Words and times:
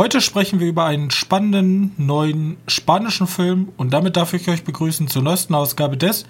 Heute 0.00 0.20
sprechen 0.20 0.60
wir 0.60 0.68
über 0.68 0.84
einen 0.84 1.10
spannenden 1.10 1.92
neuen 1.96 2.56
spanischen 2.68 3.26
Film 3.26 3.72
und 3.76 3.92
damit 3.92 4.16
darf 4.16 4.32
ich 4.32 4.48
euch 4.48 4.62
begrüßen 4.62 5.08
zur 5.08 5.22
neuesten 5.22 5.56
Ausgabe 5.56 5.96
des 5.96 6.24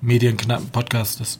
Medienknappen 0.00 0.70
Podcastes. 0.70 1.38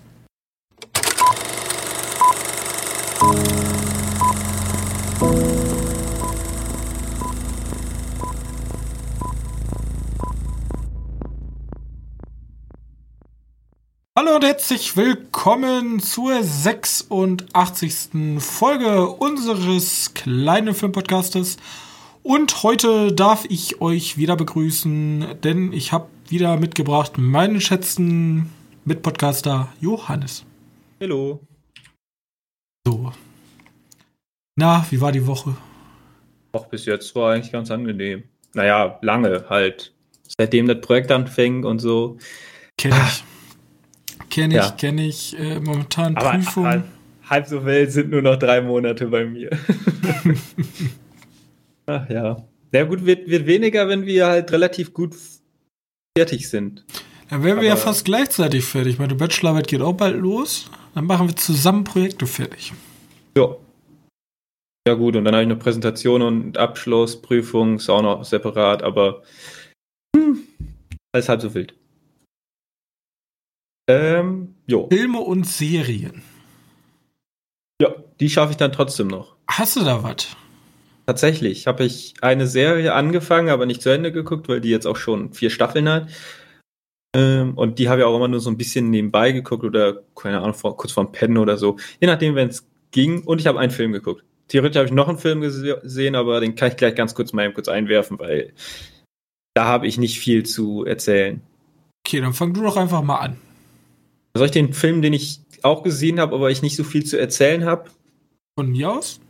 Hallo 14.24 14.36
und 14.36 14.44
herzlich 14.44 14.96
willkommen 14.96 15.98
zur 15.98 16.44
86. 16.44 18.38
Folge 18.38 19.08
unseres 19.08 20.14
kleinen 20.14 20.76
Filmpodcastes. 20.76 21.56
Und 22.22 22.62
heute 22.62 23.12
darf 23.12 23.44
ich 23.48 23.80
euch 23.80 24.18
wieder 24.18 24.36
begrüßen, 24.36 25.40
denn 25.42 25.72
ich 25.72 25.90
habe 25.90 26.06
wieder 26.28 26.56
mitgebracht 26.56 27.18
meinen 27.18 27.60
schätzten 27.60 28.52
Mitpodcaster 28.84 29.72
Johannes. 29.80 30.44
Hallo. 31.00 31.40
So. 32.86 33.12
Na, 34.54 34.86
wie 34.90 35.00
war 35.00 35.10
die 35.10 35.26
Woche? 35.26 35.56
Auch 36.52 36.66
bis 36.66 36.86
jetzt 36.86 37.12
war 37.16 37.32
eigentlich 37.32 37.50
ganz 37.50 37.72
angenehm. 37.72 38.22
Naja, 38.54 39.00
lange 39.02 39.46
halt. 39.48 39.92
Seitdem 40.38 40.68
das 40.68 40.80
Projekt 40.80 41.10
anfängt 41.10 41.64
und 41.64 41.80
so. 41.80 42.18
Kenn 42.78 42.92
ich. 42.92 43.24
Kenne 44.32 44.54
ich, 44.54 44.62
ja. 44.62 44.70
kenne 44.70 45.06
ich. 45.06 45.38
Äh, 45.38 45.60
momentan 45.60 46.16
Aber 46.16 46.30
Prüfung. 46.30 46.64
Halb, 46.64 46.84
halb 47.28 47.46
so 47.46 47.66
wild 47.66 47.92
sind 47.92 48.10
nur 48.10 48.22
noch 48.22 48.36
drei 48.36 48.62
Monate 48.62 49.06
bei 49.06 49.26
mir. 49.26 49.50
Ach 51.86 52.08
ja. 52.08 52.42
Ja 52.72 52.84
gut, 52.84 53.04
wird, 53.04 53.28
wird 53.28 53.46
weniger, 53.46 53.88
wenn 53.88 54.06
wir 54.06 54.26
halt 54.26 54.50
relativ 54.50 54.94
gut 54.94 55.14
fertig 56.16 56.48
sind. 56.48 56.86
Dann 57.28 57.44
wären 57.44 57.60
wir 57.60 57.68
ja 57.68 57.76
fast 57.76 58.06
gleichzeitig 58.06 58.64
fertig. 58.64 58.98
Meine 58.98 59.16
Bachelorarbeit 59.16 59.68
geht 59.68 59.82
auch 59.82 59.92
bald 59.92 60.16
los. 60.16 60.70
Dann 60.94 61.04
machen 61.04 61.28
wir 61.28 61.36
zusammen 61.36 61.84
Projekte 61.84 62.26
fertig. 62.26 62.72
Ja. 63.36 63.54
Ja 64.88 64.94
gut, 64.94 65.14
und 65.14 65.26
dann 65.26 65.34
habe 65.34 65.42
ich 65.42 65.48
noch 65.48 65.58
Präsentation 65.58 66.22
und 66.22 66.56
Abschlussprüfung, 66.56 67.76
ist 67.76 67.90
auch 67.90 68.02
noch 68.02 68.24
separat, 68.24 68.82
aber 68.82 69.22
hm, 70.16 70.38
alles 71.12 71.28
halb 71.28 71.42
so 71.42 71.54
wild. 71.54 71.74
Ähm, 73.88 74.54
jo. 74.66 74.88
Filme 74.90 75.20
und 75.20 75.46
Serien. 75.46 76.22
Ja, 77.80 77.94
die 78.20 78.30
schaffe 78.30 78.52
ich 78.52 78.56
dann 78.56 78.72
trotzdem 78.72 79.08
noch. 79.08 79.36
Hast 79.48 79.76
du 79.76 79.80
da 79.84 80.02
was? 80.02 80.36
Tatsächlich 81.06 81.66
habe 81.66 81.84
ich 81.84 82.14
eine 82.20 82.46
Serie 82.46 82.94
angefangen, 82.94 83.48
aber 83.48 83.66
nicht 83.66 83.82
zu 83.82 83.90
Ende 83.90 84.12
geguckt, 84.12 84.48
weil 84.48 84.60
die 84.60 84.70
jetzt 84.70 84.86
auch 84.86 84.96
schon 84.96 85.32
vier 85.32 85.50
Staffeln 85.50 85.88
hat. 85.88 86.08
Ähm, 87.14 87.54
und 87.58 87.78
die 87.78 87.88
habe 87.88 88.00
ich 88.00 88.06
auch 88.06 88.16
immer 88.16 88.28
nur 88.28 88.40
so 88.40 88.50
ein 88.50 88.56
bisschen 88.56 88.90
nebenbei 88.90 89.32
geguckt 89.32 89.64
oder, 89.64 90.02
keine 90.14 90.40
Ahnung, 90.40 90.54
vor, 90.54 90.76
kurz 90.76 90.92
vorm 90.92 91.12
Pennen 91.12 91.38
oder 91.38 91.56
so. 91.56 91.76
Je 92.00 92.06
nachdem, 92.06 92.34
wenn 92.36 92.48
es 92.48 92.66
ging. 92.92 93.24
Und 93.24 93.40
ich 93.40 93.46
habe 93.46 93.58
einen 93.58 93.72
Film 93.72 93.92
geguckt. 93.92 94.24
Theoretisch 94.48 94.76
habe 94.76 94.86
ich 94.86 94.92
noch 94.92 95.08
einen 95.08 95.18
Film 95.18 95.40
gesehen, 95.40 96.14
aber 96.14 96.40
den 96.40 96.54
kann 96.54 96.68
ich 96.68 96.76
gleich 96.76 96.94
ganz 96.94 97.14
kurz 97.14 97.32
mal 97.32 97.52
kurz 97.52 97.68
einwerfen, 97.68 98.18
weil 98.18 98.52
da 99.54 99.64
habe 99.64 99.86
ich 99.86 99.98
nicht 99.98 100.18
viel 100.18 100.44
zu 100.44 100.84
erzählen. 100.84 101.40
Okay, 102.06 102.20
dann 102.20 102.32
fang 102.32 102.52
du 102.52 102.62
doch 102.62 102.76
einfach 102.76 103.02
mal 103.02 103.18
an. 103.18 103.36
Soll 104.34 104.46
ich 104.46 104.52
den 104.52 104.72
Film, 104.72 105.02
den 105.02 105.12
ich 105.12 105.40
auch 105.62 105.82
gesehen 105.82 106.20
habe, 106.20 106.34
aber 106.34 106.50
ich 106.50 106.62
nicht 106.62 106.76
so 106.76 106.84
viel 106.84 107.04
zu 107.04 107.18
erzählen 107.18 107.64
habe? 107.64 107.90
Von 108.58 108.70
mir 108.70 108.90
aus? 108.90 109.20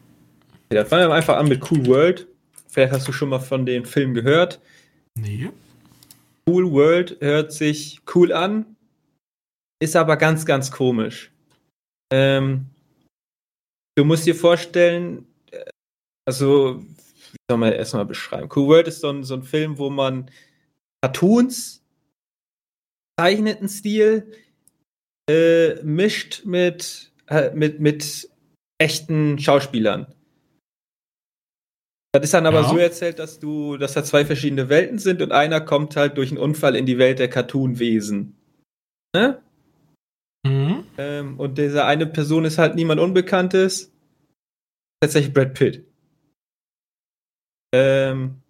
Ja, 0.72 0.80
dann 0.80 0.86
fangen 0.86 1.08
wir 1.08 1.14
einfach 1.14 1.36
an 1.36 1.48
mit 1.48 1.70
Cool 1.70 1.86
World. 1.86 2.26
Vielleicht 2.68 2.92
hast 2.92 3.06
du 3.06 3.12
schon 3.12 3.28
mal 3.28 3.38
von 3.38 3.66
dem 3.66 3.84
Film 3.84 4.14
gehört. 4.14 4.60
Nee. 5.14 5.50
Cool 6.48 6.72
World 6.72 7.18
hört 7.20 7.52
sich 7.52 8.00
cool 8.14 8.32
an, 8.32 8.76
ist 9.80 9.94
aber 9.94 10.16
ganz, 10.16 10.44
ganz 10.46 10.70
komisch. 10.70 11.30
Ähm, 12.12 12.66
du 13.96 14.04
musst 14.04 14.26
dir 14.26 14.34
vorstellen, 14.34 15.26
äh, 15.50 15.64
also, 16.26 16.82
wie 16.82 17.36
soll 17.48 17.58
man 17.58 17.72
erstmal 17.72 18.06
beschreiben? 18.06 18.48
Cool 18.54 18.68
World 18.68 18.88
ist 18.88 19.00
so 19.00 19.10
ein, 19.10 19.22
so 19.22 19.34
ein 19.34 19.42
Film, 19.42 19.78
wo 19.78 19.90
man 19.90 20.30
Cartoons, 21.02 21.84
zeichneten 23.20 23.68
Stil, 23.68 24.32
äh, 25.28 25.82
mischt 25.82 26.44
mit, 26.44 27.12
äh, 27.28 27.50
mit, 27.54 27.80
mit 27.80 28.28
echten 28.78 29.38
Schauspielern. 29.38 30.06
Das 32.14 32.24
ist 32.24 32.34
dann 32.34 32.46
aber 32.46 32.62
ja. 32.62 32.68
so 32.68 32.76
erzählt, 32.76 33.18
dass 33.18 33.38
du, 33.38 33.78
dass 33.78 33.94
da 33.94 34.04
zwei 34.04 34.26
verschiedene 34.26 34.68
Welten 34.68 34.98
sind 34.98 35.22
und 35.22 35.32
einer 35.32 35.62
kommt 35.62 35.96
halt 35.96 36.18
durch 36.18 36.30
einen 36.30 36.38
Unfall 36.38 36.76
in 36.76 36.84
die 36.84 36.98
Welt 36.98 37.18
der 37.18 37.28
Cartoonwesen. 37.28 38.36
Ne? 39.14 39.42
Mhm. 40.46 40.84
Ähm, 40.98 41.40
und 41.40 41.56
diese 41.56 41.84
eine 41.86 42.06
Person 42.06 42.44
ist 42.44 42.58
halt 42.58 42.74
niemand 42.74 43.00
Unbekanntes. 43.00 43.92
Tatsächlich 45.00 45.32
Brad 45.32 45.54
Pitt. 45.54 45.86
Ähm, 47.74 48.42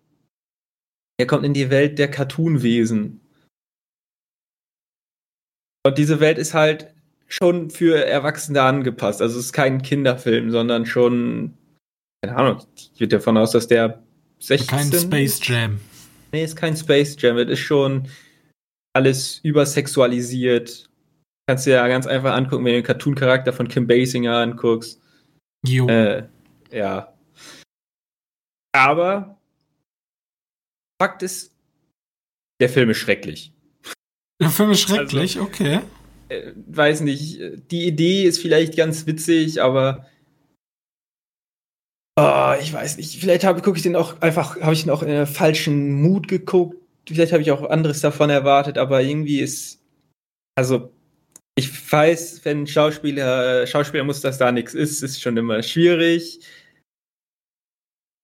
er 1.18 1.26
kommt 1.26 1.44
in 1.44 1.54
die 1.54 1.70
Welt 1.70 1.98
der 1.98 2.10
Cartoonwesen. 2.10 3.21
Und 5.84 5.98
diese 5.98 6.20
Welt 6.20 6.38
ist 6.38 6.54
halt 6.54 6.94
schon 7.28 7.70
für 7.70 8.04
Erwachsene 8.04 8.62
angepasst. 8.62 9.22
Also 9.22 9.38
es 9.38 9.46
ist 9.46 9.52
kein 9.52 9.82
Kinderfilm, 9.82 10.50
sondern 10.50 10.86
schon, 10.86 11.54
keine 12.22 12.36
Ahnung, 12.36 12.62
ich 12.76 12.92
gehe 12.94 13.08
davon 13.08 13.36
aus, 13.36 13.52
dass 13.52 13.66
der 13.66 14.02
16... 14.40 14.68
Kein 14.68 14.92
Space 14.92 15.40
Jam. 15.42 15.80
Nee, 16.32 16.44
ist 16.44 16.56
kein 16.56 16.76
Space 16.76 17.16
Jam. 17.18 17.38
Es 17.38 17.48
ist 17.48 17.60
schon 17.60 18.08
alles 18.94 19.38
übersexualisiert. 19.42 20.88
Kannst 21.48 21.66
du 21.66 21.70
ja 21.70 21.86
ganz 21.88 22.06
einfach 22.06 22.34
angucken, 22.34 22.64
wenn 22.64 22.72
du 22.72 22.78
den 22.78 22.86
Cartoon-Charakter 22.86 23.52
von 23.52 23.66
Kim 23.68 23.86
Basinger 23.86 24.36
anguckst. 24.36 25.00
Jo. 25.66 25.88
Äh, 25.88 26.28
ja. 26.70 27.12
Aber 28.72 29.38
Fakt 31.00 31.22
ist, 31.22 31.52
der 32.60 32.68
Film 32.68 32.90
ist 32.90 32.98
schrecklich. 32.98 33.51
Der 34.40 34.50
Film 34.50 34.70
ist 34.70 34.80
schrecklich, 34.80 35.38
also, 35.38 35.48
okay. 35.48 35.80
Äh, 36.28 36.52
weiß 36.66 37.02
nicht, 37.02 37.40
die 37.70 37.86
Idee 37.86 38.24
ist 38.24 38.38
vielleicht 38.38 38.76
ganz 38.76 39.06
witzig, 39.06 39.62
aber 39.62 40.06
oh, 42.18 42.54
ich 42.60 42.72
weiß 42.72 42.96
nicht, 42.96 43.20
vielleicht 43.20 43.44
habe 43.44 43.62
gucke 43.62 43.76
ich 43.76 43.82
den 43.82 43.96
auch 43.96 44.20
einfach, 44.20 44.60
habe 44.60 44.72
ich 44.72 44.82
den 44.82 44.90
auch 44.90 45.02
in 45.02 45.10
einem 45.10 45.26
falschen 45.26 46.02
Mut 46.02 46.28
geguckt. 46.28 46.76
Vielleicht 47.08 47.32
habe 47.32 47.42
ich 47.42 47.50
auch 47.50 47.68
anderes 47.68 48.00
davon 48.00 48.30
erwartet, 48.30 48.78
aber 48.78 49.02
irgendwie 49.02 49.40
ist, 49.40 49.82
also 50.56 50.92
ich 51.54 51.92
weiß, 51.92 52.44
wenn 52.44 52.66
Schauspieler, 52.66 53.66
Schauspieler 53.66 54.04
muss, 54.04 54.20
dass 54.20 54.38
da 54.38 54.52
nichts 54.52 54.74
ist, 54.74 55.02
ist 55.02 55.20
schon 55.20 55.36
immer 55.36 55.62
schwierig. 55.62 56.40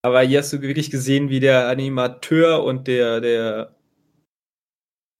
Aber 0.02 0.22
hier 0.22 0.38
hast 0.38 0.52
du 0.52 0.62
wirklich 0.62 0.90
gesehen, 0.90 1.28
wie 1.28 1.40
der 1.40 1.68
Animateur 1.68 2.62
und 2.64 2.86
der, 2.86 3.20
der 3.20 3.77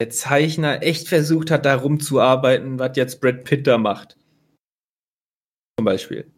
der 0.01 0.11
Zeichner 0.11 0.83
echt 0.83 1.09
versucht 1.09 1.51
hat, 1.51 1.65
da 1.65 1.75
rumzuarbeiten, 1.75 2.79
was 2.79 2.97
jetzt 2.97 3.21
Brad 3.21 3.45
Pitt 3.45 3.67
da 3.67 3.79
macht. 3.79 4.17
Zum 5.79 5.85
Beispiel. 5.85 6.31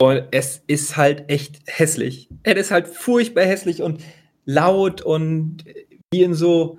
Und 0.00 0.24
es 0.30 0.62
ist 0.66 0.96
halt 0.96 1.28
echt 1.28 1.60
hässlich. 1.66 2.28
Er 2.44 2.56
ist 2.56 2.70
halt 2.70 2.86
furchtbar 2.86 3.44
hässlich 3.44 3.82
und 3.82 4.00
laut 4.44 5.02
und 5.02 5.64
wie 6.12 6.22
in 6.22 6.34
so, 6.34 6.78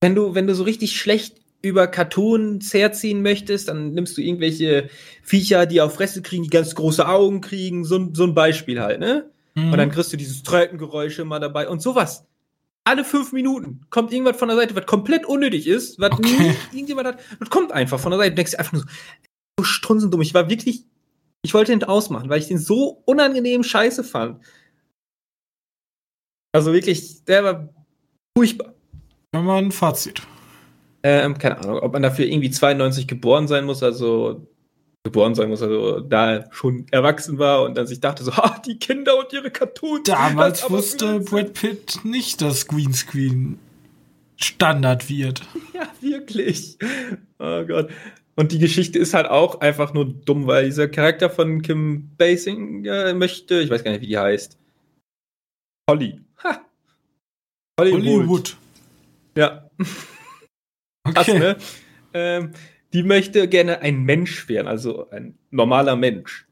wenn 0.00 0.14
du, 0.14 0.34
wenn 0.34 0.46
du 0.46 0.54
so 0.54 0.62
richtig 0.62 0.96
schlecht 0.96 1.40
über 1.62 1.86
Cartoons 1.86 2.72
herziehen 2.72 3.20
möchtest, 3.22 3.68
dann 3.68 3.92
nimmst 3.92 4.16
du 4.16 4.22
irgendwelche 4.22 4.88
Viecher, 5.22 5.66
die 5.66 5.80
auf 5.80 5.94
Fresse 5.94 6.22
kriegen, 6.22 6.44
die 6.44 6.50
ganz 6.50 6.74
große 6.74 7.06
Augen 7.06 7.40
kriegen, 7.40 7.84
so, 7.84 8.08
so 8.14 8.24
ein 8.24 8.34
Beispiel 8.34 8.80
halt, 8.80 9.00
ne? 9.00 9.30
Mhm. 9.54 9.72
Und 9.72 9.78
dann 9.78 9.90
kriegst 9.90 10.12
du 10.12 10.16
dieses 10.16 10.42
Trötengeräusch 10.42 11.18
immer 11.18 11.40
dabei 11.40 11.68
und 11.68 11.82
sowas 11.82 12.24
alle 12.84 13.04
fünf 13.04 13.32
Minuten 13.32 13.86
kommt 13.90 14.12
irgendwas 14.12 14.36
von 14.36 14.48
der 14.48 14.56
Seite, 14.56 14.74
was 14.74 14.86
komplett 14.86 15.26
unnötig 15.26 15.66
ist, 15.66 15.98
was 16.00 16.12
okay. 16.12 16.28
nie 16.28 16.54
irgendjemand 16.72 17.08
hat. 17.08 17.20
Und 17.38 17.50
kommt 17.50 17.72
einfach 17.72 18.00
von 18.00 18.10
der 18.10 18.18
Seite. 18.18 18.30
Du 18.30 18.36
denkst 18.36 18.54
einfach 18.54 18.72
nur 18.72 18.82
so, 18.82 18.88
so 19.60 19.64
strunzendumm. 19.64 20.22
Ich 20.22 20.34
war 20.34 20.48
wirklich, 20.48 20.86
ich 21.42 21.54
wollte 21.54 21.72
den 21.72 21.84
ausmachen, 21.84 22.28
weil 22.28 22.40
ich 22.40 22.48
den 22.48 22.58
so 22.58 23.02
unangenehm 23.04 23.62
scheiße 23.62 24.04
fand. 24.04 24.44
Also 26.52 26.72
wirklich, 26.72 27.24
der 27.24 27.44
war 27.44 27.68
furchtbar. 28.36 28.74
Wenn 29.32 29.44
man 29.44 29.66
ein 29.66 29.72
Fazit. 29.72 30.22
Ähm, 31.02 31.38
keine 31.38 31.58
Ahnung, 31.58 31.78
ob 31.78 31.92
man 31.92 32.02
dafür 32.02 32.26
irgendwie 32.26 32.50
92 32.50 33.06
geboren 33.06 33.48
sein 33.48 33.64
muss, 33.64 33.82
also 33.82 34.49
geboren 35.04 35.34
sein 35.34 35.48
muss, 35.48 35.62
also 35.62 36.00
da 36.00 36.44
schon 36.52 36.86
erwachsen 36.90 37.38
war 37.38 37.62
und 37.62 37.76
dann 37.76 37.86
sich 37.86 38.00
dachte 38.00 38.22
so, 38.22 38.36
ha, 38.36 38.58
die 38.66 38.78
Kinder 38.78 39.18
und 39.18 39.32
ihre 39.32 39.50
Cartoons. 39.50 40.04
Damals 40.04 40.68
wusste 40.70 41.20
Brad 41.20 41.54
Pitt 41.54 42.00
nicht, 42.04 42.42
dass 42.42 42.66
Greenscreen 42.66 43.58
Standard 44.36 45.08
wird. 45.08 45.42
Ja, 45.72 45.88
wirklich. 46.02 46.76
Oh 47.38 47.64
Gott. 47.64 47.90
Und 48.36 48.52
die 48.52 48.58
Geschichte 48.58 48.98
ist 48.98 49.14
halt 49.14 49.26
auch 49.26 49.60
einfach 49.60 49.94
nur 49.94 50.04
dumm, 50.04 50.46
weil 50.46 50.66
dieser 50.66 50.88
Charakter 50.88 51.30
von 51.30 51.62
Kim 51.62 52.10
Basinger 52.18 53.14
möchte, 53.14 53.60
ich 53.60 53.70
weiß 53.70 53.82
gar 53.82 53.92
nicht, 53.92 54.02
wie 54.02 54.08
die 54.08 54.18
heißt. 54.18 54.58
Holly. 55.88 56.20
Ha. 56.44 56.60
Hollywood. 57.78 58.02
Hollywood. 58.02 58.56
Ja. 59.36 59.70
Okay. 61.04 61.14
Krass, 61.14 61.28
ne? 61.28 61.56
Ähm, 62.12 62.52
die 62.92 63.02
möchte 63.02 63.48
gerne 63.48 63.80
ein 63.80 64.02
Mensch 64.02 64.48
werden, 64.48 64.66
also 64.66 65.08
ein 65.10 65.38
normaler 65.50 65.96
Mensch. 65.96 66.46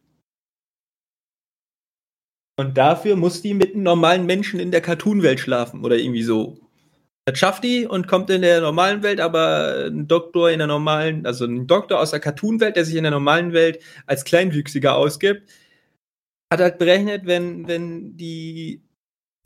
Und 2.58 2.76
dafür 2.76 3.16
muss 3.16 3.42
die 3.42 3.54
mit 3.54 3.74
einem 3.74 3.84
normalen 3.84 4.26
Menschen 4.26 4.58
in 4.58 4.72
der 4.72 4.80
Cartoon-Welt 4.80 5.38
schlafen 5.38 5.84
oder 5.84 5.96
irgendwie 5.96 6.24
so. 6.24 6.58
Das 7.24 7.38
schafft 7.38 7.62
die 7.62 7.86
und 7.86 8.08
kommt 8.08 8.30
in 8.30 8.42
der 8.42 8.60
normalen 8.60 9.02
Welt, 9.02 9.20
aber 9.20 9.86
ein 9.86 10.08
Doktor 10.08 10.50
in 10.50 10.58
der 10.58 10.66
normalen, 10.66 11.26
also 11.26 11.44
ein 11.44 11.66
Doktor 11.66 12.00
aus 12.00 12.10
der 12.10 12.20
Cartoon-Welt, 12.20 12.74
der 12.74 12.84
sich 12.84 12.96
in 12.96 13.04
der 13.04 13.12
normalen 13.12 13.52
Welt 13.52 13.80
als 14.06 14.24
Kleinwüchsiger 14.24 14.96
ausgibt, 14.96 15.48
hat 16.52 16.60
halt 16.60 16.78
berechnet, 16.78 17.26
wenn, 17.26 17.68
wenn 17.68 18.16
die 18.16 18.82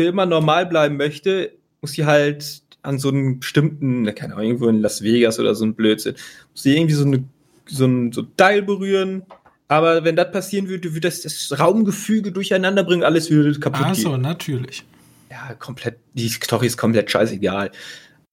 immer 0.00 0.26
normal 0.26 0.66
bleiben 0.66 0.96
möchte, 0.96 1.58
muss 1.80 1.92
sie 1.92 2.06
halt 2.06 2.61
an 2.82 2.98
so 2.98 3.08
einem 3.08 3.40
bestimmten, 3.40 4.12
keine 4.14 4.34
Ahnung, 4.34 4.46
irgendwo 4.46 4.68
in 4.68 4.80
Las 4.80 5.02
Vegas 5.02 5.38
oder 5.38 5.54
so 5.54 5.64
ein 5.64 5.74
Blödsinn, 5.74 6.14
muss 6.50 6.62
sie 6.62 6.76
irgendwie 6.76 6.94
so, 6.94 7.04
eine, 7.04 7.24
so 7.66 7.86
ein 7.86 8.12
so 8.12 8.22
Teil 8.22 8.62
berühren. 8.62 9.22
Aber 9.68 10.04
wenn 10.04 10.16
das 10.16 10.30
passieren 10.32 10.68
würde, 10.68 10.90
würde 10.90 11.08
das 11.08 11.22
das 11.22 11.58
Raumgefüge 11.58 12.32
durcheinander 12.32 12.84
bringen, 12.84 13.04
alles 13.04 13.30
würde 13.30 13.58
kaputt 13.58 13.86
Ach 13.86 13.94
so, 13.94 14.10
gehen. 14.10 14.20
natürlich 14.20 14.84
ja, 15.32 15.54
komplett, 15.54 15.98
die 16.12 16.28
Story 16.28 16.66
ist 16.66 16.76
komplett 16.76 17.10
scheißegal. 17.10 17.72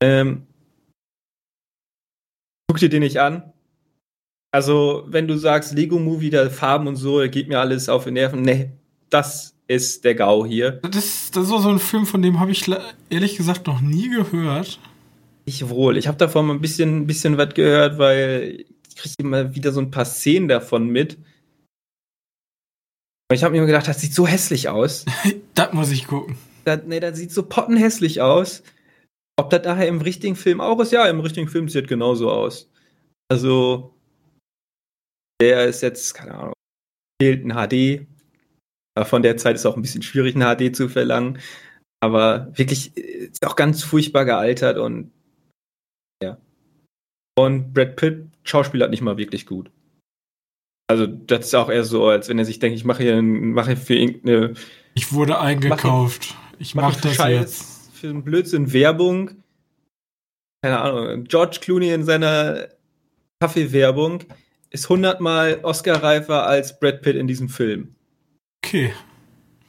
Ähm, 0.01 0.45
guck 2.67 2.77
dir 2.77 2.89
den 2.89 3.01
nicht 3.01 3.19
an. 3.19 3.53
Also, 4.51 5.05
wenn 5.07 5.27
du 5.27 5.37
sagst, 5.37 5.73
Lego-Movie, 5.73 6.29
der 6.29 6.51
Farben 6.51 6.87
und 6.87 6.97
so, 6.97 7.19
geht 7.29 7.47
mir 7.47 7.59
alles 7.59 7.87
auf 7.87 8.03
den 8.03 8.15
Nerven. 8.15 8.41
Nee, 8.41 8.71
das 9.09 9.55
ist 9.69 10.03
der 10.03 10.15
GAU 10.15 10.45
hier. 10.45 10.71
Das, 10.81 11.31
das 11.31 11.49
war 11.49 11.61
so 11.61 11.69
ein 11.69 11.79
Film, 11.79 12.05
von 12.05 12.21
dem 12.21 12.39
habe 12.39 12.51
ich 12.51 12.65
ehrlich 13.09 13.37
gesagt 13.37 13.67
noch 13.67 13.81
nie 13.81 14.09
gehört. 14.09 14.79
Ich 15.45 15.69
wohl. 15.69 15.95
Ich 15.97 16.07
habe 16.07 16.17
davon 16.17 16.47
mal 16.47 16.53
ein 16.53 16.61
bisschen, 16.61 16.97
ein 16.97 17.07
bisschen 17.07 17.37
was 17.37 17.53
gehört, 17.53 17.97
weil 17.99 18.65
ich 18.87 18.95
kriege 18.95 19.15
immer 19.19 19.55
wieder 19.55 19.71
so 19.71 19.79
ein 19.79 19.91
paar 19.91 20.05
Szenen 20.05 20.47
davon 20.47 20.89
mit. 20.89 21.17
Und 23.31 23.35
ich 23.35 23.43
habe 23.43 23.57
mir 23.57 23.65
gedacht, 23.65 23.87
das 23.87 24.01
sieht 24.01 24.13
so 24.13 24.25
hässlich 24.25 24.69
aus. 24.69 25.05
das 25.53 25.71
muss 25.73 25.91
ich 25.91 26.07
gucken. 26.07 26.35
Das, 26.65 26.81
nee, 26.85 26.99
das 26.99 27.17
sieht 27.17 27.31
so 27.31 27.43
pottenhässlich 27.43 28.21
aus. 28.21 28.63
Ob 29.39 29.51
das 29.51 29.61
daher 29.61 29.87
im 29.87 30.01
richtigen 30.01 30.35
Film 30.35 30.61
auch 30.61 30.79
ist? 30.79 30.91
Ja, 30.91 31.05
im 31.07 31.19
richtigen 31.19 31.47
Film 31.47 31.69
sieht 31.69 31.87
genauso 31.87 32.31
aus. 32.31 32.69
Also, 33.31 33.93
der 35.39 35.65
ist 35.65 35.81
jetzt, 35.81 36.15
keine 36.15 36.33
Ahnung, 36.33 36.53
fehlt 37.21 37.45
ein 37.45 37.53
HD. 37.53 38.07
Aber 38.95 39.05
von 39.05 39.21
der 39.21 39.37
Zeit 39.37 39.55
ist 39.55 39.65
auch 39.65 39.75
ein 39.75 39.81
bisschen 39.81 40.01
schwierig, 40.01 40.35
ein 40.35 40.41
HD 40.41 40.75
zu 40.75 40.89
verlangen. 40.89 41.39
Aber 42.01 42.51
wirklich 42.57 42.95
ist 42.95 43.45
auch 43.45 43.55
ganz 43.55 43.83
furchtbar 43.83 44.25
gealtert 44.25 44.77
und 44.77 45.11
ja. 46.23 46.37
Und 47.37 47.73
Brad 47.73 47.95
Pitt 47.95 48.25
schauspielert 48.43 48.91
nicht 48.91 49.01
mal 49.01 49.17
wirklich 49.17 49.45
gut. 49.45 49.71
Also, 50.89 51.05
das 51.05 51.45
ist 51.45 51.55
auch 51.55 51.69
eher 51.69 51.83
so, 51.83 52.07
als 52.07 52.29
wenn 52.29 52.39
er 52.39 52.45
sich 52.45 52.59
denkt, 52.59 52.75
ich 52.75 52.83
mache 52.83 53.03
hier, 53.03 53.21
mache 53.21 53.77
für 53.77 53.95
irgendeine. 53.95 54.55
Ich 54.95 55.13
wurde 55.13 55.39
eingekauft. 55.39 56.33
Mach 56.33 56.59
ich 56.59 56.75
mach, 56.75 56.83
mach 56.83 57.01
das 57.01 57.15
Scheiß 57.15 57.39
jetzt. 57.39 57.91
Für 57.93 58.09
einen 58.09 58.23
Blödsinn 58.23 58.73
Werbung. 58.73 59.43
Keine 60.63 60.79
Ahnung. 60.79 61.25
George 61.25 61.59
Clooney 61.61 61.91
in 61.91 62.03
seiner 62.03 62.69
Kaffeewerbung 63.39 64.23
ist 64.71 64.89
hundertmal 64.89 65.59
Oscar-reifer 65.63 66.45
als 66.45 66.79
Brad 66.79 67.01
Pitt 67.01 67.15
in 67.15 67.27
diesem 67.27 67.49
Film. 67.49 67.95
Okay. 68.63 68.93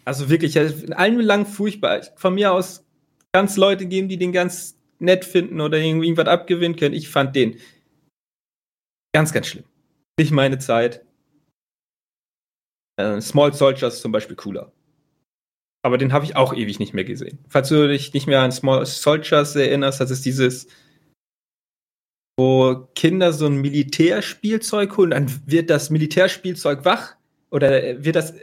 Also 0.04 0.28
wirklich, 0.28 0.56
in 0.56 0.92
allen 0.92 1.16
Belangen 1.16 1.46
furchtbar. 1.46 2.02
Von 2.16 2.34
mir 2.34 2.52
aus 2.52 2.84
kann 3.32 3.46
es 3.46 3.56
Leute 3.56 3.86
geben, 3.86 4.08
die 4.08 4.16
den 4.16 4.32
ganz 4.32 4.78
nett 4.98 5.24
finden 5.24 5.60
oder 5.60 5.78
irgendwas 5.78 6.26
abgewinnen 6.26 6.76
können. 6.76 6.94
Ich 6.94 7.08
fand 7.08 7.34
den 7.36 7.58
ganz, 9.14 9.32
ganz 9.32 9.46
schlimm. 9.46 9.64
Nicht 10.18 10.32
meine 10.32 10.58
Zeit. 10.58 11.04
Äh, 12.98 13.20
Small 13.20 13.52
Soldiers 13.54 14.00
zum 14.00 14.12
Beispiel 14.12 14.36
cooler. 14.36 14.72
Aber 15.82 15.96
den 15.96 16.12
habe 16.12 16.26
ich 16.26 16.36
auch 16.36 16.52
ewig 16.52 16.78
nicht 16.78 16.92
mehr 16.92 17.04
gesehen. 17.04 17.38
Falls 17.48 17.70
du 17.70 17.88
dich 17.88 18.12
nicht 18.12 18.26
mehr 18.26 18.40
an 18.40 18.52
Small 18.52 18.84
Soldiers 18.84 19.56
erinnerst, 19.56 20.00
das 20.00 20.10
ist 20.10 20.26
dieses, 20.26 20.66
wo 22.38 22.88
Kinder 22.94 23.32
so 23.32 23.46
ein 23.46 23.56
Militärspielzeug 23.56 24.96
holen, 24.96 25.10
dann 25.10 25.30
wird 25.46 25.70
das 25.70 25.88
Militärspielzeug 25.88 26.84
wach. 26.84 27.16
Oder 27.50 28.04
wird 28.04 28.16
das 28.16 28.34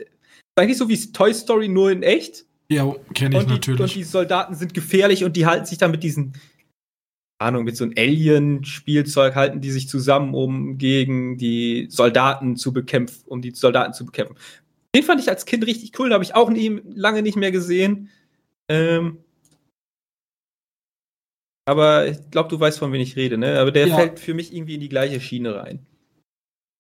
eigentlich 0.58 0.78
so 0.78 0.90
wie 0.90 1.12
Toy 1.12 1.34
Story 1.34 1.68
nur 1.68 1.92
in 1.92 2.04
echt? 2.04 2.46
Ja, 2.70 2.94
kenne 3.14 3.38
ich 3.38 3.46
die, 3.46 3.52
natürlich. 3.52 3.82
Und 3.82 3.96
die 3.96 4.04
Soldaten 4.04 4.56
sind 4.56 4.74
gefährlich 4.74 5.24
und 5.24 5.38
die 5.38 5.46
halten 5.46 5.66
sich 5.66 5.78
dann 5.78 5.92
mit 5.92 6.04
diesen, 6.04 6.34
Ahnung, 7.40 7.64
mit 7.64 7.78
so 7.78 7.86
einem 7.86 7.94
Alien-Spielzeug 7.98 9.36
halten 9.36 9.62
die 9.62 9.72
sich 9.72 9.88
zusammen, 9.88 10.34
um 10.34 10.78
gegen 10.78 11.38
die 11.38 11.88
Soldaten 11.90 12.58
zu 12.58 12.74
bekämpfen, 12.74 13.24
um 13.28 13.42
die 13.42 13.52
Soldaten 13.52 13.94
zu 13.94 14.06
bekämpfen. 14.06 14.36
Den 14.96 15.04
fand 15.04 15.22
ich 15.22 15.30
als 15.30 15.46
Kind 15.46 15.66
richtig 15.66 15.98
cool, 16.00 16.10
den 16.10 16.14
habe 16.14 16.24
ich 16.24 16.36
auch 16.36 16.50
nie, 16.50 16.82
lange 16.86 17.22
nicht 17.22 17.38
mehr 17.38 17.52
gesehen. 17.52 18.10
Ähm, 18.70 19.20
aber 21.66 22.08
ich 22.08 22.32
glaube, 22.32 22.50
du 22.50 22.60
weißt, 22.60 22.80
von 22.80 22.92
wem 22.92 23.02
ich 23.02 23.16
rede, 23.16 23.38
ne? 23.38 23.60
Aber 23.60 23.72
der 23.72 23.88
ja. 23.88 23.96
fällt 23.96 24.20
für 24.20 24.34
mich 24.34 24.54
irgendwie 24.54 24.76
in 24.76 24.82
die 24.82 24.90
gleiche 24.90 25.20
Schiene 25.20 25.56
rein. 25.56 25.86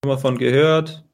Mal 0.06 0.18
von 0.18 0.38
gehört. 0.38 1.07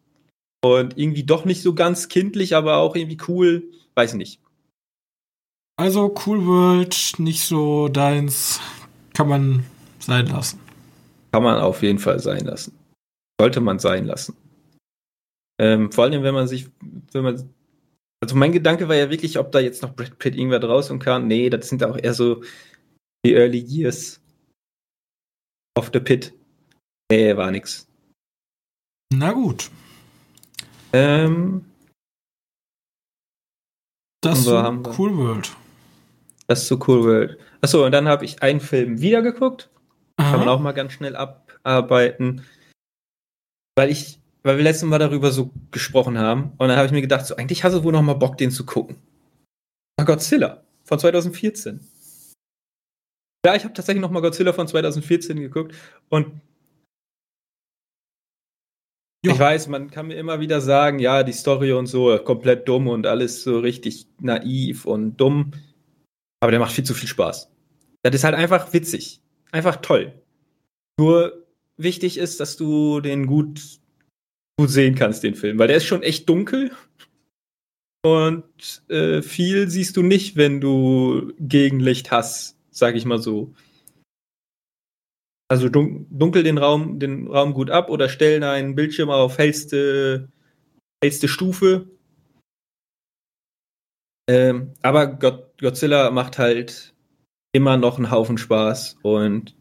Und 0.64 0.98
irgendwie 0.98 1.24
doch 1.24 1.44
nicht 1.44 1.62
so 1.62 1.76
ganz 1.76 2.08
kindlich, 2.08 2.56
aber 2.56 2.78
auch 2.78 2.96
irgendwie 2.96 3.18
cool. 3.28 3.70
Weiß 3.96 4.14
nicht. 4.14 4.40
Also 5.76 6.14
Cool 6.26 6.46
World, 6.46 7.16
nicht 7.18 7.44
so 7.44 7.90
deins, 7.90 8.62
kann 9.14 9.28
man 9.28 9.66
sein 10.00 10.28
lassen. 10.28 10.60
Kann 11.32 11.44
man 11.44 11.60
auf 11.60 11.82
jeden 11.82 12.00
Fall 12.00 12.20
sein 12.20 12.46
lassen. 12.46 12.78
Sollte 13.42 13.60
man 13.60 13.80
sein 13.80 14.06
lassen. 14.06 14.38
Ähm, 15.60 15.92
vor 15.92 16.06
allem, 16.06 16.24
wenn 16.24 16.34
man 16.34 16.48
sich, 16.48 16.70
wenn 17.12 17.24
man, 17.24 17.50
also 18.22 18.36
mein 18.36 18.52
Gedanke 18.52 18.88
war 18.88 18.96
ja 18.96 19.10
wirklich, 19.10 19.38
ob 19.40 19.52
da 19.52 19.60
jetzt 19.60 19.82
noch 19.82 19.94
Brad 19.96 20.18
Pitt 20.20 20.36
irgendwer 20.36 20.60
draußen 20.60 20.98
kam. 21.00 21.28
Nee, 21.28 21.50
das 21.50 21.68
sind 21.68 21.84
auch 21.84 21.98
eher 21.98 22.14
so 22.14 22.42
die 23.26 23.34
Early 23.34 23.60
Years 23.60 24.22
of 25.78 25.90
the 25.92 26.00
Pit. 26.00 26.34
Nee, 27.12 27.36
war 27.36 27.52
nix. 27.52 27.88
Na 29.12 29.32
gut. 29.34 29.70
Ähm, 30.94 31.66
das 34.22 34.40
ist 34.40 34.46
so 34.46 34.58
Cool 34.98 35.18
World. 35.18 35.56
Das 36.48 36.62
ist 36.62 36.68
so 36.68 36.80
Cool 36.88 37.04
World. 37.04 37.40
Achso, 37.62 37.86
und 37.86 37.92
dann 37.92 38.08
habe 38.08 38.26
ich 38.26 38.42
einen 38.42 38.60
Film 38.60 39.02
wieder 39.02 39.22
geguckt. 39.22 39.70
Kann 40.18 40.40
man 40.40 40.50
auch 40.50 40.60
mal 40.60 40.74
ganz 40.74 40.94
schnell 40.94 41.16
abarbeiten. 41.16 42.46
Weil 43.76 43.90
ich 43.90 44.20
weil 44.44 44.58
wir 44.58 44.64
letztes 44.64 44.88
Mal 44.88 45.00
darüber 45.00 45.32
so 45.32 45.52
gesprochen 45.72 46.18
haben. 46.18 46.52
Und 46.58 46.68
dann 46.68 46.78
habe 46.78 46.86
ich 46.86 46.92
mir 46.92 47.02
gedacht, 47.02 47.26
so 47.26 47.36
eigentlich 47.36 47.64
hast 47.64 47.74
du 47.74 47.84
wohl 47.84 47.94
noch 47.94 48.02
mal 48.02 48.14
Bock, 48.14 48.38
den 48.38 48.52
zu 48.52 48.66
gucken. 48.66 48.98
Godzilla 50.04 50.64
von 50.84 51.00
2014. 51.00 51.80
Ja, 53.46 53.56
ich 53.56 53.64
habe 53.64 53.74
tatsächlich 53.74 54.02
noch 54.02 54.12
mal 54.12 54.22
Godzilla 54.22 54.54
von 54.54 54.68
2014 54.68 55.40
geguckt 55.40 55.74
und 56.10 56.42
ja. 59.26 59.34
ich 59.34 59.40
weiß, 59.40 59.68
man 59.68 59.90
kann 59.90 60.08
mir 60.08 60.16
immer 60.16 60.40
wieder 60.40 60.62
sagen, 60.62 61.00
ja, 61.00 61.24
die 61.24 61.34
Story 61.34 61.72
und 61.72 61.88
so 61.88 62.18
komplett 62.20 62.68
dumm 62.68 62.88
und 62.88 63.08
alles 63.08 63.44
so 63.44 63.60
richtig 63.60 64.08
naiv 64.20 64.86
und 64.86 65.18
dumm, 65.18 65.52
aber 66.42 66.52
der 66.52 66.60
macht 66.60 66.74
viel 66.74 66.84
zu 66.84 66.94
viel 66.94 67.10
Spaß. 67.10 67.50
Das 68.02 68.14
ist 68.14 68.24
halt 68.24 68.36
einfach 68.36 68.74
witzig, 68.74 69.22
einfach 69.52 69.78
toll. 69.78 70.14
Nur 71.00 71.46
wichtig 71.78 72.18
ist, 72.18 72.40
dass 72.40 72.58
du 72.58 73.00
den 73.00 73.28
gut 73.28 73.62
gut 74.60 74.70
sehen 74.70 74.96
kannst, 74.96 75.24
den 75.24 75.36
Film, 75.36 75.58
weil 75.58 75.68
der 75.68 75.78
ist 75.78 75.86
schon 75.86 76.04
echt 76.04 76.30
dunkel. 76.30 76.72
Und 78.06 78.84
äh, 78.90 79.22
viel 79.22 79.70
siehst 79.70 79.96
du 79.96 80.04
nicht, 80.04 80.36
wenn 80.36 80.60
du 80.60 81.34
Gegenlicht 81.40 82.12
hast, 82.12 82.58
sag 82.70 82.96
ich 82.96 83.06
mal 83.06 83.20
so. 83.20 83.54
Also 85.54 85.70
dun 85.70 86.08
dunkel 86.10 86.42
den 86.42 86.58
Raum, 86.58 86.98
den 86.98 87.28
Raum 87.28 87.54
gut 87.54 87.70
ab 87.70 87.92
oder 87.92 88.10
stellen 88.10 88.42
einen 88.42 88.74
Bildschirm 88.74 89.12
auf 89.12 89.38
hellste, 89.38 90.28
hellste 91.00 91.28
Stufe. 91.28 91.88
Ähm, 94.28 94.74
aber 94.82 95.06
God 95.06 95.54
Godzilla 95.62 96.10
macht 96.10 96.40
halt 96.40 96.96
immer 97.52 97.78
noch 97.78 97.98
einen 97.98 98.10
Haufen 98.10 98.40
Spaß 98.40 98.98
und 99.04 99.56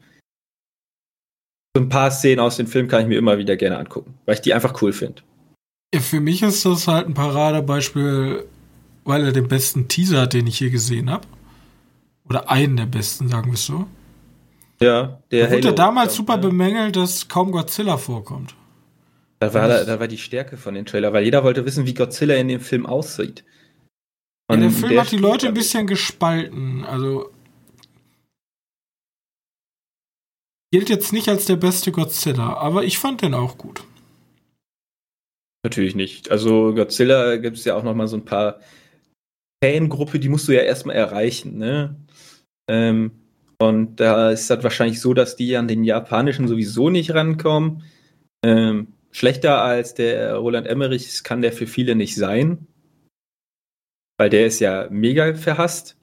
so 1.76 1.82
ein 1.82 1.90
paar 1.90 2.10
Szenen 2.10 2.40
aus 2.40 2.56
dem 2.56 2.68
Film 2.68 2.88
kann 2.88 3.02
ich 3.02 3.08
mir 3.08 3.18
immer 3.18 3.36
wieder 3.36 3.58
gerne 3.58 3.76
angucken, 3.76 4.14
weil 4.24 4.36
ich 4.36 4.40
die 4.40 4.54
einfach 4.54 4.80
cool 4.80 4.94
finde. 4.94 5.20
Ja, 5.94 6.00
für 6.00 6.20
mich 6.20 6.40
ist 6.40 6.64
das 6.64 6.88
halt 6.88 7.06
ein 7.06 7.12
Paradebeispiel, 7.12 8.46
weil 9.04 9.26
er 9.26 9.32
den 9.32 9.48
besten 9.48 9.88
Teaser 9.88 10.22
hat, 10.22 10.32
den 10.32 10.46
ich 10.46 10.56
hier 10.56 10.70
gesehen 10.70 11.10
habe. 11.10 11.28
Oder 12.24 12.50
einen 12.50 12.78
der 12.78 12.86
besten, 12.86 13.28
sagen 13.28 13.48
wir 13.48 13.54
es 13.54 13.66
so. 13.66 13.86
Ja, 14.80 15.22
der 15.30 15.46
da 15.46 15.52
wurde 15.52 15.66
Halo 15.68 15.76
damals 15.76 16.14
super 16.14 16.38
bemängelt, 16.38 16.96
dass 16.96 17.28
kaum 17.28 17.52
Godzilla 17.52 17.96
vorkommt. 17.96 18.54
Da 19.38 19.52
war, 19.54 19.68
da, 19.68 19.84
da 19.84 19.98
war 19.98 20.08
die 20.08 20.18
Stärke 20.18 20.56
von 20.56 20.74
dem 20.74 20.86
Trailer, 20.86 21.12
weil 21.12 21.24
jeder 21.24 21.42
wollte 21.42 21.64
wissen, 21.64 21.84
wie 21.86 21.94
Godzilla 21.94 22.36
in 22.36 22.48
dem 22.48 22.60
Film 22.60 22.86
aussieht. 22.86 23.44
Ja, 24.50 24.56
der 24.56 24.70
Film 24.70 24.92
der 24.92 25.00
hat 25.00 25.10
die 25.10 25.16
Leute 25.16 25.48
ein 25.48 25.54
bisschen 25.54 25.86
gespalten. 25.86 26.84
Also 26.84 27.30
gilt 30.72 30.88
jetzt 30.88 31.12
nicht 31.12 31.28
als 31.28 31.46
der 31.46 31.56
beste 31.56 31.92
Godzilla, 31.92 32.54
aber 32.54 32.84
ich 32.84 32.98
fand 32.98 33.22
den 33.22 33.34
auch 33.34 33.58
gut. 33.58 33.84
Natürlich 35.64 35.94
nicht. 35.94 36.30
Also 36.30 36.74
Godzilla 36.74 37.36
gibt 37.36 37.56
es 37.56 37.64
ja 37.64 37.76
auch 37.76 37.82
noch 37.82 37.94
mal 37.94 38.08
so 38.08 38.16
ein 38.16 38.24
paar 38.24 38.60
Fangruppe, 39.62 40.18
die 40.18 40.28
musst 40.28 40.48
du 40.48 40.52
ja 40.52 40.62
erstmal 40.62 40.96
erreichen, 40.96 41.58
ne? 41.58 41.96
Ähm, 42.68 43.21
und 43.58 43.96
da 43.96 44.30
ist 44.30 44.50
das 44.50 44.62
wahrscheinlich 44.62 45.00
so, 45.00 45.14
dass 45.14 45.36
die 45.36 45.56
an 45.56 45.68
den 45.68 45.84
japanischen 45.84 46.48
sowieso 46.48 46.90
nicht 46.90 47.14
rankommen. 47.14 47.84
Ähm, 48.44 48.94
schlechter 49.12 49.62
als 49.62 49.94
der 49.94 50.36
Roland 50.36 50.66
Emmerich 50.66 51.22
kann 51.22 51.42
der 51.42 51.52
für 51.52 51.66
viele 51.66 51.94
nicht 51.94 52.16
sein. 52.16 52.66
Weil 54.18 54.30
der 54.30 54.46
ist 54.46 54.60
ja 54.60 54.88
mega 54.90 55.34
verhasst. 55.34 55.96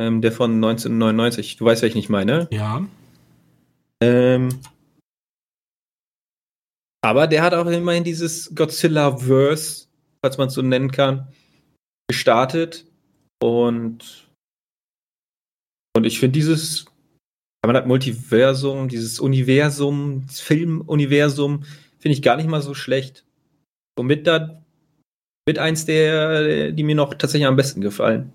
Ähm, 0.00 0.22
der 0.22 0.32
von 0.32 0.52
1999. 0.54 1.56
Du 1.56 1.64
weißt, 1.64 1.82
welchen 1.82 1.98
ich 1.98 2.08
meine? 2.08 2.48
Ja. 2.50 2.86
Ähm, 4.02 4.60
aber 7.04 7.26
der 7.26 7.42
hat 7.42 7.54
auch 7.54 7.66
immerhin 7.66 8.02
dieses 8.02 8.54
Godzilla-Verse, 8.54 9.88
falls 10.22 10.38
man 10.38 10.48
es 10.48 10.54
so 10.54 10.62
nennen 10.62 10.90
kann, 10.90 11.28
gestartet. 12.08 12.86
Und, 13.42 14.23
und 15.96 16.04
ich 16.04 16.18
finde 16.18 16.32
dieses, 16.32 16.84
kann 16.84 17.72
man 17.72 17.74
das 17.74 17.86
Multiversum, 17.86 18.88
dieses 18.88 19.20
Universum, 19.20 20.24
das 20.26 20.40
Filmuniversum, 20.40 21.64
finde 21.98 22.14
ich 22.14 22.22
gar 22.22 22.36
nicht 22.36 22.48
mal 22.48 22.62
so 22.62 22.74
schlecht. 22.74 23.24
Somit 23.98 24.26
da 24.26 24.62
mit 25.46 25.58
eins 25.58 25.84
der, 25.84 26.72
die 26.72 26.82
mir 26.82 26.94
noch 26.94 27.14
tatsächlich 27.14 27.46
am 27.46 27.56
besten 27.56 27.80
gefallen. 27.80 28.32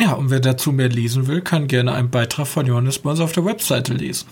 Ja, 0.00 0.14
und 0.14 0.30
wer 0.30 0.40
dazu 0.40 0.72
mehr 0.72 0.88
lesen 0.88 1.28
will, 1.28 1.42
kann 1.42 1.68
gerne 1.68 1.92
einen 1.92 2.10
Beitrag 2.10 2.46
von 2.46 2.66
Johannes 2.66 2.98
bei 2.98 3.10
uns 3.10 3.20
auf 3.20 3.32
der 3.32 3.44
Webseite 3.44 3.94
lesen. 3.94 4.28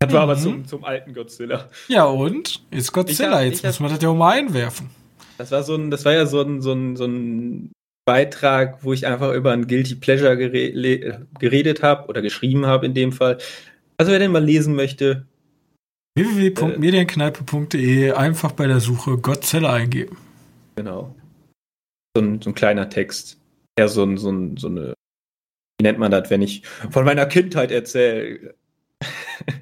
Das 0.00 0.12
war 0.12 0.24
mhm. 0.24 0.30
aber 0.30 0.40
zum, 0.40 0.66
zum 0.66 0.84
alten 0.84 1.14
Godzilla. 1.14 1.68
Ja, 1.88 2.04
und? 2.04 2.62
Ist 2.70 2.92
Godzilla, 2.92 3.36
hab, 3.36 3.44
jetzt 3.44 3.64
muss 3.64 3.80
man 3.80 3.90
das 3.90 4.02
ja 4.02 4.08
auch 4.08 4.16
mal 4.16 4.38
einwerfen. 4.38 4.90
Das 5.38 5.50
war 5.50 5.62
so 5.62 5.74
ein, 5.74 5.90
das 5.90 6.04
war 6.04 6.12
ja 6.12 6.26
so 6.26 6.40
ein, 6.40 6.62
so 6.62 6.72
ein, 6.72 6.96
so 6.96 7.04
ein 7.04 7.72
Beitrag, 8.04 8.84
wo 8.84 8.92
ich 8.92 9.06
einfach 9.06 9.32
über 9.32 9.52
ein 9.52 9.66
Guilty 9.66 9.94
Pleasure 9.94 10.36
gere 10.36 11.26
geredet 11.38 11.82
habe 11.82 12.08
oder 12.08 12.20
geschrieben 12.22 12.66
habe 12.66 12.86
in 12.86 12.94
dem 12.94 13.12
Fall. 13.12 13.38
Also 13.96 14.12
wer 14.12 14.18
den 14.18 14.32
mal 14.32 14.44
lesen 14.44 14.74
möchte. 14.74 15.26
www.medienkneipe.de 16.16 18.12
einfach 18.12 18.52
bei 18.52 18.66
der 18.66 18.80
Suche 18.80 19.16
Godzilla 19.18 19.72
eingeben. 19.72 20.18
Genau. 20.76 21.14
So 22.16 22.22
ein, 22.22 22.42
so 22.42 22.50
ein 22.50 22.54
kleiner 22.54 22.88
Text. 22.90 23.40
Eher 23.76 23.88
so, 23.88 24.04
ein, 24.04 24.18
so, 24.18 24.30
ein, 24.30 24.56
so 24.56 24.68
eine, 24.68 24.94
wie 25.78 25.84
nennt 25.84 25.98
man 25.98 26.10
das, 26.10 26.30
wenn 26.30 26.42
ich 26.42 26.66
von 26.66 27.04
meiner 27.04 27.26
Kindheit 27.26 27.70
erzähle. 27.70 28.54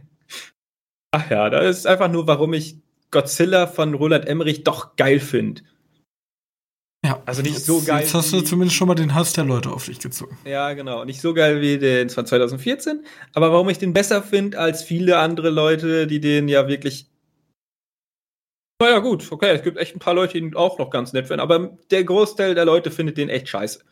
Ach 1.12 1.30
ja, 1.30 1.48
das 1.50 1.78
ist 1.78 1.86
einfach 1.86 2.10
nur, 2.10 2.26
warum 2.26 2.54
ich 2.54 2.76
Godzilla 3.10 3.66
von 3.66 3.94
Roland 3.94 4.26
Emmerich 4.26 4.64
doch 4.64 4.96
geil 4.96 5.20
finde. 5.20 5.62
Ja. 7.12 7.22
Also 7.26 7.42
nicht 7.42 7.58
so 7.58 7.82
geil. 7.82 8.00
Jetzt 8.00 8.14
hast 8.14 8.32
du 8.32 8.40
zumindest 8.40 8.76
schon 8.76 8.88
mal 8.88 8.94
den 8.94 9.14
Hass 9.14 9.32
der 9.32 9.44
Leute 9.44 9.70
auf 9.70 9.86
dich 9.86 9.98
gezogen. 9.98 10.36
Ja, 10.44 10.72
genau. 10.72 11.04
Nicht 11.04 11.20
so 11.20 11.34
geil 11.34 11.60
wie 11.60 11.78
den 11.78 12.10
von 12.10 12.26
2014. 12.26 13.04
Aber 13.34 13.52
warum 13.52 13.68
ich 13.68 13.78
den 13.78 13.92
besser 13.92 14.22
finde 14.22 14.58
als 14.58 14.82
viele 14.82 15.18
andere 15.18 15.50
Leute, 15.50 16.06
die 16.06 16.20
den 16.20 16.48
ja 16.48 16.68
wirklich. 16.68 17.08
Naja, 18.80 18.98
gut, 18.98 19.30
okay, 19.30 19.54
es 19.54 19.62
gibt 19.62 19.78
echt 19.78 19.94
ein 19.94 20.00
paar 20.00 20.14
Leute, 20.14 20.32
die 20.32 20.38
ihn 20.38 20.56
auch 20.56 20.78
noch 20.78 20.90
ganz 20.90 21.12
nett 21.12 21.28
finden, 21.28 21.40
aber 21.40 21.78
der 21.92 22.02
Großteil 22.02 22.56
der 22.56 22.64
Leute 22.64 22.90
findet 22.90 23.16
den 23.16 23.28
echt 23.28 23.48
scheiße. 23.48 23.84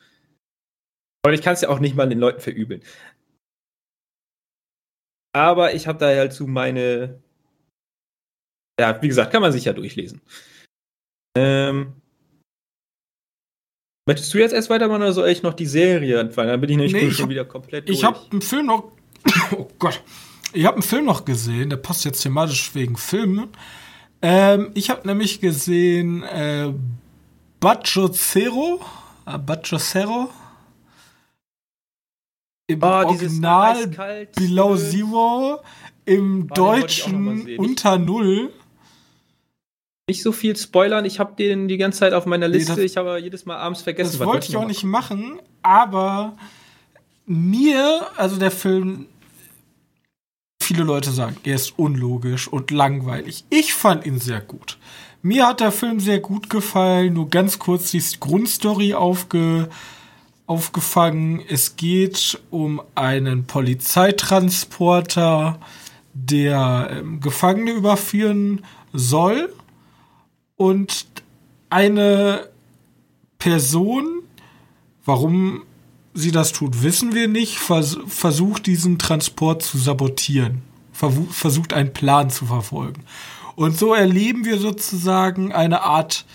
Und 1.24 1.32
ich 1.32 1.42
kann 1.42 1.54
es 1.54 1.60
ja 1.60 1.68
auch 1.68 1.78
nicht 1.78 1.94
mal 1.94 2.08
den 2.08 2.18
Leuten 2.18 2.40
verübeln. 2.40 2.82
Aber 5.32 5.74
ich 5.74 5.86
habe 5.86 5.98
da 5.98 6.06
halt 6.06 6.32
zu 6.32 6.46
meine. 6.46 7.22
Ja, 8.80 9.00
wie 9.00 9.08
gesagt, 9.08 9.30
kann 9.30 9.42
man 9.42 9.52
sich 9.52 9.66
ja 9.66 9.74
durchlesen. 9.74 10.22
Ähm, 11.36 12.00
Möchtest 14.06 14.32
du 14.32 14.38
jetzt 14.38 14.52
erst 14.52 14.70
weitermachen 14.70 15.02
oder 15.02 15.12
soll 15.12 15.28
ich 15.28 15.42
noch 15.42 15.54
die 15.54 15.66
Serie 15.66 16.18
anfangen? 16.20 16.48
Dann 16.48 16.60
bin 16.60 16.70
ich 16.70 16.76
nämlich 16.76 16.92
nee, 16.94 17.10
schon 17.10 17.28
wieder 17.28 17.44
komplett 17.44 17.88
durch. 17.88 17.98
Ich 17.98 18.04
habe 18.04 18.18
einen 18.30 18.42
Film 18.42 18.66
noch. 18.66 18.92
Oh 19.56 19.68
Gott. 19.78 20.02
Ich 20.52 20.64
habe 20.64 20.76
einen 20.76 20.82
Film 20.82 21.04
noch 21.04 21.24
gesehen, 21.24 21.70
der 21.70 21.76
passt 21.76 22.04
jetzt 22.04 22.22
thematisch 22.22 22.74
wegen 22.74 22.96
Filmen. 22.96 23.48
Ähm, 24.22 24.70
ich 24.74 24.90
habe 24.90 25.06
nämlich 25.06 25.40
gesehen 25.40 26.22
äh, 26.22 26.72
Baggio 27.60 28.08
Zero. 28.08 28.80
Äh, 29.26 29.38
Baggio 29.38 29.78
Zero. 29.78 30.30
Im 32.66 32.82
oh, 32.82 32.86
Original 32.86 33.86
Below 34.34 34.76
Zero. 34.76 35.60
Im 36.04 36.48
Deutschen 36.48 37.56
Unter 37.58 37.98
Null 37.98 38.52
nicht 40.10 40.22
so 40.22 40.32
viel 40.32 40.56
spoilern. 40.56 41.04
Ich 41.04 41.20
habe 41.20 41.34
den 41.36 41.68
die 41.68 41.76
ganze 41.76 42.00
Zeit 42.00 42.12
auf 42.12 42.26
meiner 42.26 42.48
Liste. 42.48 42.74
Nee, 42.74 42.82
ich 42.82 42.96
habe 42.96 43.18
jedes 43.18 43.46
Mal 43.46 43.56
abends 43.56 43.82
vergessen. 43.82 44.18
Das 44.18 44.26
wollte 44.26 44.48
ich 44.48 44.56
auch 44.56 44.66
nicht 44.66 44.82
machen, 44.82 45.38
aber 45.62 46.36
mir, 47.26 48.08
also 48.16 48.36
der 48.36 48.50
Film, 48.50 49.06
viele 50.60 50.82
Leute 50.82 51.12
sagen, 51.12 51.36
er 51.44 51.54
ist 51.54 51.78
unlogisch 51.78 52.48
und 52.48 52.72
langweilig. 52.72 53.44
Ich 53.50 53.72
fand 53.72 54.04
ihn 54.04 54.18
sehr 54.18 54.40
gut. 54.40 54.78
Mir 55.22 55.46
hat 55.46 55.60
der 55.60 55.70
Film 55.70 56.00
sehr 56.00 56.18
gut 56.18 56.50
gefallen. 56.50 57.14
Nur 57.14 57.28
ganz 57.28 57.60
kurz 57.60 57.92
die 57.92 58.02
Grundstory 58.18 58.94
aufge, 58.94 59.68
aufgefangen. 60.46 61.40
Es 61.48 61.76
geht 61.76 62.40
um 62.50 62.82
einen 62.96 63.44
Polizeitransporter, 63.44 65.60
der 66.14 66.96
ähm, 66.98 67.20
Gefangene 67.20 67.70
überführen 67.70 68.64
soll 68.92 69.52
und 70.60 71.06
eine 71.70 72.50
Person, 73.38 74.20
warum 75.06 75.62
sie 76.12 76.32
das 76.32 76.52
tut, 76.52 76.82
wissen 76.82 77.14
wir 77.14 77.28
nicht, 77.28 77.58
vers 77.58 77.96
versucht 78.06 78.66
diesen 78.66 78.98
Transport 78.98 79.62
zu 79.62 79.78
sabotieren, 79.78 80.60
versucht 80.92 81.72
einen 81.72 81.94
Plan 81.94 82.28
zu 82.28 82.44
verfolgen. 82.44 83.04
Und 83.56 83.78
so 83.78 83.94
erleben 83.94 84.44
wir 84.44 84.58
sozusagen 84.58 85.50
eine 85.50 85.80
Art 85.80 86.26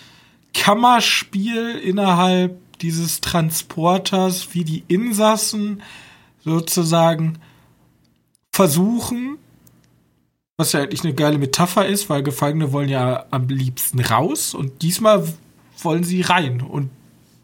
Kammerspiel 0.54 1.76
innerhalb 1.76 2.58
dieses 2.80 3.20
Transporters, 3.20 4.54
wie 4.54 4.64
die 4.64 4.82
Insassen 4.88 5.84
sozusagen 6.40 7.38
versuchen, 8.50 9.38
was 10.56 10.72
ja 10.72 10.80
eigentlich 10.80 11.04
eine 11.04 11.14
geile 11.14 11.38
Metapher 11.38 11.86
ist, 11.86 12.08
weil 12.08 12.22
Gefangene 12.22 12.72
wollen 12.72 12.88
ja 12.88 13.26
am 13.30 13.48
liebsten 13.48 14.00
raus 14.00 14.54
und 14.54 14.82
diesmal 14.82 15.26
wollen 15.82 16.04
sie 16.04 16.22
rein 16.22 16.62
und 16.62 16.90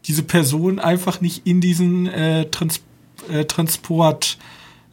diese 0.05 0.23
Person 0.23 0.79
einfach 0.79 1.21
nicht 1.21 1.45
in 1.45 1.61
diesen 1.61 2.07
äh, 2.07 2.49
Trans 2.49 2.81
äh, 3.29 3.45
Transport, 3.45 4.37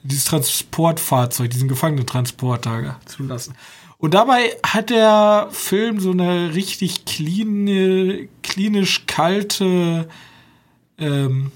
dieses 0.02 0.26
Transportfahrzeug, 0.26 1.50
diesen 1.50 1.68
Gefangenentransporter 1.68 3.00
zu 3.06 3.24
lassen. 3.24 3.54
Und 3.98 4.14
dabei 4.14 4.56
hat 4.64 4.90
der 4.90 5.48
Film 5.50 6.00
so 6.00 6.12
eine 6.12 6.54
richtig 6.54 7.04
clean, 7.04 8.28
klinisch 8.42 9.06
kalte, 9.06 10.08
ähm, 10.96 11.52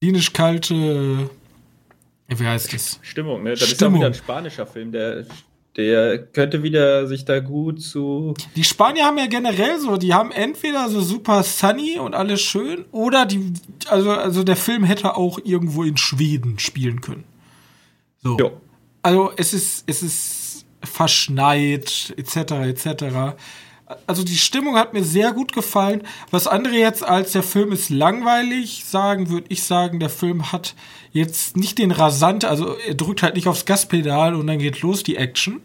klinisch 0.00 0.32
kalte 0.32 1.30
wie 2.28 2.46
heißt 2.46 2.72
das? 2.72 2.98
Stimmung, 3.02 3.42
ne? 3.42 3.50
Das 3.50 3.68
Stimmung. 3.68 3.72
ist 3.72 3.80
ja 3.80 3.94
wieder 3.94 4.06
ein 4.06 4.14
spanischer 4.14 4.66
Film, 4.66 4.92
der, 4.92 5.24
der 5.76 6.18
könnte 6.18 6.62
wieder 6.62 7.06
sich 7.06 7.24
da 7.24 7.40
gut 7.40 7.80
zu. 7.80 8.34
Die 8.54 8.64
Spanier 8.64 9.04
haben 9.04 9.16
ja 9.18 9.26
generell 9.26 9.78
so, 9.80 9.96
die 9.96 10.12
haben 10.12 10.30
entweder 10.30 10.90
so 10.90 11.00
super 11.00 11.42
sunny 11.42 11.98
und 11.98 12.14
alles 12.14 12.42
schön, 12.42 12.84
oder 12.92 13.24
die, 13.24 13.54
also, 13.88 14.10
also 14.10 14.44
der 14.44 14.56
Film 14.56 14.84
hätte 14.84 15.16
auch 15.16 15.38
irgendwo 15.42 15.84
in 15.84 15.96
Schweden 15.96 16.58
spielen 16.58 17.00
können. 17.00 17.24
So. 18.22 18.36
Jo. 18.36 18.60
Also 19.02 19.32
es 19.36 19.54
ist, 19.54 19.84
es 19.86 20.02
ist 20.02 20.66
verschneit, 20.82 22.12
etc., 22.16 22.36
etc. 22.36 23.36
Also 24.06 24.22
die 24.22 24.36
Stimmung 24.36 24.76
hat 24.76 24.92
mir 24.92 25.02
sehr 25.02 25.32
gut 25.32 25.52
gefallen. 25.52 26.02
Was 26.30 26.46
andere 26.46 26.74
jetzt 26.74 27.02
als 27.02 27.32
der 27.32 27.42
Film 27.42 27.72
ist 27.72 27.88
langweilig 27.88 28.84
sagen, 28.84 29.30
würde 29.30 29.46
ich 29.48 29.62
sagen, 29.64 29.98
der 29.98 30.10
Film 30.10 30.52
hat 30.52 30.74
jetzt 31.12 31.56
nicht 31.56 31.78
den 31.78 31.90
rasant, 31.90 32.44
also 32.44 32.76
er 32.86 32.94
drückt 32.94 33.22
halt 33.22 33.34
nicht 33.34 33.48
aufs 33.48 33.64
Gaspedal 33.64 34.34
und 34.34 34.46
dann 34.46 34.58
geht 34.58 34.82
los 34.82 35.02
die 35.02 35.16
Action. 35.16 35.60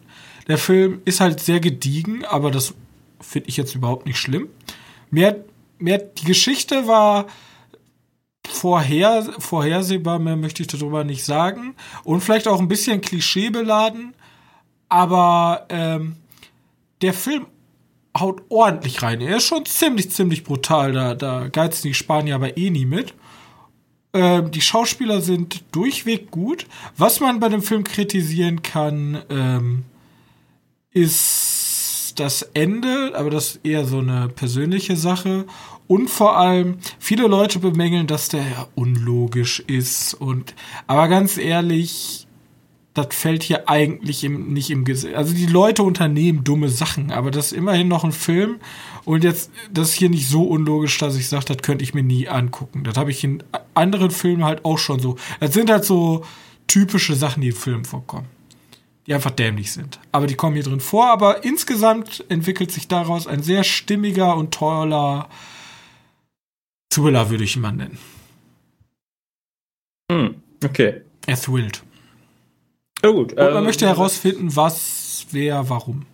Der 0.48 0.58
Film 0.58 1.02
ist 1.06 1.20
halt 1.20 1.40
sehr 1.40 1.60
gediegen, 1.60 2.24
aber 2.26 2.52
das 2.52 2.74
finde 3.20 3.50
ich 3.50 3.58
jetzt 3.58 3.76
überhaupt 3.76 4.06
nicht 4.06 4.18
schlimm. 4.18 4.48
Mehr, 5.10 5.44
mehr, 5.78 5.98
die 5.98 6.26
Geschichte 6.26 6.88
war 6.88 7.28
vorher, 8.48 9.24
vorhersehbar, 9.40 10.20
mehr 10.20 10.36
möchte 10.36 10.62
ich 10.62 10.68
darüber 10.68 11.04
nicht 11.04 11.24
sagen. 11.24 11.76
Und 12.04 12.22
vielleicht 12.22 12.48
auch 12.48 12.60
ein 12.60 12.68
bisschen 12.68 13.02
klischeebeladen. 13.02 14.14
Aber 14.90 15.66
ähm, 15.70 16.18
der 17.02 17.14
Film 17.14 17.48
haut 18.18 18.44
ordentlich 18.50 19.02
rein. 19.02 19.22
Er 19.22 19.38
ist 19.38 19.46
schon 19.46 19.66
ziemlich, 19.66 20.12
ziemlich 20.12 20.44
brutal. 20.44 20.92
Da, 20.92 21.16
da 21.16 21.48
geizen 21.48 21.88
die 21.88 21.94
Spanier 21.94 22.36
aber 22.36 22.58
eh 22.58 22.70
nie 22.70 22.86
mit. 22.86 23.14
Ähm, 24.14 24.52
die 24.52 24.62
Schauspieler 24.62 25.22
sind 25.22 25.64
durchweg 25.72 26.30
gut. 26.30 26.68
Was 26.96 27.20
man 27.20 27.40
bei 27.40 27.50
dem 27.50 27.64
Film 27.64 27.84
kritisieren 27.84 28.62
kann, 28.62 29.24
ähm, 29.30 29.84
ist 30.92 32.14
das 32.18 32.44
Ende, 32.54 33.14
aber 33.16 33.32
das 33.32 33.56
ist 33.56 33.66
eher 33.66 33.86
so 33.86 33.98
eine 33.98 34.30
persönliche 34.30 34.96
Sache. 34.96 35.46
Und 35.88 36.10
vor 36.10 36.38
allem, 36.38 36.78
viele 37.00 37.28
Leute 37.28 37.58
bemängeln, 37.58 38.06
dass 38.06 38.30
der 38.30 38.44
ja 38.44 38.68
unlogisch 38.76 39.60
ist. 39.62 40.14
Und 40.14 40.54
aber 40.86 41.08
ganz 41.08 41.38
ehrlich, 41.38 42.28
das 42.94 43.08
fällt 43.12 43.42
hier 43.42 43.70
eigentlich 43.70 44.24
im, 44.24 44.54
nicht 44.54 44.70
im 44.70 44.86
Gesetz. 44.86 45.16
Also 45.16 45.34
die 45.34 45.48
Leute 45.48 45.82
unternehmen 45.82 46.44
dumme 46.44 46.70
Sachen, 46.70 47.12
aber 47.12 47.32
das 47.32 47.48
ist 47.48 47.54
immerhin 47.54 47.88
noch 47.88 48.04
ein 48.04 48.12
Film. 48.12 48.60
Und 49.04 49.24
jetzt, 49.24 49.52
das 49.72 49.90
ist 49.90 49.96
hier 49.96 50.10
nicht 50.10 50.28
so 50.28 50.44
unlogisch, 50.44 50.98
dass 51.00 51.16
ich 51.16 51.28
sage, 51.28 51.46
das 51.46 51.58
könnte 51.58 51.84
ich 51.84 51.94
mir 51.94 52.04
nie 52.04 52.28
angucken. 52.28 52.84
Das 52.84 52.96
habe 52.96 53.10
ich 53.10 53.24
in 53.24 53.44
anderen 53.74 54.12
Filmen 54.12 54.46
halt 54.46 54.64
auch 54.64 54.78
schon 54.78 55.00
so. 55.00 55.18
Das 55.40 55.54
sind 55.54 55.72
halt 55.72 55.86
so 55.86 56.24
typische 56.68 57.16
Sachen, 57.16 57.42
die 57.42 57.50
in 57.50 57.56
Filmen 57.56 57.86
vorkommen. 57.86 58.28
Die 59.08 59.14
einfach 59.14 59.32
dämlich 59.32 59.72
sind. 59.72 60.00
Aber 60.12 60.28
die 60.28 60.36
kommen 60.36 60.54
hier 60.54 60.64
drin 60.64 60.80
vor. 60.80 61.08
Aber 61.08 61.44
insgesamt 61.44 62.24
entwickelt 62.30 62.72
sich 62.72 62.88
daraus 62.88 63.26
ein 63.26 63.42
sehr 63.42 63.64
stimmiger 63.64 64.38
und 64.38 64.54
toller 64.54 65.30
Thriller, 66.94 67.32
würde 67.32 67.44
ich 67.44 67.56
ihn 67.56 67.64
mal 67.64 67.72
nennen. 67.72 67.98
Hm, 70.12 70.36
okay. 70.64 71.02
Er 71.26 71.42
thrillt. 71.42 71.84
Ja, 73.04 73.12
gut. 73.12 73.34
Und 73.34 73.40
man 73.40 73.58
ähm, 73.58 73.64
möchte 73.64 73.86
herausfinden, 73.88 74.56
was, 74.56 75.28
wer, 75.32 75.70
warum. 75.70 76.06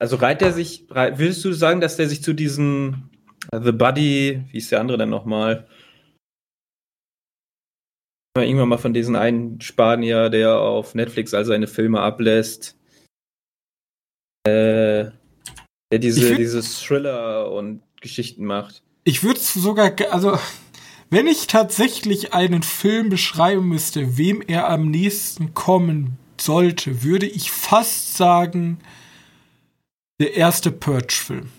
Also 0.00 0.16
reiht 0.16 0.42
er 0.42 0.52
sich, 0.52 0.86
rei- 0.90 1.18
willst 1.18 1.44
du 1.44 1.52
sagen, 1.52 1.80
dass 1.80 1.96
der 1.96 2.08
sich 2.08 2.22
zu 2.22 2.32
diesem 2.32 3.10
äh, 3.52 3.60
The 3.62 3.72
Buddy, 3.72 4.44
wie 4.50 4.58
ist 4.58 4.70
der 4.72 4.80
andere 4.80 4.98
denn 4.98 5.10
nochmal? 5.10 5.68
Mal 8.36 8.46
Irgendwann 8.46 8.68
mal 8.68 8.78
von 8.78 8.94
diesem 8.94 9.14
einen 9.14 9.60
Spanier, 9.60 10.30
der 10.30 10.58
auf 10.58 10.94
Netflix 10.94 11.34
all 11.34 11.44
seine 11.44 11.66
Filme 11.66 12.00
ablässt. 12.00 12.76
Äh, 14.46 15.10
der 15.92 15.98
diese, 16.00 16.34
dieses 16.34 16.80
Thriller 16.80 17.52
und 17.52 17.82
Geschichten 18.00 18.44
macht. 18.44 18.82
Ich 19.04 19.22
würde 19.22 19.38
sogar, 19.38 19.90
ge- 19.90 20.08
also, 20.08 20.38
wenn 21.12 21.26
ich 21.26 21.46
tatsächlich 21.46 22.32
einen 22.32 22.62
Film 22.62 23.10
beschreiben 23.10 23.68
müsste, 23.68 24.16
wem 24.16 24.40
er 24.40 24.70
am 24.70 24.90
nächsten 24.90 25.52
kommen 25.52 26.16
sollte, 26.40 27.02
würde 27.02 27.26
ich 27.26 27.52
fast 27.52 28.16
sagen, 28.16 28.78
der 30.18 30.34
erste 30.34 30.70
Purge-Film. 30.72 31.50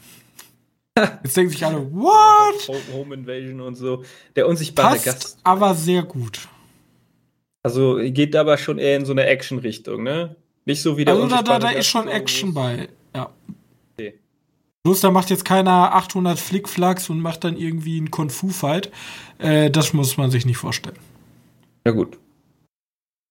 Jetzt 1.24 1.38
denken 1.38 1.52
sich 1.52 1.64
alle, 1.66 1.92
what? 1.94 2.68
Home- 2.94 3.14
Invasion 3.14 3.62
und 3.62 3.76
so. 3.76 4.04
Der 4.36 4.48
unsichtbare 4.48 4.94
Passt 4.96 5.06
Gast. 5.06 5.38
aber 5.44 5.76
sehr 5.76 6.02
gut. 6.02 6.48
Also 7.62 7.98
geht 8.02 8.36
aber 8.36 8.58
schon 8.58 8.80
eher 8.80 8.98
in 8.98 9.06
so 9.06 9.12
eine 9.12 9.26
Action-Richtung, 9.26 10.02
ne? 10.04 10.36
Nicht 10.66 10.82
so 10.82 10.98
wie 10.98 11.06
der 11.06 11.14
Also 11.14 11.28
da, 11.28 11.44
da, 11.44 11.60
da 11.60 11.70
ist 11.70 11.88
schon 11.88 12.08
Action 12.08 12.54
bei. 12.54 12.90
Ja. 13.16 13.30
Bloß 14.84 15.00
da 15.00 15.12
macht 15.12 15.30
jetzt 15.30 15.46
keiner 15.46 15.94
800 15.94 16.38
Flickflacks 16.38 17.10
und 17.10 17.22
macht 17.22 17.44
dann 17.46 17.56
irgendwie 17.58 17.98
einen 17.98 18.12
Kung-Fu-Fight. 18.12 18.92
Äh, 19.38 19.72
das 19.72 19.94
muss 19.94 20.18
man 20.18 20.30
sich 20.30 20.46
nicht 20.46 20.58
vorstellen. 20.58 20.98
Ja 21.86 21.94
gut. 21.94 22.18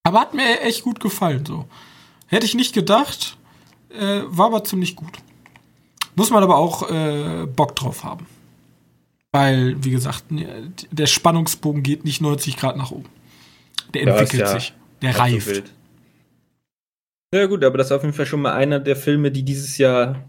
Aber 0.05 0.21
hat 0.21 0.35
mir 0.35 0.61
echt 0.63 0.83
gut 0.83 0.99
gefallen, 1.01 1.45
so. 1.45 1.67
Hätte 2.27 2.47
ich 2.47 2.55
nicht 2.55 2.75
gedacht, 2.75 3.37
äh, 3.91 4.23
war 4.27 4.47
aber 4.47 4.65
ziemlich 4.65 4.97
gut. 4.97 5.19
Muss 6.15 6.31
man 6.31 6.43
aber 6.43 6.57
auch 6.57 6.91
äh, 6.91 7.47
Bock 7.47 7.77
drauf 7.77 8.03
haben. 8.05 8.27
Weil, 9.31 9.83
wie 9.85 9.91
gesagt, 9.91 10.25
der 10.31 11.07
Spannungsbogen 11.07 11.83
geht 11.83 12.05
nicht 12.05 12.21
90 12.21 12.57
Grad 12.57 12.77
nach 12.77 12.91
oben. 12.91 13.09
Der 13.95 14.05
Ja, 14.05 14.11
entwickelt 14.12 14.41
ja 14.41 14.47
sich. 14.49 14.73
Der 15.03 15.12
so 15.12 15.19
reift. 15.21 15.47
wild. 15.47 15.73
Ja 17.35 17.47
gut, 17.47 17.65
aber 17.65 17.79
das 17.79 17.87
ist 17.88 17.93
auf 17.93 18.03
jeden 18.03 18.15
Fall 18.15 18.27
schon 18.27 18.43
mal 18.43 18.53
einer 18.53 18.79
der 18.79 18.97
Filme, 18.97 19.31
die 19.31 19.43
dieses 19.43 19.79
Jahr 19.79 20.23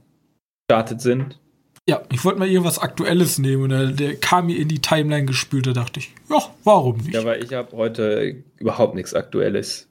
gestartet 0.67 1.01
sind. 1.01 1.39
Ja, 1.87 2.01
ich 2.13 2.23
wollte 2.23 2.39
mal 2.39 2.47
irgendwas 2.47 2.79
Aktuelles 2.79 3.39
nehmen 3.39 3.63
und 3.63 3.69
der, 3.69 3.87
der 3.87 4.15
kam 4.15 4.45
mir 4.45 4.57
in 4.57 4.69
die 4.69 4.79
Timeline 4.79 5.25
gespült. 5.25 5.67
Da 5.67 5.73
dachte 5.73 5.99
ich, 5.99 6.13
ja, 6.29 6.39
warum 6.63 6.97
nicht? 6.97 7.13
Ja, 7.13 7.25
weil 7.25 7.43
ich 7.43 7.53
habe 7.53 7.75
heute 7.75 8.43
überhaupt 8.57 8.95
nichts 8.95 9.13
Aktuelles. 9.13 9.89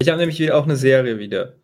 Ich 0.00 0.08
habe 0.08 0.18
nämlich 0.18 0.38
wieder 0.38 0.56
auch 0.56 0.64
eine 0.64 0.76
Serie 0.76 1.18
wieder. 1.18 1.54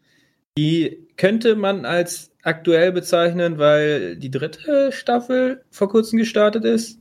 Die 0.59 1.07
könnte 1.17 1.55
man 1.55 1.85
als 1.85 2.33
aktuell 2.43 2.91
bezeichnen, 2.91 3.59
weil 3.59 4.17
die 4.17 4.31
dritte 4.31 4.91
Staffel 4.91 5.65
vor 5.71 5.89
kurzem 5.89 6.19
gestartet 6.19 6.65
ist. 6.65 6.99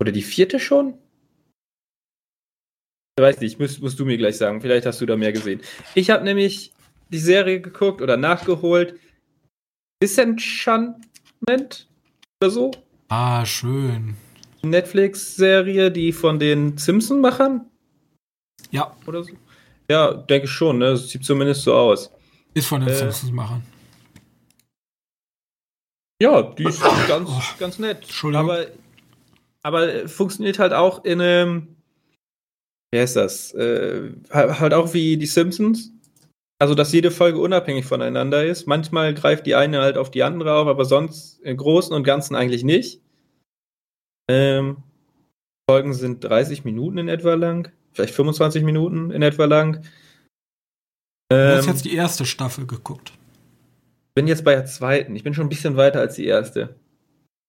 Oder 0.00 0.12
die 0.12 0.22
vierte 0.22 0.60
schon? 0.60 0.94
Ich 3.18 3.22
weiß 3.22 3.40
nicht, 3.40 3.58
musst, 3.58 3.80
musst 3.80 3.98
du 3.98 4.04
mir 4.04 4.18
gleich 4.18 4.36
sagen. 4.36 4.60
Vielleicht 4.60 4.86
hast 4.86 5.00
du 5.00 5.06
da 5.06 5.16
mehr 5.16 5.32
gesehen. 5.32 5.62
Ich 5.94 6.10
habe 6.10 6.22
nämlich 6.22 6.72
die 7.08 7.18
Serie 7.18 7.60
geguckt 7.60 8.02
oder 8.02 8.16
nachgeholt. 8.16 9.00
Disenchantment 10.02 11.86
oder 12.40 12.50
so. 12.50 12.70
ah, 13.08 13.44
schön. 13.46 14.16
Netflix-Serie, 14.62 15.90
die 15.92 16.12
von 16.12 16.38
den 16.38 16.76
Simpson-Machern 16.76 17.66
Ja, 18.70 18.96
oder 19.06 19.22
so? 19.22 19.32
Ja, 19.88 20.12
denke 20.14 20.48
schon, 20.48 20.78
ne? 20.78 20.90
Das 20.90 21.08
sieht 21.08 21.24
zumindest 21.24 21.62
so 21.62 21.74
aus. 21.74 22.10
ist 22.54 22.66
von 22.66 22.80
den 22.80 22.88
Äh, 22.90 22.94
Simpsons-Machern. 22.96 23.62
Ja, 26.20 26.42
die 26.42 26.64
ist 26.64 26.82
ganz, 27.06 27.28
Oh. 27.30 27.42
ganz 27.58 27.78
nett. 27.78 27.98
Entschuldigung. 28.02 28.50
Aber, 28.50 28.66
aber 29.62 30.08
funktioniert 30.08 30.58
halt 30.58 30.72
auch 30.72 31.04
in 31.04 31.20
einem. 31.20 31.76
Wie 32.90 32.98
heißt 33.00 33.16
das? 33.16 33.52
Äh, 33.52 34.12
halt 34.30 34.72
auch 34.74 34.94
wie 34.94 35.16
die 35.18 35.26
Simpsons. 35.26 35.92
Also, 36.58 36.74
dass 36.74 36.92
jede 36.92 37.10
Folge 37.10 37.38
unabhängig 37.38 37.84
voneinander 37.84 38.44
ist. 38.44 38.66
Manchmal 38.66 39.12
greift 39.14 39.46
die 39.46 39.54
eine 39.54 39.80
halt 39.80 39.98
auf 39.98 40.10
die 40.10 40.22
andere 40.22 40.54
auf, 40.54 40.68
aber 40.68 40.84
sonst 40.86 41.40
im 41.42 41.56
Großen 41.56 41.94
und 41.94 42.02
Ganzen 42.02 42.34
eigentlich 42.34 42.64
nicht. 42.64 43.02
Ähm, 44.28 44.78
Folgen 45.68 45.92
sind 45.94 46.24
30 46.24 46.64
Minuten 46.64 46.98
in 46.98 47.08
etwa 47.08 47.34
lang. 47.34 47.70
Vielleicht 47.92 48.14
25 48.14 48.62
Minuten 48.62 49.10
in 49.10 49.22
etwa 49.22 49.44
lang. 49.44 49.82
Du 51.28 51.36
Ähm, 51.36 51.56
hast 51.58 51.66
jetzt 51.66 51.84
die 51.84 51.94
erste 51.94 52.24
Staffel 52.24 52.66
geguckt. 52.66 53.12
bin 54.14 54.26
jetzt 54.26 54.44
bei 54.44 54.54
der 54.54 54.64
zweiten. 54.64 55.14
Ich 55.16 55.24
bin 55.24 55.34
schon 55.34 55.46
ein 55.46 55.50
bisschen 55.50 55.76
weiter 55.76 56.00
als 56.00 56.14
die 56.14 56.24
erste. 56.26 56.76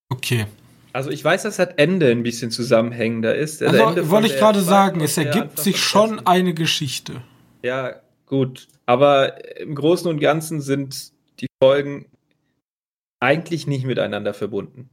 Okay. 0.09 0.47
Also 0.93 1.11
ich 1.11 1.23
weiß, 1.23 1.43
dass 1.43 1.57
das 1.57 1.69
Ende 1.77 2.09
ein 2.09 2.23
bisschen 2.23 2.49
zusammenhängender 2.49 3.35
ist. 3.35 3.61
Also 3.61 4.09
wollte 4.09 4.27
ich 4.27 4.37
gerade 4.37 4.61
sagen, 4.61 4.99
es 5.01 5.17
ergibt 5.17 5.59
sich 5.59 5.77
schon 5.81 6.25
eine 6.25 6.53
Geschichte. 6.53 7.21
Ja, 7.61 8.01
gut. 8.27 8.67
Aber 8.85 9.57
im 9.57 9.73
Großen 9.73 10.09
und 10.09 10.19
Ganzen 10.19 10.61
sind 10.61 11.11
die 11.39 11.47
Folgen 11.61 12.05
eigentlich 13.19 13.65
nicht 13.65 13.85
miteinander 13.85 14.33
verbunden. 14.33 14.89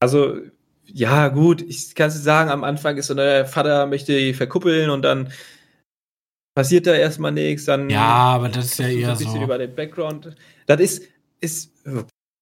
Also, 0.00 0.38
ja, 0.84 1.28
gut, 1.28 1.62
ich 1.62 1.94
kann 1.94 2.08
es 2.08 2.22
sagen, 2.22 2.50
am 2.50 2.62
Anfang 2.62 2.98
ist 2.98 3.06
so 3.06 3.14
der 3.14 3.46
Vater 3.46 3.86
möchte 3.86 4.16
die 4.16 4.34
verkuppeln 4.34 4.90
und 4.90 5.02
dann 5.02 5.32
passiert 6.54 6.86
da 6.86 6.94
erstmal 6.94 7.32
nichts, 7.32 7.64
dann 7.64 7.88
Ja, 7.88 8.02
aber 8.02 8.48
das 8.50 8.66
ist 8.66 8.78
ja 8.78 8.86
so 8.86 8.92
eher 8.92 9.08
ein 9.12 9.18
bisschen 9.18 9.32
so. 9.32 9.42
über 9.42 9.58
den 9.58 9.74
Background. 9.74 10.36
Das 10.66 10.80
ist, 10.80 11.04
ist, 11.40 11.72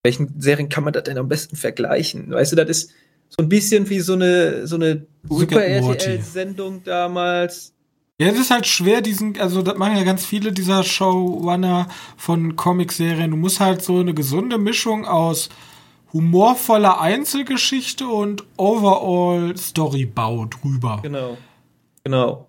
welchen 0.03 0.41
Serien 0.41 0.69
kann 0.69 0.85
man 0.85 0.93
das 0.93 1.05
denn 1.05 1.19
am 1.19 1.29
besten 1.29 1.57
vergleichen? 1.57 2.31
Weißt 2.31 2.53
du, 2.53 2.57
das 2.57 2.69
ist 2.69 2.93
so 3.29 3.43
ein 3.43 3.49
bisschen 3.49 3.89
wie 3.89 4.01
so 4.01 4.15
eine, 4.15 4.67
so 4.67 4.77
eine 4.77 5.07
Rick 5.31 5.51
Super 5.51 5.65
and 5.65 5.81
Morty. 5.83 6.05
RTL-Sendung 6.05 6.85
damals. 6.85 7.75
Ja, 8.21 8.29
es 8.29 8.39
ist 8.39 8.51
halt 8.51 8.67
schwer, 8.67 9.01
diesen, 9.01 9.41
also 9.41 9.63
das 9.63 9.77
machen 9.77 9.97
ja 9.97 10.05
ganz 10.05 10.25
viele 10.25 10.53
dieser 10.53 10.85
Showrunner 10.85 11.89
von 12.17 12.57
Comicserien. 12.57 13.31
Du 13.31 13.37
musst 13.37 13.59
halt 13.59 13.83
so 13.83 13.99
eine 13.99 14.15
gesunde 14.15 14.59
Mischung 14.59 15.07
aus 15.07 15.49
humorvoller 16.13 17.01
Einzelgeschichte 17.01 18.07
und 18.07 18.45
overall 18.57 19.57
Storybau 19.57 20.47
drüber. 20.47 21.01
Genau. 21.03 21.37
Genau. 22.05 22.47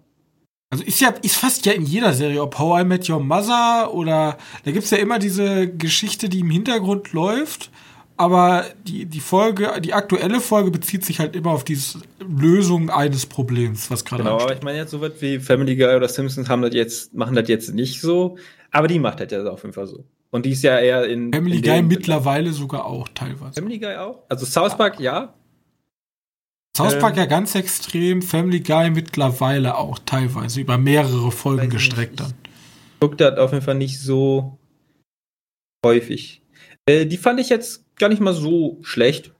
Also 0.69 0.84
ist 0.84 0.99
ja, 1.02 1.10
ist 1.21 1.38
fast 1.38 1.65
ja 1.65 1.73
in 1.73 1.86
jeder 1.86 2.13
Serie, 2.13 2.41
ob 2.41 2.58
How 2.58 2.82
I 2.82 2.84
Met 2.84 3.08
Your 3.08 3.19
Mother 3.19 3.93
oder 3.93 4.38
da 4.65 4.71
gibt's 4.71 4.89
ja 4.89 4.97
immer 4.97 5.19
diese 5.19 5.71
Geschichte, 5.71 6.30
die 6.30 6.39
im 6.39 6.49
Hintergrund 6.49 7.13
läuft, 7.13 7.69
aber 8.17 8.65
die, 8.86 9.06
die 9.06 9.19
Folge, 9.19 9.71
die 9.82 9.93
aktuelle 9.93 10.39
Folge 10.39 10.71
bezieht 10.71 11.04
sich 11.04 11.19
halt 11.19 11.36
immer 11.36 11.52
auf 11.52 11.63
diese 11.63 11.99
Lösung 12.19 12.89
eines 12.89 13.26
Problems, 13.26 13.89
was 13.89 14.06
gerade 14.06 14.23
Genau, 14.23 14.36
aber 14.36 14.43
ansteht. 14.43 14.60
ich 14.60 14.63
meine 14.63 14.78
jetzt 14.78 14.91
so 14.91 15.02
was 15.02 15.21
wie 15.21 15.39
Family 15.39 15.76
Guy 15.76 15.95
oder 15.95 16.08
Simpsons 16.08 16.47
haben 16.49 16.62
das 16.62 16.73
jetzt, 16.73 17.13
machen 17.13 17.36
das 17.36 17.47
jetzt 17.47 17.73
nicht 17.73 18.02
so, 18.02 18.38
aber 18.71 18.88
die 18.88 18.99
macht 18.99 19.19
das 19.19 19.32
ja 19.32 19.43
auf 19.45 19.63
jeden 19.63 19.73
Fall 19.73 19.88
so. 19.88 20.06
Und 20.32 20.45
die 20.45 20.52
ist 20.52 20.63
ja 20.63 20.80
eher 20.80 21.06
in. 21.06 21.32
Family 21.32 21.58
in 21.58 21.62
Guy 21.62 21.82
mittlerweile 21.84 22.54
sogar 22.54 22.86
auch 22.86 23.08
teilweise. 23.13 23.54
Family 23.54 23.78
Guy 23.80 23.95
auch? 23.97 24.23
Also 24.30 24.45
South 24.45 24.76
Park, 24.78 24.99
ja. 24.99 25.34
South 26.76 26.97
Park 26.97 27.13
ähm, 27.13 27.19
ja 27.19 27.26
ganz 27.26 27.54
extrem, 27.54 28.23
Family 28.23 28.62
Guy 28.62 28.89
mittlerweile 28.89 29.78
auch 29.78 29.99
teilweise, 29.99 30.60
über 30.60 30.80
mehrere 30.80 31.32
Folgen 31.32 31.69
gestreckt 31.69 32.19
dann. 32.19 32.34
Guckt 32.99 33.21
das 33.21 33.38
auf 33.38 33.52
jeden 33.52 33.63
Fall 33.63 33.76
nicht 33.76 33.99
so 33.99 34.58
häufig. 35.86 36.41
Äh, 36.88 37.06
die 37.06 37.17
fand 37.17 37.39
ich 37.39 37.49
jetzt 37.49 37.83
gar 37.95 38.10
nicht 38.10 38.21
mal 38.21 38.34
so 38.34 38.79
schlecht. 38.82 39.34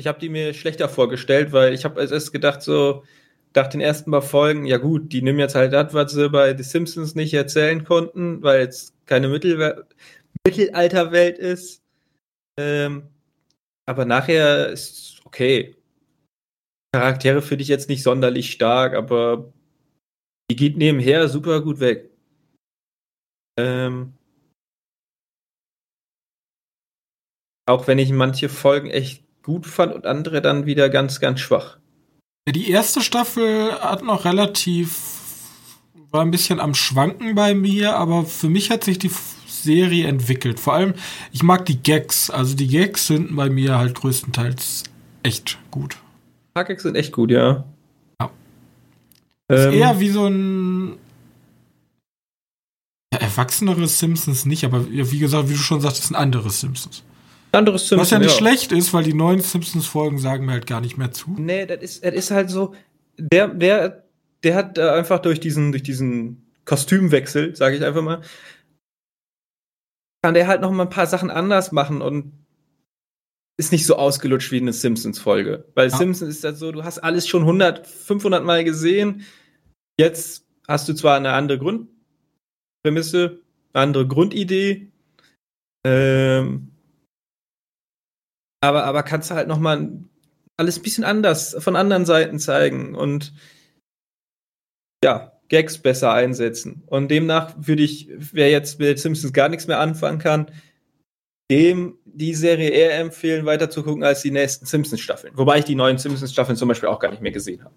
Ich 0.00 0.06
habe 0.06 0.20
die 0.20 0.28
mir 0.28 0.54
schlechter 0.54 0.88
vorgestellt, 0.88 1.52
weil 1.52 1.74
ich 1.74 1.84
habe 1.84 2.00
erst 2.00 2.32
gedacht, 2.32 2.62
so 2.62 3.04
nach 3.54 3.66
den 3.66 3.80
ersten 3.80 4.10
paar 4.10 4.22
Folgen, 4.22 4.66
ja 4.66 4.76
gut, 4.76 5.12
die 5.12 5.22
nehmen 5.22 5.38
jetzt 5.38 5.54
halt 5.54 5.72
das, 5.72 5.94
was 5.94 6.12
sie 6.12 6.28
bei 6.28 6.56
The 6.56 6.62
Simpsons 6.62 7.14
nicht 7.14 7.34
erzählen 7.34 7.84
konnten, 7.84 8.42
weil 8.42 8.66
es 8.66 8.94
keine 9.06 9.28
Mittel 9.28 9.86
Mittelalterwelt 10.46 11.38
ist. 11.38 11.82
Ähm, 12.58 13.08
aber 13.86 14.04
nachher 14.04 14.68
ist 14.68 15.20
okay. 15.24 15.76
Charaktere 16.94 17.42
finde 17.42 17.62
ich 17.62 17.68
jetzt 17.68 17.88
nicht 17.88 18.02
sonderlich 18.02 18.50
stark, 18.50 18.94
aber 18.94 19.52
die 20.50 20.56
geht 20.56 20.76
nebenher 20.76 21.28
super 21.28 21.60
gut 21.62 21.80
weg. 21.80 22.10
Ähm, 23.58 24.14
auch 27.68 27.86
wenn 27.86 27.98
ich 27.98 28.10
manche 28.10 28.48
Folgen 28.48 28.90
echt 28.90 29.22
gut 29.42 29.66
fand 29.66 29.94
und 29.94 30.06
andere 30.06 30.42
dann 30.42 30.66
wieder 30.66 30.88
ganz, 30.88 31.20
ganz 31.20 31.40
schwach. 31.40 31.78
Die 32.48 32.70
erste 32.70 33.02
Staffel 33.02 33.72
hat 33.72 34.02
noch 34.02 34.24
relativ, 34.24 34.98
war 36.10 36.22
ein 36.22 36.30
bisschen 36.30 36.60
am 36.60 36.74
Schwanken 36.74 37.34
bei 37.34 37.54
mir, 37.54 37.96
aber 37.96 38.24
für 38.24 38.48
mich 38.48 38.70
hat 38.70 38.84
sich 38.84 38.98
die 38.98 39.10
Serie 39.46 40.06
entwickelt. 40.06 40.58
Vor 40.58 40.72
allem, 40.72 40.94
ich 41.32 41.42
mag 41.42 41.66
die 41.66 41.82
Gags. 41.82 42.30
Also 42.30 42.54
die 42.54 42.68
Gags 42.68 43.06
sind 43.06 43.34
bei 43.36 43.50
mir 43.50 43.78
halt 43.78 43.94
größtenteils 43.94 44.84
echt 45.22 45.58
gut. 45.70 45.98
Die 46.56 46.64
Gags 46.64 46.82
sind 46.84 46.94
echt 46.94 47.12
gut, 47.12 47.30
ja. 47.30 47.64
Ja. 48.20 48.30
Ähm, 49.50 49.56
ist 49.56 49.74
eher 49.74 50.00
wie 50.00 50.10
so 50.10 50.26
ein 50.26 50.96
ja, 53.12 53.20
erwachseneres 53.20 53.98
Simpsons 53.98 54.46
nicht, 54.46 54.64
aber 54.64 54.90
wie 54.90 55.18
gesagt, 55.18 55.48
wie 55.48 55.54
du 55.54 55.58
schon 55.58 55.80
sagst, 55.80 55.98
ist 56.04 56.10
ein 56.10 56.16
anderes 56.16 56.60
Simpsons. 56.60 57.02
Anderes 57.52 57.88
Simpsons. 57.88 58.00
Was 58.00 58.10
ja 58.10 58.18
nicht 58.18 58.32
ja. 58.32 58.36
schlecht 58.36 58.72
ist, 58.72 58.92
weil 58.92 59.04
die 59.04 59.14
neuen 59.14 59.40
Simpsons-Folgen 59.40 60.18
sagen 60.18 60.46
mir 60.46 60.52
halt 60.52 60.66
gar 60.66 60.80
nicht 60.80 60.98
mehr 60.98 61.12
zu. 61.12 61.34
Nee, 61.38 61.66
das 61.66 61.82
ist, 61.82 62.04
das 62.04 62.14
ist 62.14 62.30
halt 62.30 62.50
so, 62.50 62.74
der, 63.16 63.48
der, 63.48 64.04
der 64.42 64.54
hat 64.54 64.78
äh, 64.78 64.88
einfach 64.90 65.20
durch 65.20 65.40
diesen, 65.40 65.72
durch 65.72 65.82
diesen 65.82 66.46
Kostümwechsel, 66.64 67.56
sage 67.56 67.76
ich 67.76 67.84
einfach 67.84 68.02
mal, 68.02 68.20
kann 70.22 70.34
der 70.34 70.46
halt 70.46 70.60
noch 70.60 70.70
mal 70.70 70.84
ein 70.84 70.90
paar 70.90 71.06
Sachen 71.06 71.30
anders 71.30 71.72
machen 71.72 72.02
und 72.02 72.32
ist 73.56 73.72
nicht 73.72 73.86
so 73.86 73.96
ausgelutscht 73.96 74.52
wie 74.52 74.60
eine 74.60 74.72
Simpsons-Folge. 74.72 75.64
Weil 75.74 75.88
ja. 75.88 75.96
Simpsons 75.96 76.30
ist 76.30 76.44
das 76.44 76.58
so, 76.58 76.70
du 76.70 76.84
hast 76.84 76.98
alles 76.98 77.26
schon 77.26 77.42
100, 77.42 77.86
500 77.86 78.44
Mal 78.44 78.64
gesehen. 78.64 79.24
Jetzt 79.98 80.46
hast 80.68 80.88
du 80.88 80.94
zwar 80.94 81.16
eine 81.16 81.32
andere 81.32 81.58
Grundprämisse, 81.58 83.40
eine 83.72 83.82
andere 83.82 84.06
Grundidee, 84.06 84.92
ähm, 85.84 86.70
aber, 88.60 88.84
aber 88.84 89.02
kannst 89.02 89.30
du 89.30 89.34
halt 89.34 89.48
noch 89.48 89.58
mal 89.58 89.90
alles 90.56 90.78
ein 90.78 90.82
bisschen 90.82 91.04
anders 91.04 91.56
von 91.58 91.76
anderen 91.76 92.04
Seiten 92.04 92.38
zeigen 92.38 92.94
und 92.94 93.32
ja, 95.04 95.32
Gags 95.48 95.78
besser 95.78 96.12
einsetzen. 96.12 96.82
Und 96.86 97.10
demnach 97.10 97.54
würde 97.58 97.82
ich, 97.82 98.10
wer 98.10 98.50
jetzt 98.50 98.78
mit 98.78 98.98
Simpsons 98.98 99.32
gar 99.32 99.48
nichts 99.48 99.66
mehr 99.66 99.78
anfangen 99.78 100.18
kann, 100.18 100.50
dem 101.50 101.98
die 102.04 102.34
Serie 102.34 102.70
eher 102.70 102.98
empfehlen, 102.98 103.46
weiter 103.46 103.70
zu 103.70 103.82
gucken 103.82 104.04
als 104.04 104.22
die 104.22 104.30
nächsten 104.30 104.66
Simpsons-Staffeln. 104.66 105.36
Wobei 105.36 105.60
ich 105.60 105.64
die 105.64 105.74
neuen 105.74 105.96
Simpsons-Staffeln 105.96 106.56
zum 106.56 106.68
Beispiel 106.68 106.88
auch 106.88 106.98
gar 106.98 107.10
nicht 107.10 107.22
mehr 107.22 107.32
gesehen 107.32 107.64
habe. 107.64 107.74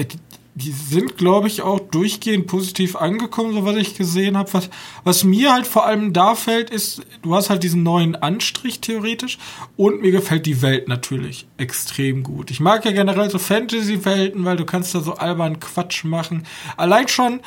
Ja, 0.00 0.06
die, 0.06 0.18
die, 0.54 0.70
sind, 0.70 1.18
glaube 1.18 1.48
ich, 1.48 1.60
auch 1.60 1.78
durchgehend 1.78 2.46
positiv 2.46 2.96
angekommen, 2.96 3.52
so 3.52 3.66
was 3.66 3.76
ich 3.76 3.94
gesehen 3.94 4.38
habe. 4.38 4.50
Was, 4.54 4.70
was 5.04 5.22
mir 5.22 5.52
halt 5.52 5.66
vor 5.66 5.84
allem 5.84 6.14
da 6.14 6.34
fällt, 6.34 6.70
ist, 6.70 7.02
du 7.20 7.34
hast 7.34 7.50
halt 7.50 7.62
diesen 7.62 7.82
neuen 7.82 8.16
Anstrich 8.16 8.80
theoretisch 8.80 9.36
und 9.76 10.00
mir 10.00 10.10
gefällt 10.10 10.46
die 10.46 10.62
Welt 10.62 10.88
natürlich 10.88 11.46
extrem 11.58 12.22
gut. 12.22 12.50
Ich 12.50 12.60
mag 12.60 12.86
ja 12.86 12.92
generell 12.92 13.28
so 13.28 13.38
Fantasy-Welten, 13.38 14.46
weil 14.46 14.56
du 14.56 14.64
kannst 14.64 14.94
da 14.94 15.00
so 15.00 15.12
albern 15.14 15.60
Quatsch 15.60 16.04
machen. 16.04 16.46
Allein 16.78 17.08
schon, 17.08 17.40
äh, 17.40 17.42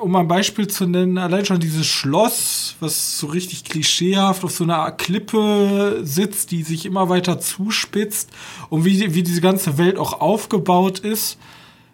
um 0.00 0.16
ein 0.16 0.28
Beispiel 0.28 0.68
zu 0.68 0.86
nennen, 0.86 1.18
allein 1.18 1.44
schon 1.44 1.60
dieses 1.60 1.86
Schloss, 1.86 2.76
was 2.80 3.18
so 3.18 3.26
richtig 3.26 3.64
klischeehaft 3.64 4.44
auf 4.44 4.52
so 4.52 4.64
einer 4.64 4.90
Klippe 4.92 6.00
sitzt, 6.02 6.50
die 6.50 6.62
sich 6.62 6.86
immer 6.86 7.08
weiter 7.08 7.40
zuspitzt 7.40 8.30
und 8.70 8.84
wie, 8.84 9.14
wie 9.14 9.22
diese 9.22 9.40
ganze 9.40 9.78
Welt 9.78 9.98
auch 9.98 10.20
aufgebaut 10.20 11.00
ist, 11.00 11.38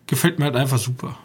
gefällt 0.07 0.39
mir 0.39 0.47
halt 0.47 0.57
einfach 0.57 0.79
super. 0.79 1.19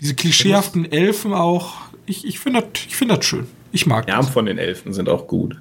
Diese 0.00 0.14
klischeehaften 0.14 0.90
Elfen 0.90 1.34
auch, 1.34 1.74
ich, 2.06 2.26
ich 2.26 2.38
finde 2.38 2.62
das, 2.62 2.86
ich 2.86 2.96
find 2.96 3.10
das 3.10 3.24
schön. 3.24 3.46
Ich 3.72 3.86
mag 3.86 4.06
Die 4.06 4.12
Namen 4.12 4.28
von 4.28 4.46
den 4.46 4.58
Elfen 4.58 4.92
sind 4.92 5.08
auch 5.08 5.26
gut. 5.26 5.60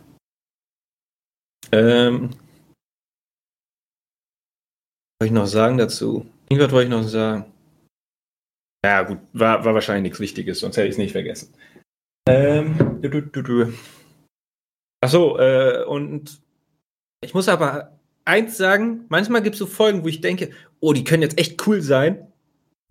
Ähm, 1.72 2.32
was 5.19 5.28
ich 5.28 5.32
noch 5.32 5.45
sagen 5.45 5.78
dazu? 5.78 6.26
Irgendwas 6.50 6.72
wollte 6.72 6.86
ich 6.86 7.02
noch 7.02 7.08
sagen. 7.08 7.45
Ja, 8.85 9.03
gut, 9.03 9.19
war, 9.33 9.65
war 9.65 9.73
wahrscheinlich 9.73 10.03
nichts 10.03 10.19
Wichtiges, 10.19 10.59
sonst 10.59 10.77
hätte 10.77 10.87
ich 10.87 10.93
es 10.93 10.97
nicht 10.97 11.11
vergessen. 11.11 11.53
Ähm, 12.27 12.99
du, 13.01 13.21
du, 13.21 13.41
du. 13.41 13.73
Achso, 15.01 15.37
äh, 15.37 15.83
und 15.85 16.41
ich 17.21 17.33
muss 17.33 17.49
aber 17.49 17.99
eins 18.25 18.57
sagen, 18.57 19.05
manchmal 19.09 19.41
gibt 19.41 19.55
es 19.55 19.59
so 19.59 19.65
Folgen, 19.65 20.03
wo 20.03 20.07
ich 20.07 20.21
denke, 20.21 20.51
oh, 20.79 20.93
die 20.93 21.03
können 21.03 21.23
jetzt 21.23 21.37
echt 21.37 21.65
cool 21.67 21.81
sein. 21.81 22.31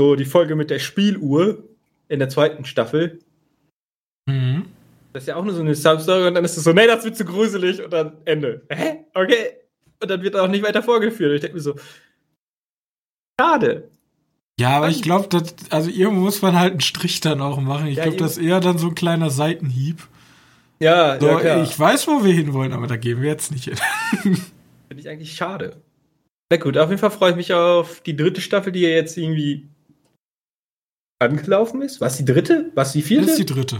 So 0.00 0.14
die 0.16 0.24
Folge 0.24 0.56
mit 0.56 0.70
der 0.70 0.78
Spieluhr 0.78 1.64
in 2.08 2.18
der 2.18 2.28
zweiten 2.28 2.64
Staffel. 2.64 3.20
Mhm. 4.26 4.66
Das 5.12 5.22
ist 5.22 5.28
ja 5.28 5.36
auch 5.36 5.44
nur 5.44 5.54
so 5.54 5.60
eine 5.60 5.74
Substory 5.74 6.28
und 6.28 6.34
dann 6.34 6.44
ist 6.44 6.56
es 6.56 6.64
so, 6.64 6.72
nee, 6.72 6.86
das 6.86 7.04
wird 7.04 7.16
zu 7.16 7.24
gruselig 7.24 7.82
und 7.82 7.92
dann 7.92 8.18
Ende. 8.24 8.62
Hä? 8.68 9.04
Okay. 9.14 9.56
Und 10.00 10.10
dann 10.10 10.22
wird 10.22 10.36
auch 10.36 10.48
nicht 10.48 10.64
weiter 10.64 10.82
vorgeführt. 10.82 11.34
Ich 11.34 11.40
denke 11.40 11.56
mir 11.56 11.62
so, 11.62 11.74
schade. 13.40 13.90
Ja, 14.58 14.70
aber 14.70 14.88
ich 14.88 15.02
glaube, 15.02 15.28
also 15.70 15.88
irgendwo 15.88 16.22
muss 16.22 16.42
man 16.42 16.58
halt 16.58 16.72
einen 16.72 16.80
Strich 16.80 17.20
dann 17.20 17.40
auch 17.40 17.60
machen. 17.60 17.86
Ich 17.86 17.96
ja, 17.96 18.04
glaube, 18.04 18.18
das 18.18 18.36
ist 18.36 18.44
eher 18.44 18.60
dann 18.60 18.76
so 18.76 18.88
ein 18.88 18.94
kleiner 18.94 19.30
Seitenhieb. 19.30 20.06
Ja, 20.80 21.18
so, 21.20 21.28
ja 21.28 21.40
klar. 21.40 21.62
Ich 21.62 21.78
weiß, 21.78 22.08
wo 22.08 22.24
wir 22.24 22.32
hinwollen, 22.32 22.72
aber 22.72 22.86
da 22.86 22.96
gehen 22.96 23.22
wir 23.22 23.28
jetzt 23.28 23.52
nicht 23.52 23.64
hin. 23.64 23.76
Finde 24.22 25.00
ich 25.00 25.08
eigentlich 25.08 25.34
schade. 25.34 25.76
Na 26.50 26.56
gut, 26.56 26.76
auf 26.76 26.88
jeden 26.88 27.00
Fall 27.00 27.10
freue 27.10 27.30
ich 27.30 27.36
mich 27.36 27.52
auf 27.52 28.00
die 28.00 28.16
dritte 28.16 28.40
Staffel, 28.40 28.72
die 28.72 28.80
ja 28.80 28.88
jetzt 28.88 29.16
irgendwie 29.16 29.68
angelaufen 31.20 31.82
ist. 31.82 32.00
Was 32.00 32.16
die 32.16 32.24
dritte? 32.24 32.70
Was 32.74 32.92
die 32.92 33.02
vierte? 33.02 33.26
Das 33.26 33.38
ist 33.38 33.48
die 33.48 33.54
dritte. 33.54 33.78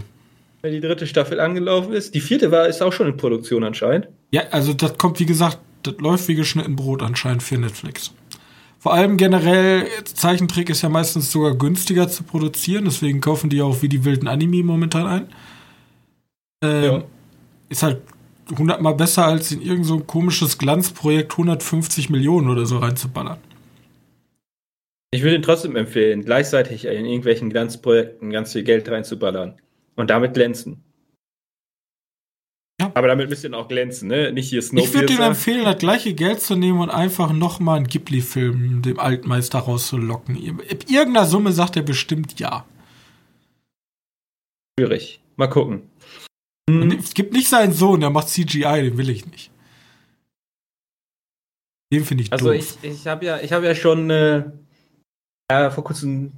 Wenn 0.61 0.73
die 0.73 0.81
dritte 0.81 1.07
Staffel 1.07 1.39
angelaufen 1.39 1.93
ist. 1.93 2.13
Die 2.13 2.21
vierte 2.21 2.51
war, 2.51 2.67
ist 2.67 2.81
auch 2.81 2.93
schon 2.93 3.07
in 3.07 3.17
Produktion 3.17 3.63
anscheinend. 3.63 4.09
Ja, 4.31 4.43
also 4.51 4.73
das 4.73 4.97
kommt, 4.97 5.19
wie 5.19 5.25
gesagt, 5.25 5.59
das 5.83 5.95
läuft 5.99 6.27
wie 6.27 6.35
geschnitten 6.35 6.75
Brot 6.75 7.01
anscheinend 7.01 7.43
für 7.43 7.57
Netflix. 7.57 8.13
Vor 8.79 8.93
allem 8.93 9.17
generell, 9.17 9.87
Zeichentrick 10.05 10.69
ist 10.69 10.81
ja 10.81 10.89
meistens 10.89 11.31
sogar 11.31 11.53
günstiger 11.53 12.07
zu 12.07 12.23
produzieren, 12.23 12.85
deswegen 12.85 13.19
kaufen 13.19 13.49
die 13.49 13.61
auch 13.61 13.81
wie 13.81 13.89
die 13.89 14.05
wilden 14.05 14.27
Anime 14.27 14.63
momentan 14.63 15.05
ein. 15.05 15.27
Ähm, 16.63 16.83
ja. 16.83 17.03
Ist 17.67 17.83
halt 17.83 18.01
hundertmal 18.57 18.95
besser, 18.95 19.25
als 19.25 19.51
in 19.51 19.61
irgendein 19.61 19.83
so 19.83 19.99
komisches 19.99 20.57
Glanzprojekt 20.57 21.33
150 21.33 22.09
Millionen 22.09 22.49
oder 22.49 22.65
so 22.65 22.77
reinzuballern. 22.77 23.37
Ich 25.11 25.23
würde 25.23 25.35
ihn 25.35 25.41
trotzdem 25.41 25.75
empfehlen, 25.75 26.23
gleichzeitig 26.23 26.85
in 26.85 27.05
irgendwelchen 27.05 27.49
Glanzprojekten 27.49 28.29
ganz 28.29 28.53
viel 28.53 28.63
Geld 28.63 28.87
reinzuballern 28.89 29.55
und 29.95 30.09
damit 30.09 30.35
glänzen. 30.35 30.83
Aber 32.99 33.07
damit 33.07 33.29
müsst 33.29 33.45
ihr 33.45 33.53
auch 33.53 33.69
glänzen, 33.69 34.09
ne? 34.09 34.33
Nicht 34.33 34.49
hier 34.49 34.61
Snowpiercer. 34.61 34.89
Ich 34.89 34.93
würde 34.93 35.15
dir 35.15 35.23
empfehlen, 35.23 35.63
das 35.63 35.77
gleiche 35.77 36.13
Geld 36.13 36.41
zu 36.41 36.57
nehmen 36.57 36.81
und 36.81 36.89
einfach 36.89 37.31
nochmal 37.31 37.77
einen 37.77 37.87
Ghibli-Film 37.87 38.81
dem 38.81 38.99
Altmeister 38.99 39.59
rauszulocken. 39.59 40.35
Ab 40.35 40.83
irgendeiner 40.89 41.25
Summe 41.25 41.53
sagt 41.53 41.77
er 41.77 41.83
bestimmt 41.83 42.37
ja. 42.41 42.65
Schwierig. 44.77 45.21
Mal 45.37 45.47
gucken. 45.47 45.83
Hm. 46.69 46.91
Es 46.91 47.13
gibt 47.13 47.31
nicht 47.31 47.47
seinen 47.47 47.71
Sohn, 47.71 48.01
der 48.01 48.09
macht 48.09 48.27
CGI, 48.27 48.81
den 48.81 48.97
will 48.97 49.09
ich 49.09 49.25
nicht. 49.25 49.49
Den 51.93 52.03
finde 52.03 52.25
ich 52.25 52.33
also 52.33 52.47
doof. 52.47 52.53
Also 52.53 52.77
ich, 52.81 52.99
ich 52.99 53.07
habe 53.07 53.25
ja, 53.25 53.37
hab 53.37 53.63
ja 53.63 53.75
schon 53.75 54.09
äh, 54.09 54.43
vor 55.49 55.85
kurzem 55.85 56.33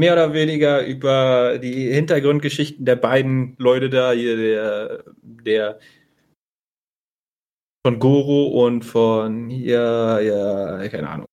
mehr 0.00 0.12
oder 0.14 0.32
weniger 0.32 0.84
über 0.84 1.58
die 1.58 1.92
Hintergrundgeschichten 1.92 2.84
der 2.84 2.96
beiden 2.96 3.54
Leute 3.58 3.90
da, 3.90 4.12
hier 4.12 4.36
der, 4.36 5.04
der 5.22 5.78
von 7.86 7.98
Goro 7.98 8.64
und 8.64 8.84
von 8.84 9.48
hier, 9.48 10.20
ja, 10.22 10.88
keine 10.88 11.08
Ahnung. 11.08 11.26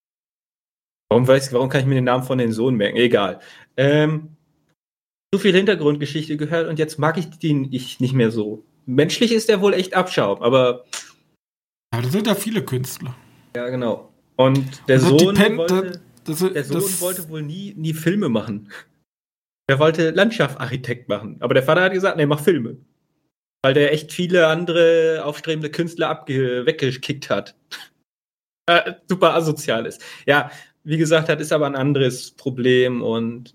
Warum 1.09 1.27
weiß 1.27 1.53
warum 1.53 1.69
kann 1.69 1.81
ich 1.81 1.87
mir 1.87 1.95
den 1.95 2.03
Namen 2.03 2.23
von 2.23 2.37
den 2.37 2.51
Sohn 2.51 2.75
merken? 2.75 2.97
Egal. 2.97 3.39
Ähm, 3.77 4.35
so 5.33 5.39
viel 5.39 5.53
Hintergrundgeschichte 5.53 6.37
gehört 6.37 6.67
und 6.67 6.79
jetzt 6.79 6.97
mag 6.97 7.17
ich 7.17 7.29
den 7.39 7.71
ich 7.71 7.99
nicht 7.99 8.13
mehr 8.13 8.31
so. 8.31 8.63
Menschlich 8.85 9.31
ist 9.31 9.49
er 9.49 9.61
wohl 9.61 9.73
echt 9.73 9.93
Abschaum, 9.93 10.41
aber. 10.41 10.85
Ja, 11.93 12.01
da 12.01 12.09
sind 12.09 12.27
ja 12.27 12.35
viele 12.35 12.63
Künstler. 12.63 13.15
Ja, 13.55 13.69
genau. 13.69 14.09
Und 14.35 14.87
der 14.87 14.97
also 14.97 15.17
Sohn. 15.17 15.37
Wollte, 15.37 16.01
das, 16.31 16.39
der 16.39 16.63
Sohn 16.63 16.81
das, 16.81 17.01
wollte 17.01 17.29
wohl 17.29 17.41
nie, 17.41 17.73
nie 17.75 17.93
Filme 17.93 18.29
machen. 18.29 18.71
Er 19.67 19.79
wollte 19.79 20.09
Landschaftsarchitekt 20.11 21.09
machen. 21.09 21.37
Aber 21.41 21.53
der 21.53 21.63
Vater 21.63 21.83
hat 21.83 21.93
gesagt, 21.93 22.17
nee, 22.17 22.25
mach 22.25 22.39
Filme. 22.39 22.77
weil 23.61 23.73
der 23.73 23.93
echt 23.93 24.11
viele 24.11 24.47
andere 24.47 25.23
aufstrebende 25.25 25.69
Künstler 25.69 26.23
weggekickt 26.27 27.29
hat. 27.29 27.55
äh, 28.65 28.93
super 29.07 29.35
asozial 29.35 29.85
ist. 29.85 30.01
Ja, 30.25 30.51
wie 30.83 30.97
gesagt, 30.97 31.29
das 31.29 31.41
ist 31.41 31.51
aber 31.51 31.67
ein 31.67 31.75
anderes 31.75 32.31
Problem 32.31 33.01
und 33.01 33.53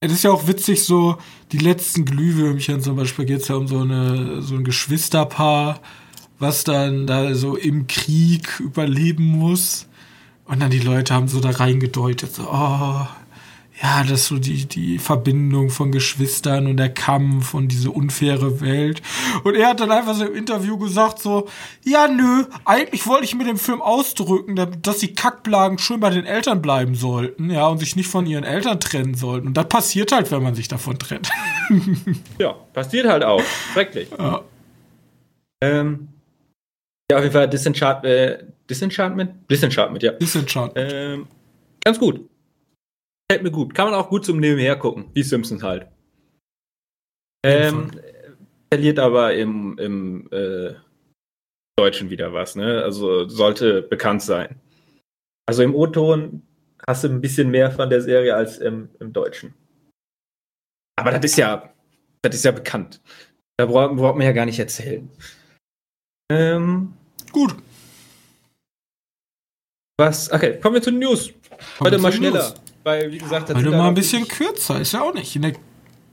es 0.00 0.12
ist 0.12 0.22
ja 0.22 0.30
auch 0.30 0.46
witzig, 0.46 0.84
so 0.84 1.18
die 1.50 1.58
letzten 1.58 2.04
Glühwürmchen 2.04 2.80
zum 2.80 2.94
Beispiel 2.94 3.24
geht 3.24 3.40
es 3.40 3.48
ja 3.48 3.56
um 3.56 3.66
so, 3.66 3.80
eine, 3.80 4.42
so 4.42 4.54
ein 4.54 4.62
Geschwisterpaar, 4.62 5.80
was 6.38 6.62
dann 6.62 7.08
da 7.08 7.34
so 7.34 7.56
im 7.56 7.88
Krieg 7.88 8.60
überleben 8.60 9.24
muss. 9.24 9.88
Und 10.48 10.60
dann 10.60 10.70
die 10.70 10.80
Leute 10.80 11.14
haben 11.14 11.28
so 11.28 11.40
da 11.40 11.50
reingedeutet, 11.50 12.34
so, 12.34 12.48
oh, 12.50 13.06
ja, 13.82 14.02
das 14.02 14.22
ist 14.22 14.26
so 14.26 14.38
die, 14.38 14.66
die 14.66 14.98
Verbindung 14.98 15.70
von 15.70 15.92
Geschwistern 15.92 16.66
und 16.66 16.78
der 16.78 16.92
Kampf 16.92 17.54
und 17.54 17.68
diese 17.68 17.90
unfaire 17.90 18.60
Welt. 18.60 19.02
Und 19.44 19.54
er 19.54 19.68
hat 19.68 19.80
dann 19.80 19.92
einfach 19.92 20.14
so 20.14 20.24
im 20.24 20.34
Interview 20.34 20.78
gesagt 20.78 21.20
so, 21.20 21.48
ja, 21.84 22.08
nö, 22.08 22.44
eigentlich 22.64 23.06
wollte 23.06 23.24
ich 23.24 23.36
mit 23.36 23.46
dem 23.46 23.58
Film 23.58 23.80
ausdrücken, 23.80 24.56
dass 24.82 24.98
die 24.98 25.14
Kackblagen 25.14 25.78
schön 25.78 26.00
bei 26.00 26.10
den 26.10 26.26
Eltern 26.26 26.60
bleiben 26.60 26.96
sollten, 26.96 27.50
ja, 27.50 27.68
und 27.68 27.78
sich 27.78 27.94
nicht 27.94 28.08
von 28.08 28.26
ihren 28.26 28.44
Eltern 28.44 28.80
trennen 28.80 29.14
sollten. 29.14 29.48
Und 29.48 29.56
das 29.56 29.68
passiert 29.68 30.10
halt, 30.10 30.32
wenn 30.32 30.42
man 30.42 30.56
sich 30.56 30.66
davon 30.66 30.98
trennt. 30.98 31.30
ja, 32.38 32.54
passiert 32.72 33.06
halt 33.06 33.22
auch. 33.22 33.42
Schrecklich. 33.74 34.08
Ja. 34.18 34.40
Ähm, 35.62 36.08
ja, 37.10 37.18
auf 37.18 37.22
jeden 37.22 37.32
Fall 37.32 37.48
Disenchant, 37.48 38.04
äh, 38.04 38.38
Disenchantment? 38.68 39.50
Disenchantment, 39.50 40.02
ja. 40.02 40.12
Disenchantment. 40.12 40.92
Ähm, 40.92 41.26
ganz 41.82 41.98
gut. 41.98 42.28
Fällt 43.30 43.42
mir 43.42 43.50
gut. 43.50 43.74
Kann 43.74 43.90
man 43.90 43.94
auch 43.94 44.08
gut 44.08 44.24
zum 44.24 44.40
Nebenher 44.40 44.76
gucken. 44.76 45.10
Wie 45.14 45.22
Simpsons 45.22 45.62
halt. 45.62 45.86
Ähm, 47.44 47.90
verliert 48.72 48.98
aber 48.98 49.34
im, 49.34 49.78
im 49.78 50.28
äh, 50.32 50.74
Deutschen 51.78 52.10
wieder 52.10 52.32
was, 52.32 52.56
ne? 52.56 52.82
Also 52.82 53.28
sollte 53.28 53.82
bekannt 53.82 54.22
sein. 54.22 54.60
Also 55.46 55.62
im 55.62 55.74
O-Ton 55.74 56.42
hast 56.86 57.04
du 57.04 57.08
ein 57.08 57.20
bisschen 57.20 57.50
mehr 57.50 57.70
von 57.70 57.88
der 57.88 58.02
Serie 58.02 58.34
als 58.34 58.58
im, 58.58 58.90
im 59.00 59.12
Deutschen. 59.12 59.54
Aber 60.96 61.12
das 61.12 61.24
ist 61.24 61.36
ja, 61.36 61.72
das 62.22 62.34
ist 62.34 62.44
ja 62.44 62.50
bekannt. 62.50 63.00
Da 63.56 63.66
braucht, 63.66 63.96
braucht 63.96 64.16
man 64.16 64.26
ja 64.26 64.32
gar 64.32 64.46
nicht 64.46 64.58
erzählen. 64.58 65.08
Ähm, 66.30 66.94
Gut. 67.32 67.54
Was? 69.98 70.32
Okay, 70.32 70.58
kommen 70.60 70.76
wir 70.76 70.82
zu 70.82 70.90
den 70.90 71.00
News. 71.00 71.32
Heute 71.80 71.98
mal 71.98 72.12
schneller. 72.12 72.50
News 72.50 72.54
weil, 72.88 73.12
wie 73.12 73.18
gesagt, 73.18 73.50
das 73.50 73.62
du 73.62 73.70
mal 73.70 73.88
ein 73.88 73.94
bisschen 73.94 74.26
kürzer, 74.26 74.80
ist 74.80 74.92
ja 74.92 75.02
auch 75.02 75.12
nicht. 75.12 75.36
In 75.36 75.42
der 75.42 75.52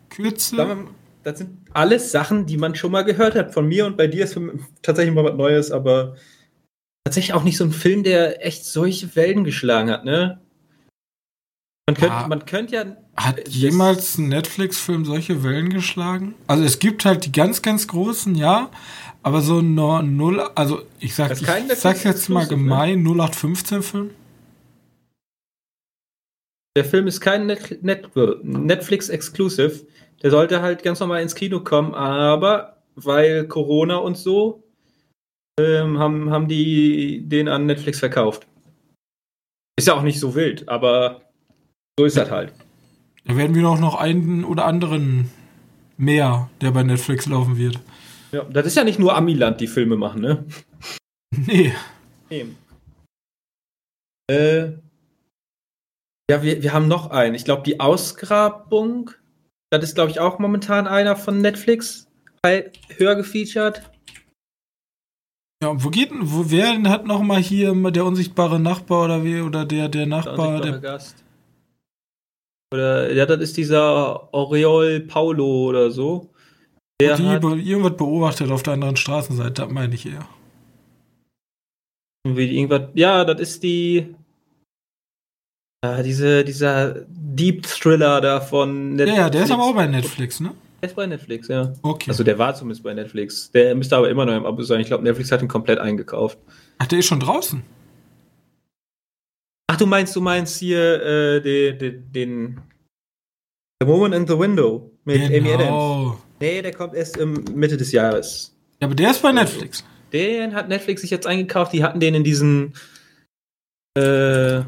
Kürze. 0.09 0.77
Das 1.23 1.37
sind 1.39 1.57
alles 1.73 2.11
Sachen, 2.11 2.45
die 2.45 2.57
man 2.57 2.75
schon 2.75 2.91
mal 2.91 3.03
gehört 3.03 3.33
hat. 3.35 3.53
Von 3.53 3.67
mir 3.67 3.85
und 3.85 3.95
bei 3.95 4.07
dir 4.07 4.25
ist 4.25 4.37
tatsächlich 4.81 5.15
mal 5.15 5.23
was 5.23 5.35
Neues, 5.35 5.71
aber 5.71 6.15
tatsächlich 7.05 7.33
auch 7.33 7.43
nicht 7.43 7.57
so 7.57 7.63
ein 7.63 7.71
Film, 7.71 8.03
der 8.03 8.45
echt 8.45 8.65
solche 8.65 9.15
Wellen 9.15 9.45
geschlagen 9.45 9.89
hat, 9.89 10.03
ne? 10.03 10.41
Man 11.87 11.95
könnte, 11.95 12.15
ja, 12.15 12.27
man 12.27 12.45
könnte 12.45 12.75
ja. 12.75 12.97
Hat 13.15 13.47
jemals 13.47 14.17
ein 14.17 14.27
Netflix-Film 14.27 15.05
solche 15.05 15.43
Wellen 15.43 15.69
geschlagen? 15.69 16.35
Also 16.47 16.63
es 16.63 16.79
gibt 16.79 17.05
halt 17.05 17.25
die 17.25 17.31
ganz, 17.31 17.61
ganz 17.61 17.87
großen, 17.87 18.35
ja, 18.35 18.69
aber 19.25 19.41
so 19.41 19.57
ein 19.57 19.73
null, 19.73 20.39
also 20.53 20.83
ich 20.99 21.15
sag, 21.15 21.31
ich 21.31 21.39
sag's 21.79 22.03
jetzt 22.03 22.29
mal 22.29 22.43
ne? 22.43 22.47
gemein, 22.49 23.01
ne? 23.01 23.09
0815-Film. 23.09 24.11
Der 26.77 26.85
Film 26.85 27.07
ist 27.07 27.21
kein 27.21 27.47
Net 27.47 27.81
Net 27.81 28.11
Netflix-Exclusive. 28.43 29.87
Der 30.21 30.29
sollte 30.29 30.61
halt 30.61 30.83
ganz 30.83 30.99
normal 30.99 31.23
ins 31.23 31.33
Kino 31.33 31.61
kommen, 31.61 31.95
aber 31.95 32.77
weil 32.93 33.47
Corona 33.47 33.95
und 33.95 34.15
so 34.15 34.63
ähm, 35.59 35.97
haben, 35.97 36.29
haben 36.29 36.47
die 36.47 37.27
den 37.27 37.47
an 37.47 37.65
Netflix 37.65 37.97
verkauft. 37.97 38.45
Ist 39.75 39.87
ja 39.87 39.95
auch 39.95 40.03
nicht 40.03 40.19
so 40.19 40.35
wild, 40.35 40.69
aber 40.69 41.21
so 41.97 42.05
ist 42.05 42.15
das 42.15 42.29
halt. 42.29 42.53
Da 43.25 43.35
werden 43.35 43.55
wir 43.55 43.63
noch, 43.63 43.79
noch 43.79 43.95
einen 43.95 44.43
oder 44.43 44.65
anderen 44.65 45.31
mehr, 45.97 46.51
der 46.61 46.69
bei 46.69 46.83
Netflix 46.83 47.25
laufen 47.25 47.57
wird. 47.57 47.79
Ja, 48.35 48.43
das 48.43 48.65
ist 48.65 48.75
ja 48.75 48.83
nicht 48.83 48.99
nur 48.99 49.15
Amiland, 49.15 49.61
die 49.61 49.67
Filme 49.67 49.95
machen, 49.95 50.21
ne? 50.21 50.45
Nee. 51.47 51.73
Eben. 52.29 52.57
Äh, 54.29 54.73
ja, 56.29 56.43
wir, 56.43 56.61
wir 56.61 56.73
haben 56.73 56.89
noch 56.89 57.11
einen. 57.11 57.35
Ich 57.35 57.45
glaube, 57.45 57.63
die 57.63 57.79
Ausgrabung, 57.79 59.11
das 59.69 59.83
ist, 59.83 59.95
glaube 59.95 60.11
ich, 60.11 60.19
auch 60.19 60.37
momentan 60.39 60.85
einer 60.85 61.15
von 61.15 61.39
Netflix 61.39 62.07
halt 62.45 62.77
höher 62.97 63.15
gefeatured. 63.15 63.89
Ja, 65.63 65.81
wo 65.81 65.89
geht 65.89 66.11
denn, 66.11 66.19
wo, 66.23 66.51
wer 66.51 66.81
hat 66.83 67.05
noch 67.05 67.21
mal 67.21 67.39
hier 67.41 67.73
der 67.91 68.05
unsichtbare 68.05 68.59
Nachbar 68.59 69.05
oder 69.05 69.23
wie, 69.23 69.39
oder 69.39 69.65
der, 69.65 69.87
der 69.87 70.07
Nachbar, 70.07 70.59
der, 70.61 70.71
der 70.71 70.81
Gast. 70.81 71.23
Oder, 72.73 73.13
ja, 73.13 73.25
das 73.25 73.39
ist 73.39 73.55
dieser 73.55 74.33
Oriol 74.33 74.99
Paulo 75.01 75.67
oder 75.67 75.89
so. 75.89 76.34
Der 77.01 77.17
die 77.17 77.27
hat, 77.27 77.43
irgendwas 77.43 77.97
beobachtet 77.97 78.49
auf 78.51 78.63
der 78.63 78.73
anderen 78.73 78.95
Straßenseite, 78.95 79.63
das 79.63 79.69
meine 79.69 79.93
ich 79.95 80.05
eher. 80.05 80.27
Wie 82.25 82.57
irgendwas, 82.57 82.89
ja, 82.93 83.25
das 83.25 83.41
ist 83.41 83.63
die, 83.63 84.15
äh, 85.81 86.03
diese, 86.03 86.45
dieser 86.45 87.05
Deep 87.07 87.63
Thriller 87.63 88.21
da 88.21 88.39
von 88.39 88.95
Netflix. 88.95 89.17
Ja, 89.17 89.23
ja, 89.23 89.29
der 89.29 89.43
ist 89.43 89.51
aber 89.51 89.63
auch 89.63 89.75
bei 89.75 89.87
Netflix, 89.87 90.39
ne? 90.39 90.53
Der 90.81 90.89
ist 90.89 90.95
bei 90.95 91.05
Netflix, 91.05 91.47
ja. 91.49 91.73
Okay. 91.81 92.09
Also 92.09 92.23
der 92.23 92.39
war 92.39 92.55
zumindest 92.55 92.83
bei 92.83 92.93
Netflix. 92.93 93.51
Der 93.51 93.75
müsste 93.75 93.97
aber 93.97 94.09
immer 94.09 94.25
noch 94.25 94.35
im 94.35 94.45
Abo 94.45 94.61
sein. 94.63 94.79
Ich 94.79 94.87
glaube, 94.87 95.03
Netflix 95.03 95.31
hat 95.31 95.41
ihn 95.41 95.47
komplett 95.47 95.79
eingekauft. 95.79 96.37
Ach, 96.77 96.87
der 96.87 96.99
ist 96.99 97.07
schon 97.07 97.19
draußen. 97.19 97.61
Ach, 99.67 99.77
du 99.77 99.85
meinst, 99.85 100.15
du 100.15 100.21
meinst 100.21 100.59
hier 100.59 101.03
äh, 101.03 101.41
den, 101.41 101.77
den, 101.77 102.11
den 102.11 102.61
The 103.81 103.87
Woman 103.87 104.13
in 104.13 104.27
the 104.27 104.39
Window 104.39 104.91
mit 105.03 105.21
genau. 105.21 105.37
Amy 105.37 105.53
Adams. 105.53 106.24
Nee, 106.39 106.61
der 106.61 106.73
kommt 106.73 106.93
erst 106.93 107.17
im 107.17 107.33
Mitte 107.53 107.77
des 107.77 107.91
Jahres. 107.91 108.55
Ja, 108.81 108.87
aber 108.87 108.95
der 108.95 109.11
ist 109.11 109.21
bei 109.21 109.31
Netflix. 109.31 109.83
Den 110.11 110.53
hat 110.53 110.69
Netflix 110.69 111.01
sich 111.01 111.11
jetzt 111.11 111.27
eingekauft. 111.27 111.73
Die 111.73 111.83
hatten 111.83 111.99
den 111.99 112.15
in 112.15 112.23
diesen 112.23 112.73
äh, 113.97 114.63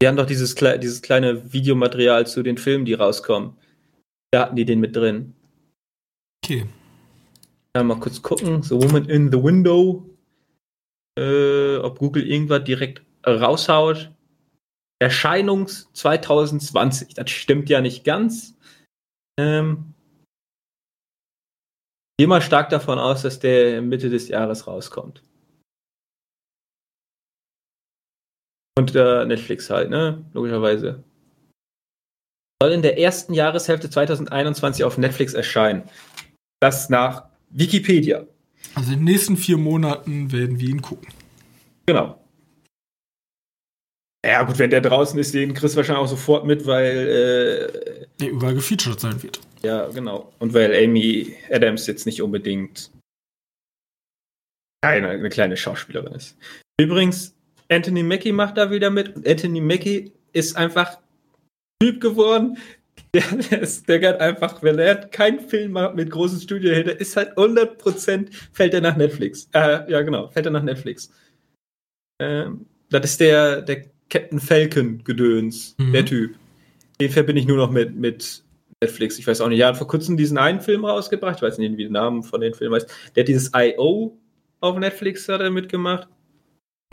die 0.00 0.06
haben 0.06 0.16
doch 0.16 0.26
dieses, 0.26 0.54
dieses 0.54 1.00
kleine 1.00 1.52
Videomaterial 1.52 2.26
zu 2.26 2.42
den 2.42 2.58
Filmen, 2.58 2.84
die 2.84 2.94
rauskommen. 2.94 3.56
Da 4.30 4.42
hatten 4.42 4.56
die 4.56 4.66
den 4.66 4.80
mit 4.80 4.94
drin. 4.94 5.34
Okay. 6.44 6.66
Ja, 7.74 7.82
mal 7.82 7.98
kurz 7.98 8.20
gucken. 8.20 8.62
The 8.62 8.74
Woman 8.74 9.08
in 9.08 9.32
the 9.32 9.42
Window. 9.42 10.04
Äh, 11.18 11.76
ob 11.78 11.98
Google 11.98 12.26
irgendwas 12.26 12.64
direkt 12.64 13.02
raushaut. 13.26 14.10
Erscheinungs 14.98 15.88
2020. 15.94 17.14
Das 17.14 17.30
stimmt 17.30 17.70
ja 17.70 17.80
nicht 17.80 18.04
ganz. 18.04 18.54
Ähm, 19.38 19.94
gehe 22.18 22.28
mal 22.28 22.42
stark 22.42 22.70
davon 22.70 22.98
aus, 22.98 23.22
dass 23.22 23.38
der 23.38 23.82
Mitte 23.82 24.10
des 24.10 24.28
Jahres 24.28 24.66
rauskommt. 24.66 25.22
Und 28.78 28.94
äh, 28.94 29.24
Netflix 29.24 29.70
halt, 29.70 29.90
ne? 29.90 30.24
Logischerweise. 30.34 31.02
Soll 32.62 32.72
in 32.72 32.82
der 32.82 32.98
ersten 32.98 33.32
Jahreshälfte 33.34 33.90
2021 33.90 34.84
auf 34.84 34.98
Netflix 34.98 35.34
erscheinen. 35.34 35.88
Das 36.60 36.88
nach 36.88 37.28
Wikipedia. 37.50 38.26
Also 38.74 38.92
in 38.92 38.98
den 38.98 39.04
nächsten 39.04 39.36
vier 39.36 39.56
Monaten 39.56 40.32
werden 40.32 40.58
wir 40.58 40.68
ihn 40.68 40.82
gucken. 40.82 41.08
Genau. 41.86 42.20
Ja, 44.24 44.42
gut, 44.42 44.58
wenn 44.58 44.70
der 44.70 44.80
draußen 44.80 45.18
ist, 45.18 45.34
den 45.34 45.54
kriegst 45.54 45.74
du 45.74 45.76
wahrscheinlich 45.76 46.04
auch 46.04 46.08
sofort 46.08 46.44
mit, 46.44 46.66
weil. 46.66 46.90
Äh, 46.90 48.06
der 48.18 48.30
überall 48.30 48.54
gefeatured 48.54 48.98
sein 48.98 49.22
wird. 49.22 49.40
Ja, 49.66 49.88
genau. 49.88 50.32
Und 50.38 50.54
weil 50.54 50.72
Amy 50.72 51.34
Adams 51.50 51.88
jetzt 51.88 52.06
nicht 52.06 52.22
unbedingt 52.22 52.92
eine, 54.80 55.08
eine 55.08 55.28
kleine 55.28 55.56
Schauspielerin 55.56 56.12
ist. 56.12 56.38
Übrigens, 56.80 57.34
Anthony 57.68 58.04
Mackie 58.04 58.30
macht 58.30 58.56
da 58.58 58.70
wieder 58.70 58.90
mit. 58.90 59.26
Anthony 59.26 59.60
Mackie 59.60 60.12
ist 60.32 60.56
einfach 60.56 60.98
Typ 61.82 62.00
geworden. 62.00 62.58
Der, 63.14 63.22
der, 63.22 63.62
ist, 63.62 63.88
der 63.88 64.08
hat 64.08 64.20
einfach, 64.20 64.62
wenn 64.62 64.78
er 64.78 64.96
keinen 64.96 65.40
Film 65.40 65.72
macht 65.72 65.94
mit 65.94 66.10
großen 66.10 66.40
Studio 66.40 66.82
der 66.82 67.00
ist 67.00 67.16
halt 67.16 67.36
100% 67.36 68.28
fällt 68.52 68.74
er 68.74 68.80
nach 68.82 68.96
Netflix. 68.96 69.48
Äh, 69.52 69.90
ja, 69.90 70.02
genau, 70.02 70.28
fällt 70.28 70.46
er 70.46 70.52
nach 70.52 70.62
Netflix. 70.62 71.10
Ähm, 72.20 72.66
das 72.90 73.04
ist 73.04 73.20
der, 73.20 73.62
der 73.62 73.84
Captain 74.10 74.40
Falcon 74.40 75.02
Gedöns, 75.04 75.74
mhm. 75.78 75.92
der 75.92 76.04
Typ. 76.04 76.34
Den 77.00 77.10
verbinde 77.10 77.40
ich 77.40 77.46
nur 77.46 77.56
noch 77.56 77.70
mit, 77.70 77.94
mit 77.94 78.44
Netflix. 78.86 79.18
Ich 79.18 79.26
weiß 79.26 79.40
auch 79.40 79.48
nicht. 79.48 79.58
Ja, 79.58 79.74
vor 79.74 79.88
kurzem 79.88 80.16
diesen 80.16 80.38
einen 80.38 80.60
Film 80.60 80.84
rausgebracht. 80.84 81.36
Ich 81.36 81.42
weiß 81.42 81.58
nicht, 81.58 81.76
wie 81.76 81.84
der 81.84 81.92
Name 81.92 82.22
von 82.22 82.40
den 82.40 82.54
Filmen 82.54 82.74
heißt. 82.74 82.88
Der 83.14 83.22
hat 83.22 83.28
dieses 83.28 83.50
I.O. 83.54 84.16
auf 84.60 84.78
Netflix 84.78 85.28
hat 85.28 85.40
er 85.40 85.50
mitgemacht. 85.50 86.08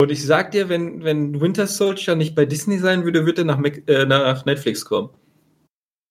Und 0.00 0.10
ich 0.10 0.26
sag 0.26 0.50
dir, 0.50 0.68
wenn, 0.68 1.04
wenn 1.04 1.40
Winter 1.40 1.66
Soldier 1.66 2.16
nicht 2.16 2.34
bei 2.34 2.46
Disney 2.46 2.78
sein 2.78 3.04
würde, 3.04 3.26
würde 3.26 3.42
er 3.42 3.44
nach, 3.44 3.62
äh, 3.64 4.04
nach 4.06 4.44
Netflix 4.44 4.84
kommen. 4.84 5.10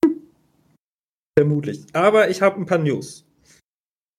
Vermutlich. 1.38 1.86
Aber 1.94 2.30
ich 2.30 2.42
habe 2.42 2.60
ein 2.60 2.66
paar 2.66 2.78
News. 2.78 3.26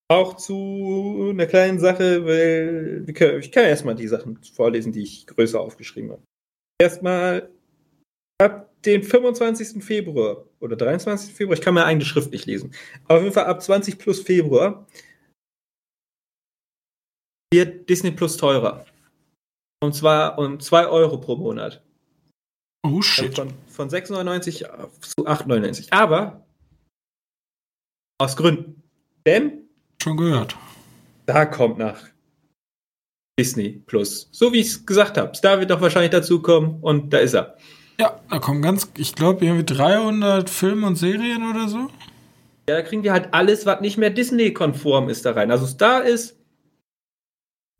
Auch 0.08 0.36
zu 0.36 1.30
einer 1.30 1.46
kleinen 1.46 1.80
Sache, 1.80 2.26
weil 2.26 3.06
ich 3.08 3.50
kann 3.50 3.64
erstmal 3.64 3.94
die 3.94 4.06
Sachen 4.06 4.38
vorlesen, 4.54 4.92
die 4.92 5.02
ich 5.02 5.26
größer 5.26 5.58
aufgeschrieben 5.58 6.10
habe. 6.10 6.22
Erstmal 6.78 7.48
ab 8.38 8.73
den 8.86 9.02
25. 9.02 9.82
Februar 9.82 10.44
oder 10.60 10.76
23. 10.76 11.34
Februar, 11.34 11.56
ich 11.56 11.62
kann 11.62 11.74
meine 11.74 11.86
eigene 11.86 12.04
Schrift 12.04 12.30
nicht 12.30 12.46
lesen. 12.46 12.74
Auf 13.08 13.22
jeden 13.22 13.32
Fall 13.32 13.46
ab 13.46 13.62
20 13.62 13.98
plus 13.98 14.20
Februar 14.20 14.86
wird 17.52 17.88
Disney 17.88 18.10
Plus 18.10 18.36
teurer. 18.36 18.84
Und 19.82 19.94
zwar 19.94 20.38
um 20.38 20.58
2 20.58 20.86
Euro 20.88 21.18
pro 21.18 21.36
Monat. 21.36 21.82
Oh 22.84 23.00
shit. 23.00 23.38
Also 23.38 23.42
von, 23.42 23.54
von 23.68 23.88
6,99 23.88 24.60
zu 25.00 25.26
8,99. 25.26 25.92
Aber 25.92 26.44
aus 28.18 28.36
Gründen. 28.36 28.82
Denn 29.26 29.68
Schon 30.02 30.16
gehört. 30.16 30.56
da 31.26 31.46
kommt 31.46 31.78
nach 31.78 32.08
Disney 33.38 33.82
Plus. 33.86 34.28
So 34.32 34.52
wie 34.52 34.60
ich 34.60 34.68
es 34.68 34.86
gesagt 34.86 35.16
habe. 35.16 35.34
Star 35.34 35.60
wird 35.60 35.70
doch 35.70 35.80
wahrscheinlich 35.80 36.10
dazukommen 36.10 36.80
und 36.82 37.12
da 37.12 37.18
ist 37.18 37.34
er. 37.34 37.56
Ja, 37.98 38.20
da 38.28 38.38
kommen 38.38 38.62
ganz, 38.62 38.90
ich 38.96 39.14
glaube, 39.14 39.44
irgendwie 39.44 39.64
300 39.64 40.50
Filme 40.50 40.86
und 40.86 40.96
Serien 40.96 41.48
oder 41.48 41.68
so. 41.68 41.90
Ja, 42.68 42.76
da 42.76 42.82
kriegen 42.82 43.02
wir 43.02 43.12
halt 43.12 43.32
alles, 43.32 43.66
was 43.66 43.80
nicht 43.80 43.98
mehr 43.98 44.10
Disney-konform 44.10 45.08
ist, 45.08 45.24
da 45.24 45.32
rein. 45.32 45.50
Also 45.50 45.66
Star 45.66 46.04
ist. 46.04 46.36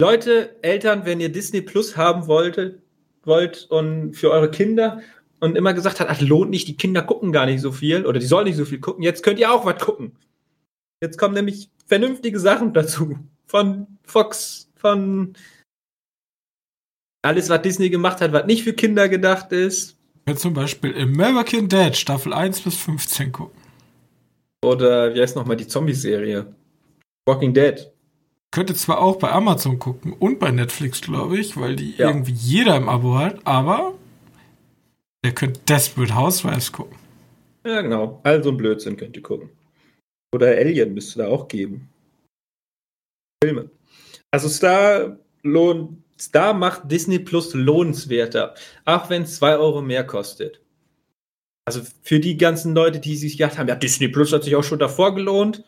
Leute, 0.00 0.57
Eltern, 0.62 1.05
wenn 1.05 1.20
ihr 1.20 1.31
Disney 1.31 1.62
Plus 1.62 1.96
haben 1.96 2.27
wolltet, 2.27 2.83
wollt 3.22 3.66
und 3.70 4.14
für 4.14 4.31
eure 4.31 4.50
Kinder 4.50 5.00
und 5.40 5.57
immer 5.57 5.72
gesagt 5.72 6.00
hat, 6.00 6.09
ach, 6.11 6.20
lohnt 6.20 6.50
nicht, 6.50 6.68
die 6.68 6.77
Kinder 6.77 7.03
gucken 7.03 7.33
gar 7.33 7.46
nicht 7.46 7.61
so 7.61 7.72
viel 7.72 8.05
oder 8.05 8.18
die 8.18 8.27
sollen 8.27 8.46
nicht 8.46 8.57
so 8.57 8.64
viel 8.64 8.81
gucken, 8.81 9.03
jetzt 9.03 9.22
könnt 9.22 9.38
ihr 9.38 9.53
auch 9.53 9.64
was 9.64 9.79
gucken. 9.79 10.12
Jetzt 11.00 11.18
kommen 11.18 11.35
nämlich 11.35 11.70
vernünftige 11.87 12.40
Sachen 12.40 12.72
dazu. 12.72 13.18
Von 13.46 13.87
Fox, 14.05 14.70
von 14.77 15.35
alles, 17.22 17.48
was 17.48 17.62
Disney 17.62 17.88
gemacht 17.88 18.20
hat, 18.20 18.33
was 18.33 18.46
nicht 18.46 18.64
für 18.64 18.74
Kinder 18.74 19.09
gedacht 19.09 19.53
ist. 19.53 19.96
Ja, 20.26 20.37
zum 20.37 20.54
Beispiel 20.54 20.96
American 20.98 21.68
Dad, 21.68 21.96
Staffel 21.96 22.32
1 22.32 22.62
bis 22.62 22.76
15 22.76 23.32
gucken. 23.32 23.60
Oder 24.64 25.14
wie 25.14 25.20
heißt 25.20 25.37
nochmal 25.37 25.56
die 25.56 25.66
Zombie-Serie? 25.66 26.54
Walking 27.28 27.52
Dead. 27.52 27.90
Könnte 28.50 28.74
zwar 28.74 29.00
auch 29.00 29.16
bei 29.16 29.30
Amazon 29.30 29.78
gucken 29.78 30.12
und 30.14 30.38
bei 30.38 30.50
Netflix, 30.50 31.00
glaube 31.02 31.38
ich, 31.38 31.56
weil 31.56 31.76
die 31.76 31.96
Ja. 31.96 32.08
irgendwie 32.08 32.32
jeder 32.32 32.76
im 32.76 32.88
Abo 32.88 33.18
hat, 33.18 33.46
aber 33.46 33.94
ihr 35.24 35.32
könnt 35.32 35.68
Desperate 35.68 36.14
Housewives 36.14 36.70
gucken. 36.72 36.96
Ja, 37.66 37.82
genau. 37.82 38.20
Also 38.22 38.50
ein 38.50 38.56
Blödsinn 38.56 38.96
könnt 38.96 39.16
ihr 39.16 39.22
gucken. 39.22 39.50
Oder 40.34 40.48
Alien 40.48 40.94
müsste 40.94 41.18
da 41.18 41.28
auch 41.28 41.48
geben. 41.48 41.88
Filme. 43.42 43.70
Also 44.30 44.48
Star 44.48 45.18
lohnt, 45.42 46.02
Star 46.18 46.55
macht 46.55 46.90
Disney 46.90 47.18
Plus 47.18 47.55
lohnenswerter, 47.55 48.55
auch 48.85 49.11
wenn 49.11 49.22
es 49.22 49.37
2 49.37 49.57
Euro 49.57 49.83
mehr 49.83 50.07
kostet. 50.07 50.61
Also 51.66 51.83
für 52.03 52.20
die 52.20 52.37
ganzen 52.37 52.74
Leute, 52.74 53.00
die 53.00 53.16
sich 53.16 53.38
gedacht 53.38 53.59
haben, 53.59 53.68
ja, 53.68 53.74
Disney 53.74 54.09
Plus 54.09 54.33
hat 54.33 54.44
sich 54.44 54.55
auch 54.55 54.64
schon 54.64 54.79
davor 54.79 55.14
gelohnt. 55.14 55.64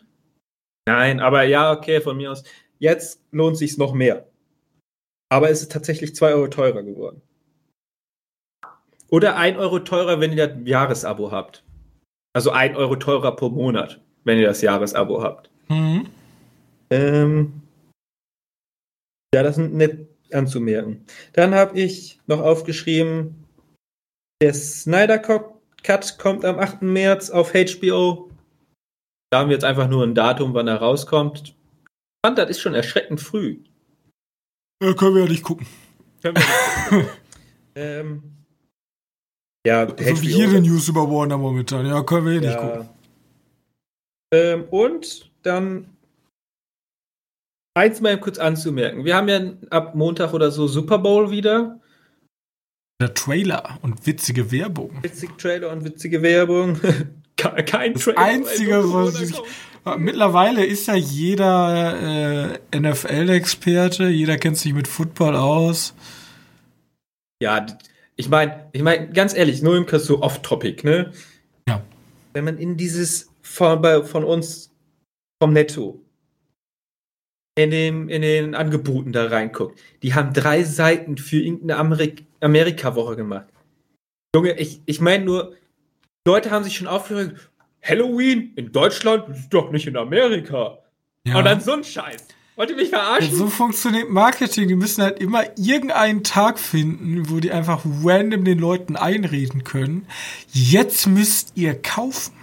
Nein, 0.87 1.20
aber 1.20 1.42
ja, 1.44 1.72
okay, 1.72 2.00
von 2.00 2.16
mir 2.16 2.32
aus. 2.32 2.44
Jetzt 2.78 3.22
lohnt 3.32 3.56
sich 3.56 3.76
noch 3.78 3.92
mehr. 3.92 4.28
Aber 5.30 5.50
es 5.50 5.62
ist 5.62 5.72
tatsächlich 5.72 6.14
2 6.14 6.35
Euro 6.35 6.48
teurer 6.48 6.82
geworden. 6.82 7.22
Oder 9.09 9.37
1 9.37 9.59
Euro 9.59 9.80
teurer, 9.80 10.20
wenn 10.20 10.32
ihr 10.32 10.46
das 10.46 10.56
Jahresabo 10.64 11.32
habt. 11.32 11.64
Also 12.35 12.50
1 12.50 12.76
Euro 12.76 12.96
teurer 12.96 13.35
pro 13.35 13.48
Monat, 13.48 14.00
wenn 14.24 14.38
ihr 14.38 14.46
das 14.46 14.61
Jahresabo 14.61 15.22
habt. 15.22 15.50
Mhm. 15.68 16.09
Ähm, 16.90 17.62
ja, 19.35 19.42
das 19.42 19.59
ist 19.59 19.72
nett 19.72 20.15
anzumerken. 20.32 21.04
Dann 21.32 21.54
habe 21.54 21.78
ich 21.78 22.18
noch 22.26 22.40
aufgeschrieben, 22.40 23.46
der 24.42 24.54
Snyder 24.54 25.18
Cut 25.18 26.18
kommt 26.18 26.44
am 26.44 26.58
8. 26.58 26.82
März 26.82 27.30
auf 27.30 27.52
HBO. 27.52 28.30
Da 29.30 29.40
haben 29.40 29.48
wir 29.48 29.54
jetzt 29.54 29.64
einfach 29.64 29.88
nur 29.88 30.04
ein 30.04 30.14
Datum, 30.14 30.54
wann 30.54 30.68
er 30.68 30.76
rauskommt. 30.76 31.48
Ich 31.48 31.54
fand, 32.24 32.38
das 32.38 32.50
ist 32.50 32.60
schon 32.60 32.74
erschreckend 32.74 33.20
früh. 33.20 33.58
Ja, 34.82 34.92
können 34.94 35.14
wir 35.14 35.22
ja 35.24 35.28
nicht 35.28 35.42
gucken. 35.42 35.66
Können 36.22 36.36
wir 36.36 36.42
nicht 36.42 36.88
gucken. 36.88 37.08
ähm, 37.74 38.22
ja, 39.66 39.88
So 39.88 40.22
wie 40.22 40.28
jede 40.28 40.60
News 40.60 40.88
über 40.88 41.10
Warner 41.10 41.38
momentan. 41.38 41.86
Ja, 41.86 42.02
können 42.02 42.26
wir 42.26 42.34
eh 42.34 42.40
nicht 42.40 42.58
gucken. 42.58 42.88
Ja. 44.32 44.38
Ähm, 44.38 44.64
und 44.70 45.30
dann 45.42 45.95
eins 47.76 48.00
mal 48.00 48.18
kurz 48.18 48.38
anzumerken. 48.38 49.04
Wir 49.04 49.16
haben 49.16 49.28
ja 49.28 49.40
ab 49.70 49.94
Montag 49.94 50.32
oder 50.32 50.50
so 50.50 50.66
Super 50.66 50.98
Bowl 50.98 51.30
wieder. 51.30 51.78
Der 53.00 53.12
Trailer 53.12 53.78
und 53.82 54.06
witzige 54.06 54.50
Werbung. 54.50 55.02
Witzig 55.02 55.36
Trailer 55.38 55.70
und 55.70 55.84
witzige 55.84 56.22
Werbung. 56.22 56.80
Ke- 57.36 57.62
Kein 57.64 57.92
Das 57.92 58.04
Trailer. 58.04 58.18
Einzige, 58.18 58.82
was 58.92 59.20
ich-. 59.20 59.34
Mittlerweile 59.98 60.64
ist 60.64 60.88
ja 60.88 60.94
jeder 60.94 62.58
äh, 62.72 62.80
NFL-Experte, 62.80 64.08
jeder 64.08 64.36
kennt 64.38 64.56
sich 64.56 64.72
mit 64.72 64.88
Football 64.88 65.36
aus. 65.36 65.94
Ja, 67.40 67.66
ich 68.16 68.28
meine, 68.30 68.68
ich 68.72 68.82
meine, 68.82 69.10
ganz 69.10 69.34
ehrlich, 69.34 69.62
nur 69.62 69.76
im 69.76 69.86
so 69.98 70.22
off-topic, 70.22 70.82
ne? 70.84 71.12
Ja. 71.68 71.82
Wenn 72.32 72.44
man 72.46 72.56
in 72.58 72.76
dieses 72.76 73.28
von, 73.42 73.80
bei, 73.82 74.02
von 74.02 74.24
uns 74.24 74.72
vom 75.40 75.52
Netto 75.52 76.00
in, 77.56 77.70
dem, 77.70 78.08
in 78.08 78.22
den 78.22 78.54
Angeboten 78.54 79.12
da 79.12 79.26
reinguckt, 79.26 79.80
die 80.02 80.14
haben 80.14 80.32
drei 80.32 80.62
Seiten 80.62 81.16
für 81.16 81.38
irgendeine 81.38 81.78
Amerik 81.78 82.24
Amerika-Woche 82.40 83.16
gemacht. 83.16 83.46
Junge, 84.34 84.58
ich, 84.58 84.82
ich 84.84 85.00
meine 85.00 85.24
nur, 85.24 85.54
Leute 86.26 86.50
haben 86.50 86.64
sich 86.64 86.76
schon 86.76 86.86
aufgeregt, 86.86 87.50
Halloween 87.82 88.52
in 88.56 88.72
Deutschland 88.72 89.28
ist 89.30 89.48
doch 89.48 89.70
nicht 89.70 89.86
in 89.86 89.96
Amerika. 89.96 90.78
Ja. 91.24 91.38
Und 91.38 91.44
dann 91.44 91.60
so 91.60 91.72
ein 91.72 91.82
Scheiß. 91.82 92.26
Wollt 92.56 92.70
ihr 92.70 92.76
mich 92.76 92.88
verarschen? 92.88 93.34
so 93.34 93.48
funktioniert 93.48 94.08
Marketing. 94.10 94.68
Die 94.68 94.74
müssen 94.74 95.02
halt 95.02 95.18
immer 95.18 95.44
irgendeinen 95.58 96.24
Tag 96.24 96.58
finden, 96.58 97.28
wo 97.30 97.38
die 97.38 97.50
einfach 97.52 97.84
random 98.04 98.44
den 98.44 98.58
Leuten 98.58 98.96
einreden 98.96 99.64
können. 99.64 100.06
Jetzt 100.52 101.06
müsst 101.06 101.52
ihr 101.54 101.80
kaufen. 101.80 102.34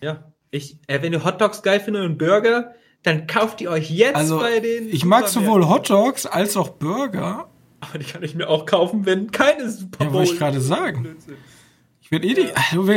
Ja. 0.00 0.32
Ich, 0.50 0.76
äh, 0.86 1.02
wenn 1.02 1.12
ihr 1.12 1.24
Hotdogs 1.24 1.62
geil 1.62 1.80
findet 1.80 2.04
und 2.04 2.16
Burger, 2.16 2.74
dann 3.04 3.26
kauft 3.28 3.60
ihr 3.60 3.70
euch 3.70 3.90
jetzt 3.90 4.16
Also, 4.16 4.38
bei 4.40 4.58
den. 4.60 4.88
ich 4.88 5.04
mag 5.04 5.28
sowohl 5.28 5.68
Hotdogs 5.68 6.26
als 6.26 6.56
auch 6.56 6.70
Burger. 6.70 7.48
Aber 7.80 7.98
die 7.98 8.04
kann 8.04 8.22
ich 8.22 8.34
mir 8.34 8.48
auch 8.48 8.66
kaufen, 8.66 9.06
wenn 9.06 9.30
keine 9.30 9.70
Super 9.70 10.04
Ja, 10.04 10.10
Bowl. 10.10 10.18
wollte 10.20 10.32
ich 10.32 10.38
gerade 10.38 10.60
sagen. 10.60 11.16
Ich 12.00 12.10
werde 12.10 12.26
eh 12.26 12.34
die, 12.34 12.48
also, 12.72 12.90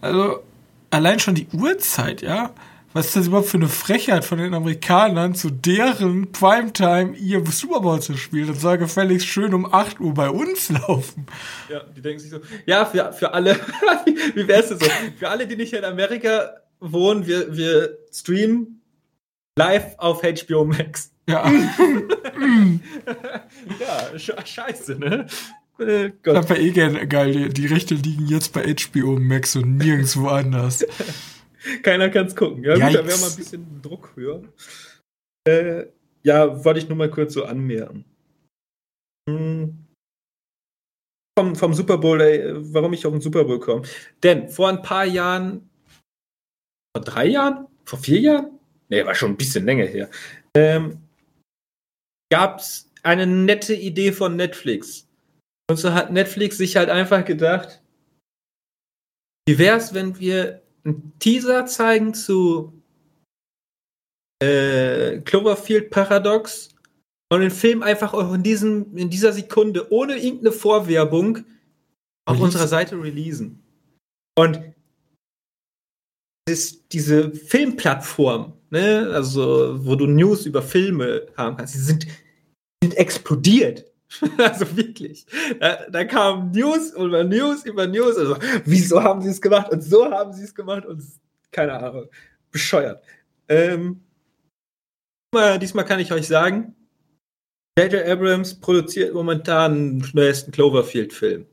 also 0.00 0.42
allein 0.90 1.18
schon 1.20 1.34
die 1.34 1.46
Uhrzeit, 1.52 2.22
ja. 2.22 2.50
Was 2.94 3.06
ist 3.06 3.16
das 3.16 3.26
überhaupt 3.28 3.48
für 3.48 3.56
eine 3.56 3.68
Frechheit 3.68 4.22
von 4.22 4.36
den 4.36 4.52
Amerikanern, 4.52 5.34
zu 5.34 5.48
deren 5.48 6.30
Primetime 6.30 7.16
ihr 7.16 7.42
Super 7.46 7.80
Bowl 7.80 8.00
zu 8.02 8.18
spielen? 8.18 8.48
Das 8.48 8.60
soll 8.60 8.76
gefälligst 8.76 9.26
schön 9.26 9.54
um 9.54 9.72
8 9.72 9.98
Uhr 10.00 10.12
bei 10.12 10.28
uns 10.28 10.68
laufen. 10.68 11.26
Ja, 11.70 11.80
die 11.96 12.02
denken 12.02 12.18
sich 12.20 12.30
so. 12.30 12.40
Ja, 12.66 12.84
für, 12.84 13.10
für 13.14 13.32
alle. 13.32 13.56
wie 14.34 14.46
wär's 14.46 14.68
denn 14.68 14.78
so? 14.78 14.86
Für 15.18 15.30
alle, 15.30 15.46
die 15.46 15.56
nicht 15.56 15.72
in 15.72 15.84
Amerika 15.84 16.50
wohnen, 16.80 17.26
wir, 17.26 17.56
wir 17.56 17.96
streamen 18.12 18.81
live 19.58 19.94
auf 19.98 20.22
HBO 20.22 20.64
Max. 20.64 21.12
Ja, 21.28 21.44
Ja, 23.80 24.18
sch 24.18 24.32
scheiße, 24.44 24.96
ne? 24.96 25.26
Äh, 25.78 26.06
ich 26.06 26.22
Gott. 26.22 26.36
hab 26.36 26.50
ja 26.50 26.56
eh 26.56 26.70
gerne, 26.70 27.06
geil, 27.06 27.32
die, 27.32 27.48
die 27.48 27.66
Rechte 27.66 27.94
liegen 27.94 28.26
jetzt 28.26 28.52
bei 28.52 28.74
HBO 28.74 29.18
Max 29.18 29.56
und 29.56 29.78
nirgendwo 29.78 30.28
anders. 30.28 30.84
Keiner 31.82 32.10
kann's 32.10 32.34
gucken. 32.34 32.64
Ja, 32.64 32.74
gut, 32.74 32.94
da 32.94 33.06
wäre 33.06 33.18
mal 33.18 33.30
ein 33.30 33.36
bisschen 33.36 33.82
Druck 33.82 34.12
höher. 34.16 34.42
Äh, 35.46 35.86
ja, 36.24 36.64
wollte 36.64 36.80
ich 36.80 36.88
nur 36.88 36.98
mal 36.98 37.10
kurz 37.10 37.34
so 37.34 37.44
anmerken. 37.44 38.04
Hm. 39.28 39.78
Vom, 41.38 41.56
vom 41.56 41.72
Super 41.72 41.98
Bowl, 41.98 42.20
ey, 42.20 42.52
warum 42.74 42.92
ich 42.92 43.06
auf 43.06 43.12
den 43.12 43.20
Super 43.20 43.44
Bowl 43.44 43.60
komme. 43.60 43.82
Denn 44.22 44.48
vor 44.48 44.68
ein 44.68 44.82
paar 44.82 45.04
Jahren, 45.04 45.70
vor 46.96 47.04
drei 47.04 47.26
Jahren? 47.26 47.66
Vor 47.84 47.98
vier 48.00 48.20
Jahren? 48.20 48.58
Nee, 48.92 49.06
war 49.06 49.14
schon 49.14 49.30
ein 49.30 49.36
bisschen 49.38 49.64
länger 49.64 49.86
her. 49.86 50.10
Ähm, 50.54 50.98
Gab 52.30 52.58
es 52.58 52.90
eine 53.02 53.26
nette 53.26 53.74
Idee 53.74 54.12
von 54.12 54.36
Netflix. 54.36 55.08
Und 55.70 55.78
so 55.78 55.94
hat 55.94 56.12
Netflix 56.12 56.58
sich 56.58 56.76
halt 56.76 56.90
einfach 56.90 57.24
gedacht, 57.24 57.82
wie 59.48 59.58
wär's, 59.58 59.94
wenn 59.94 60.18
wir 60.18 60.60
einen 60.84 61.18
Teaser 61.18 61.64
zeigen 61.64 62.12
zu 62.12 62.82
äh, 64.42 65.20
Cloverfield 65.20 65.88
Paradox 65.88 66.68
und 67.32 67.40
den 67.40 67.50
Film 67.50 67.82
einfach 67.82 68.12
auch 68.12 68.34
in, 68.34 68.42
diesem, 68.42 68.94
in 68.94 69.08
dieser 69.08 69.32
Sekunde 69.32 69.90
ohne 69.90 70.16
irgendeine 70.16 70.52
Vorwerbung 70.52 71.38
auf 72.26 72.36
Release. 72.36 72.44
unserer 72.44 72.68
Seite 72.68 73.02
releasen. 73.02 73.62
Und 74.38 74.60
ist 76.48 76.92
diese 76.92 77.30
Filmplattform, 77.32 78.52
ne, 78.70 79.10
also 79.12 79.84
wo 79.84 79.94
du 79.94 80.06
News 80.06 80.46
über 80.46 80.62
Filme 80.62 81.26
haben 81.36 81.56
kannst, 81.56 81.74
die 81.74 81.78
sind, 81.78 82.06
sind 82.82 82.96
explodiert. 82.96 83.84
also 84.38 84.76
wirklich. 84.76 85.24
Da, 85.58 85.86
da 85.90 86.04
kam 86.04 86.50
News 86.50 86.92
über 86.92 87.24
News 87.24 87.64
über 87.64 87.86
News. 87.86 88.16
Also, 88.16 88.36
wieso 88.64 89.02
haben 89.02 89.22
sie 89.22 89.30
es 89.30 89.40
gemacht? 89.40 89.70
Und 89.72 89.82
so 89.82 90.10
haben 90.10 90.32
sie 90.34 90.44
es 90.44 90.54
gemacht 90.54 90.84
und 90.84 91.02
keine 91.50 91.72
Ahnung. 91.72 92.08
Bescheuert. 92.50 93.02
Ähm, 93.48 94.02
diesmal, 95.60 95.86
kann 95.86 96.00
ich 96.00 96.12
euch 96.12 96.26
sagen, 96.26 96.74
J.J. 97.78 98.06
Abrams 98.06 98.60
produziert 98.60 99.14
momentan 99.14 100.00
den 100.00 100.10
neuesten 100.12 100.52
Cloverfield-Film. 100.52 101.46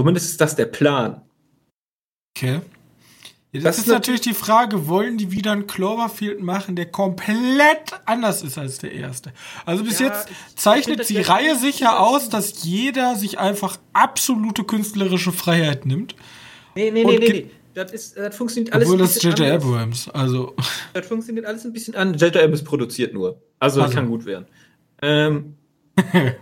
Zumindest 0.00 0.30
ist 0.30 0.40
das 0.40 0.56
der 0.56 0.66
Plan. 0.66 1.20
Okay. 2.34 2.62
Ja, 3.54 3.60
das, 3.60 3.76
das, 3.76 3.86
ist 3.86 3.92
natürlich 3.92 4.22
die 4.22 4.32
Frage, 4.32 4.88
wollen 4.88 5.18
die 5.18 5.30
wieder 5.30 5.52
einen 5.52 5.66
Cloverfield 5.66 6.40
machen, 6.40 6.74
der 6.74 6.86
komplett 6.86 8.00
anders 8.06 8.42
ist 8.42 8.56
als 8.56 8.78
der 8.78 8.92
erste? 8.92 9.34
Also 9.66 9.84
bis 9.84 9.98
ja, 9.98 10.06
jetzt 10.06 10.28
zeichnet 10.56 11.06
die 11.10 11.20
Reihe 11.20 11.54
sicher 11.56 12.00
aus, 12.00 12.30
dass 12.30 12.64
jeder 12.64 13.14
sich 13.14 13.38
einfach 13.38 13.76
absolute 13.92 14.64
künstlerische 14.64 15.32
Freiheit 15.32 15.84
nimmt. 15.84 16.14
Nee, 16.74 16.90
nee, 16.90 17.04
nee, 17.04 17.18
nee, 17.18 17.28
nee. 17.28 17.50
Das, 17.74 17.92
ist, 17.92 18.16
das 18.16 18.34
funktioniert 18.34 18.72
alles 18.72 18.88
Obwohl 18.88 18.98
das 18.98 19.22
J.J. 19.22 19.40
Abrams, 19.52 20.08
also. 20.08 20.54
Das 20.94 21.06
funktioniert 21.06 21.44
alles 21.44 21.66
ein 21.66 21.74
bisschen 21.74 21.94
an. 21.94 22.14
J.J. 22.14 22.36
Abrams 22.36 22.64
produziert 22.64 23.12
nur. 23.12 23.42
Also, 23.58 23.80
das 23.80 23.90
also. 23.90 23.96
kann 23.96 24.08
gut 24.08 24.24
werden. 24.24 24.46
Ähm. 25.02 25.56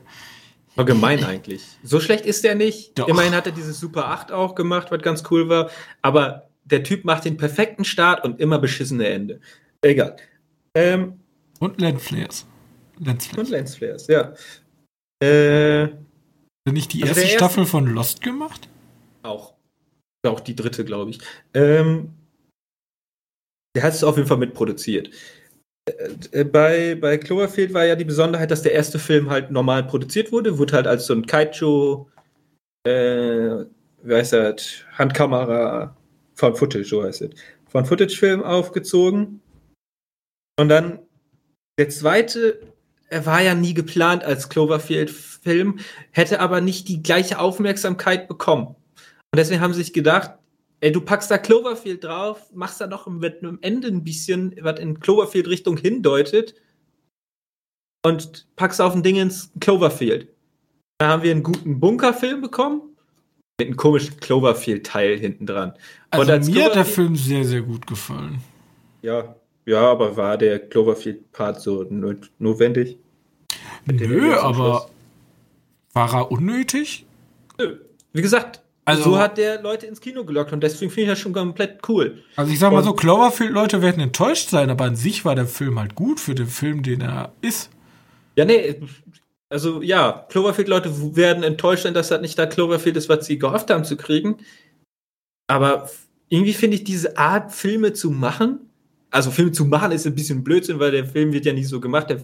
War 0.77 0.85
gemein 0.85 1.25
eigentlich. 1.25 1.63
So 1.83 1.99
schlecht 1.99 2.25
ist 2.25 2.45
der 2.45 2.55
nicht. 2.55 2.97
Doch. 2.97 3.09
Immerhin 3.09 3.35
hat 3.35 3.47
er 3.47 3.53
dieses 3.53 3.81
Super 3.81 4.07
8 4.07 4.31
auch 4.31 4.55
gemacht, 4.55 4.89
was 4.91 5.03
ganz 5.03 5.25
cool 5.31 5.49
war. 5.49 5.71
Aber 6.03 6.50
der 6.71 6.83
Typ 6.83 7.05
macht 7.05 7.25
den 7.25 7.37
perfekten 7.37 7.85
Start 7.85 8.25
und 8.25 8.41
immer 8.41 8.59
beschissene 8.59 9.09
Ende. 9.09 9.41
Egal. 9.83 10.17
Ähm, 10.75 11.21
und 11.59 11.81
Lensflares. 11.81 12.47
Lensflares. 12.99 13.39
Und 13.39 13.51
Lensflares, 13.51 14.07
ja. 14.07 14.35
Äh, 15.23 15.85
Hat 15.85 16.73
nicht 16.73 16.93
die 16.93 17.03
also 17.03 17.21
erste 17.21 17.37
Staffel 17.37 17.61
erste, 17.61 17.71
von 17.71 17.87
Lost 17.87 18.23
gemacht? 18.23 18.69
Auch. 19.23 19.55
Auch 20.27 20.41
die 20.41 20.57
dritte, 20.57 20.85
glaube 20.85 21.11
ich. 21.11 21.19
Ähm, 21.55 22.15
der 23.75 23.83
hat 23.83 23.95
es 23.95 24.05
auf 24.05 24.17
jeden 24.17 24.29
Fall 24.29 24.39
mitproduziert. 24.39 25.11
Äh, 26.33 26.45
bei, 26.45 26.95
bei 26.95 27.19
Cloverfield 27.19 27.73
war 27.73 27.85
ja 27.85 27.97
die 27.97 28.05
Besonderheit, 28.05 28.51
dass 28.51 28.63
der 28.63 28.73
erste 28.73 28.99
Film 28.99 29.31
halt 29.31 29.51
normal 29.51 29.85
produziert 29.85 30.33
wurde, 30.33 30.59
wurde 30.59 30.75
halt 30.75 30.87
als 30.87 31.07
so 31.07 31.15
ein 31.15 31.27
Kaiju, 31.27 32.07
äh, 32.87 33.65
wie 34.03 34.15
heißt 34.15 34.33
das, 34.33 34.85
Handkamera, 34.93 35.97
von 36.41 36.57
Footage, 36.57 36.85
so 36.85 37.05
heißt 37.05 37.23
es, 37.23 37.31
von 37.69 37.85
Footage-Film 37.85 38.43
aufgezogen. 38.43 39.41
Und 40.59 40.69
dann 40.69 41.01
der 41.79 41.91
zweite, 41.91 42.61
er 43.09 43.27
war 43.27 43.43
ja 43.43 43.55
nie 43.55 43.75
geplant 43.75 44.25
als 44.25 44.49
Cloverfield-Film, 44.49 45.79
hätte 46.11 46.41
aber 46.41 46.61
nicht 46.61 46.89
die 46.89 47.03
gleiche 47.03 47.39
Aufmerksamkeit 47.39 48.27
bekommen. 48.27 48.69
Und 48.69 49.37
deswegen 49.37 49.61
haben 49.61 49.75
sie 49.75 49.83
sich 49.83 49.93
gedacht, 49.93 50.33
ey, 50.81 50.91
du 50.91 51.03
packst 51.03 51.31
da 51.31 51.39
Cloverfield 51.39 52.03
drauf, 52.03 52.51
machst 52.53 52.81
da 52.81 52.87
noch 52.87 53.07
mit 53.07 53.43
einem 53.43 53.59
Ende 53.61 53.89
ein 53.89 54.03
bisschen, 54.03 54.57
was 54.61 54.81
in 54.81 54.99
Cloverfield-Richtung 54.99 55.77
hindeutet 55.77 56.55
und 58.05 58.49
packst 58.57 58.81
auf 58.81 58.95
ein 58.95 59.03
Ding 59.03 59.17
ins 59.17 59.53
Cloverfield. 59.61 60.29
Da 60.99 61.09
haben 61.09 61.23
wir 61.23 61.31
einen 61.33 61.43
guten 61.43 61.81
Bunkerfilm 61.81 62.41
bekommen 62.41 62.90
mit 63.61 63.69
einem 63.69 63.77
komischen 63.77 64.19
Cloverfield-Teil 64.19 65.19
hinten 65.19 65.47
dran. 65.47 65.75
Also 66.11 66.51
mir 66.51 66.65
hat 66.65 66.75
der 66.75 66.85
Film 66.85 67.15
sehr, 67.15 67.45
sehr 67.45 67.63
gut 67.63 67.87
gefallen. 67.87 68.41
Ja, 69.03 69.37
ja, 69.67 69.91
aber 69.91 70.17
war 70.17 70.37
der 70.37 70.59
Cloverfield-Part 70.59 71.61
so 71.61 71.87
notwendig? 72.39 72.99
Nö, 73.85 74.35
aber 74.37 74.91
war 75.93 76.15
er 76.15 76.33
unnötig? 76.33 77.07
Nö. 77.59 77.77
Wie 78.13 78.23
gesagt, 78.23 78.63
also, 78.85 79.03
so 79.03 79.19
hat 79.19 79.39
der 79.39 79.63
Leute 79.63 79.87
ins 79.87 80.01
Kino 80.01 80.25
gelockt 80.25 80.53
und 80.53 80.63
deswegen 80.63 80.91
finde 80.91 81.03
ich 81.03 81.09
das 81.11 81.19
schon 81.21 81.33
komplett 81.33 81.89
cool. 81.89 82.23
Also 82.37 82.51
ich 82.53 82.59
sag 82.59 82.73
mal 82.73 82.79
und 82.79 82.85
so, 82.85 82.95
Cloverfield-Leute 82.95 83.83
werden 83.83 84.01
enttäuscht 84.01 84.49
sein, 84.49 84.71
aber 84.71 84.85
an 84.85 84.97
sich 84.97 85.25
war 85.25 85.35
der 85.35 85.47
Film 85.47 85.79
halt 85.79 85.95
gut 85.95 86.19
für 86.19 86.35
den 86.35 86.49
Film, 86.49 86.83
den 86.83 87.03
er 87.03 87.33
ist. 87.43 87.71
Ja, 88.37 88.45
nee, 88.45 88.81
also 89.51 89.83
ja, 89.83 90.27
Cloverfield-Leute 90.31 91.17
werden 91.17 91.43
enttäuscht 91.43 91.83
sein, 91.83 91.95
dass 91.95 92.09
das 92.09 92.21
nicht 92.21 92.39
da 92.39 92.47
Cloverfield 92.47 92.97
ist, 92.97 93.09
was 93.09 93.27
sie 93.27 93.39
gehofft 93.39 93.71
haben 93.71 93.85
zu 93.85 93.97
kriegen. 93.97 94.39
Aber 95.49 95.91
irgendwie 96.29 96.53
finde 96.53 96.77
ich 96.77 96.85
diese 96.85 97.19
Art, 97.19 97.53
Filme 97.53 97.93
zu 97.93 98.11
machen, 98.11 98.71
also 99.11 99.33
Filme 99.33 99.51
zu 99.53 99.65
machen 99.65 99.91
ist 99.91 100.07
ein 100.07 100.15
bisschen 100.15 100.45
Blödsinn, 100.45 100.79
weil 100.79 100.93
der 100.93 101.05
Film 101.05 101.33
wird 101.33 101.45
ja 101.45 101.53
nicht 101.53 101.69
so 101.69 101.81
gemacht. 101.81 102.11
Der, 102.11 102.23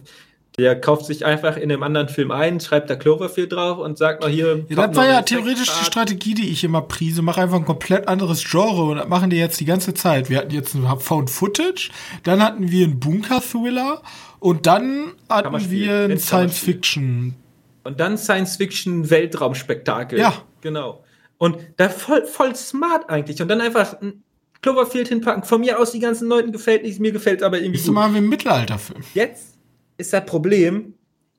der 0.59 0.81
kauft 0.81 1.05
sich 1.05 1.23
einfach 1.23 1.55
in 1.55 1.71
einem 1.71 1.83
anderen 1.83 2.09
Film 2.09 2.31
ein, 2.31 2.59
schreibt 2.59 2.89
da 2.89 2.95
Cloverfield 2.95 3.53
drauf 3.53 3.77
und 3.77 3.99
sagt 3.99 4.23
noch 4.23 4.29
hier. 4.29 4.65
Ja, 4.69 4.87
das 4.87 4.95
war 4.95 5.05
ja 5.05 5.21
theoretisch 5.21 5.69
die 5.79 5.85
Strategie, 5.85 6.33
die 6.33 6.49
ich 6.49 6.63
immer 6.63 6.81
prise. 6.81 7.21
Mach 7.21 7.37
einfach 7.37 7.57
ein 7.57 7.65
komplett 7.65 8.07
anderes 8.07 8.43
Genre 8.43 8.85
und 8.85 8.97
das 8.97 9.07
machen 9.07 9.29
die 9.29 9.37
jetzt 9.37 9.59
die 9.59 9.65
ganze 9.65 9.93
Zeit. 9.93 10.31
Wir 10.31 10.39
hatten 10.39 10.49
jetzt 10.49 10.73
ein 10.73 10.87
Found 10.99 11.29
Footage, 11.29 11.91
dann 12.23 12.41
hatten 12.41 12.71
wir 12.71 12.85
einen 12.85 12.99
Bunker-Thriller 12.99 14.01
und 14.39 14.65
dann 14.65 15.11
hatten 15.29 15.69
wir 15.69 16.05
ein 16.05 16.17
Science-Fiction. 16.17 17.35
Und 17.83 17.99
dann 17.99 18.17
Science-Fiction-Weltraumspektakel. 18.17 20.17
Ja. 20.17 20.41
Genau. 20.61 21.03
Und 21.37 21.59
da 21.77 21.89
voll, 21.89 22.25
voll 22.25 22.55
smart 22.55 23.11
eigentlich. 23.11 23.39
Und 23.43 23.49
dann 23.49 23.61
einfach 23.61 24.01
ein 24.01 24.23
Cloverfield 24.63 25.09
hinpacken. 25.09 25.43
Von 25.43 25.61
mir 25.61 25.79
aus, 25.79 25.91
die 25.91 25.99
ganzen 25.99 26.27
Leuten 26.27 26.51
gefällt 26.51 26.81
nicht, 26.81 26.99
mir 26.99 27.11
gefällt 27.11 27.43
aber 27.43 27.59
irgendwie. 27.59 27.79
Ist 27.79 27.87
mal 27.89 28.11
wie 28.11 28.17
ein 28.17 28.27
Mittelalterfilm. 28.27 29.03
Jetzt 29.13 29.56
ist 29.97 30.13
das 30.13 30.25
Problem, 30.25 30.93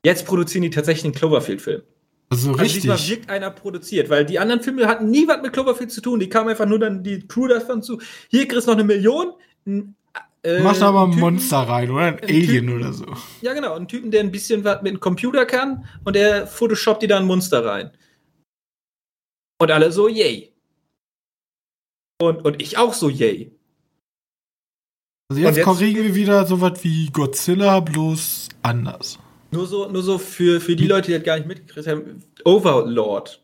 jetzt 0.05 0.27
produzieren 0.27 0.63
die 0.63 0.71
tatsächlich 0.71 1.05
einen 1.05 1.15
Cloverfield-Film. 1.15 1.83
Also, 2.31 2.51
also 2.51 2.61
richtig. 2.61 2.83
Diesmal 2.83 3.09
wirkt 3.09 3.31
einer 3.31 3.51
produziert, 3.51 4.11
weil 4.11 4.27
die 4.27 4.39
anderen 4.39 4.63
Filme 4.63 4.87
hatten 4.87 5.11
nie 5.11 5.27
was 5.27 5.41
mit 5.41 5.53
Cloverfield 5.53 5.91
zu 5.91 6.01
tun. 6.01 6.21
Die 6.21 6.29
kamen 6.29 6.51
einfach 6.51 6.67
nur 6.67 6.79
dann 6.79 7.03
die 7.03 7.27
Crew 7.27 7.49
davon 7.49 7.83
zu. 7.83 8.01
Hier 8.29 8.47
kriegst 8.47 8.67
du 8.67 8.73
noch 8.73 8.79
eine 8.79 8.85
Million. 8.85 9.33
Ein, 9.67 9.95
äh, 10.43 10.61
Mach 10.61 10.77
da 10.77 10.93
mal 10.93 11.05
ein 11.05 11.11
Typen, 11.11 11.21
Monster 11.21 11.59
rein 11.59 11.91
oder 11.91 12.05
ein 12.05 12.21
Alien 12.21 12.67
Typen, 12.67 12.77
oder 12.77 12.93
so. 12.93 13.07
Ja, 13.41 13.55
genau. 13.55 13.75
Ein 13.75 13.89
Typen, 13.89 14.11
der 14.11 14.21
ein 14.21 14.31
bisschen 14.31 14.63
was 14.63 14.83
mit 14.83 14.93
dem 14.93 15.01
Computer 15.01 15.47
kann 15.47 15.87
und 16.05 16.17
der 16.17 16.47
photoshoppt 16.47 17.03
dir 17.03 17.09
da 17.09 17.17
ein 17.17 17.25
Monster 17.25 17.65
rein. 17.65 17.91
Und 19.61 19.71
alle 19.71 19.91
so, 19.91 20.07
yay. 20.07 20.53
Und, 22.21 22.45
und 22.45 22.61
ich 22.61 22.77
auch 22.77 22.93
so, 22.93 23.09
yay. 23.09 23.53
Also 25.31 25.43
jetzt, 25.43 25.57
jetzt 25.57 25.65
korrigieren 25.65 26.07
wir 26.07 26.15
wieder 26.15 26.47
so 26.47 26.61
was 26.61 26.83
wie 26.85 27.07
Godzilla, 27.11 27.81
bloß 27.81 28.48
anders. 28.69 29.19
Nur 29.51 29.67
so, 29.67 29.89
nur 29.89 30.03
so 30.03 30.19
für, 30.19 30.61
für 30.61 30.77
die 30.77 30.87
Leute, 30.87 31.09
die 31.09 31.15
das 31.15 31.25
gar 31.25 31.37
nicht 31.37 31.49
mitgekriegt 31.49 31.87
haben, 31.87 32.23
Overlord. 32.45 33.43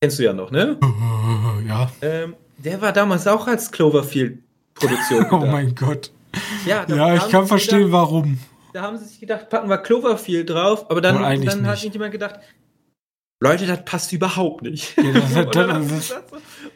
Kennst 0.00 0.18
du 0.18 0.24
ja 0.24 0.32
noch, 0.32 0.50
ne? 0.50 0.78
ja. 1.68 1.92
Ähm, 2.00 2.34
der 2.58 2.80
war 2.80 2.92
damals 2.92 3.26
auch 3.26 3.46
als 3.46 3.70
Cloverfield-Produktion. 3.70 5.26
oh 5.30 5.46
mein 5.46 5.74
Gott. 5.74 6.10
Ja, 6.66 6.86
ja 6.88 7.16
ich 7.16 7.28
kann 7.28 7.46
verstehen, 7.46 7.78
gedacht, 7.78 7.92
warum. 7.92 8.38
Da 8.72 8.82
haben 8.82 8.96
sie 8.96 9.04
sich 9.04 9.20
gedacht, 9.20 9.50
packen 9.50 9.68
wir 9.68 9.78
Cloverfield 9.78 10.48
drauf, 10.48 10.90
aber 10.90 11.02
dann, 11.02 11.44
dann 11.44 11.66
hat 11.66 11.82
nicht 11.82 11.92
jemand 11.92 12.12
gedacht, 12.12 12.40
Leute, 13.42 13.66
das 13.66 13.84
passt 13.84 14.12
überhaupt 14.12 14.62
nicht. 14.62 14.96
Ja, 14.96 15.12
das, 15.12 15.34
das, 15.50 16.08
das, 16.08 16.22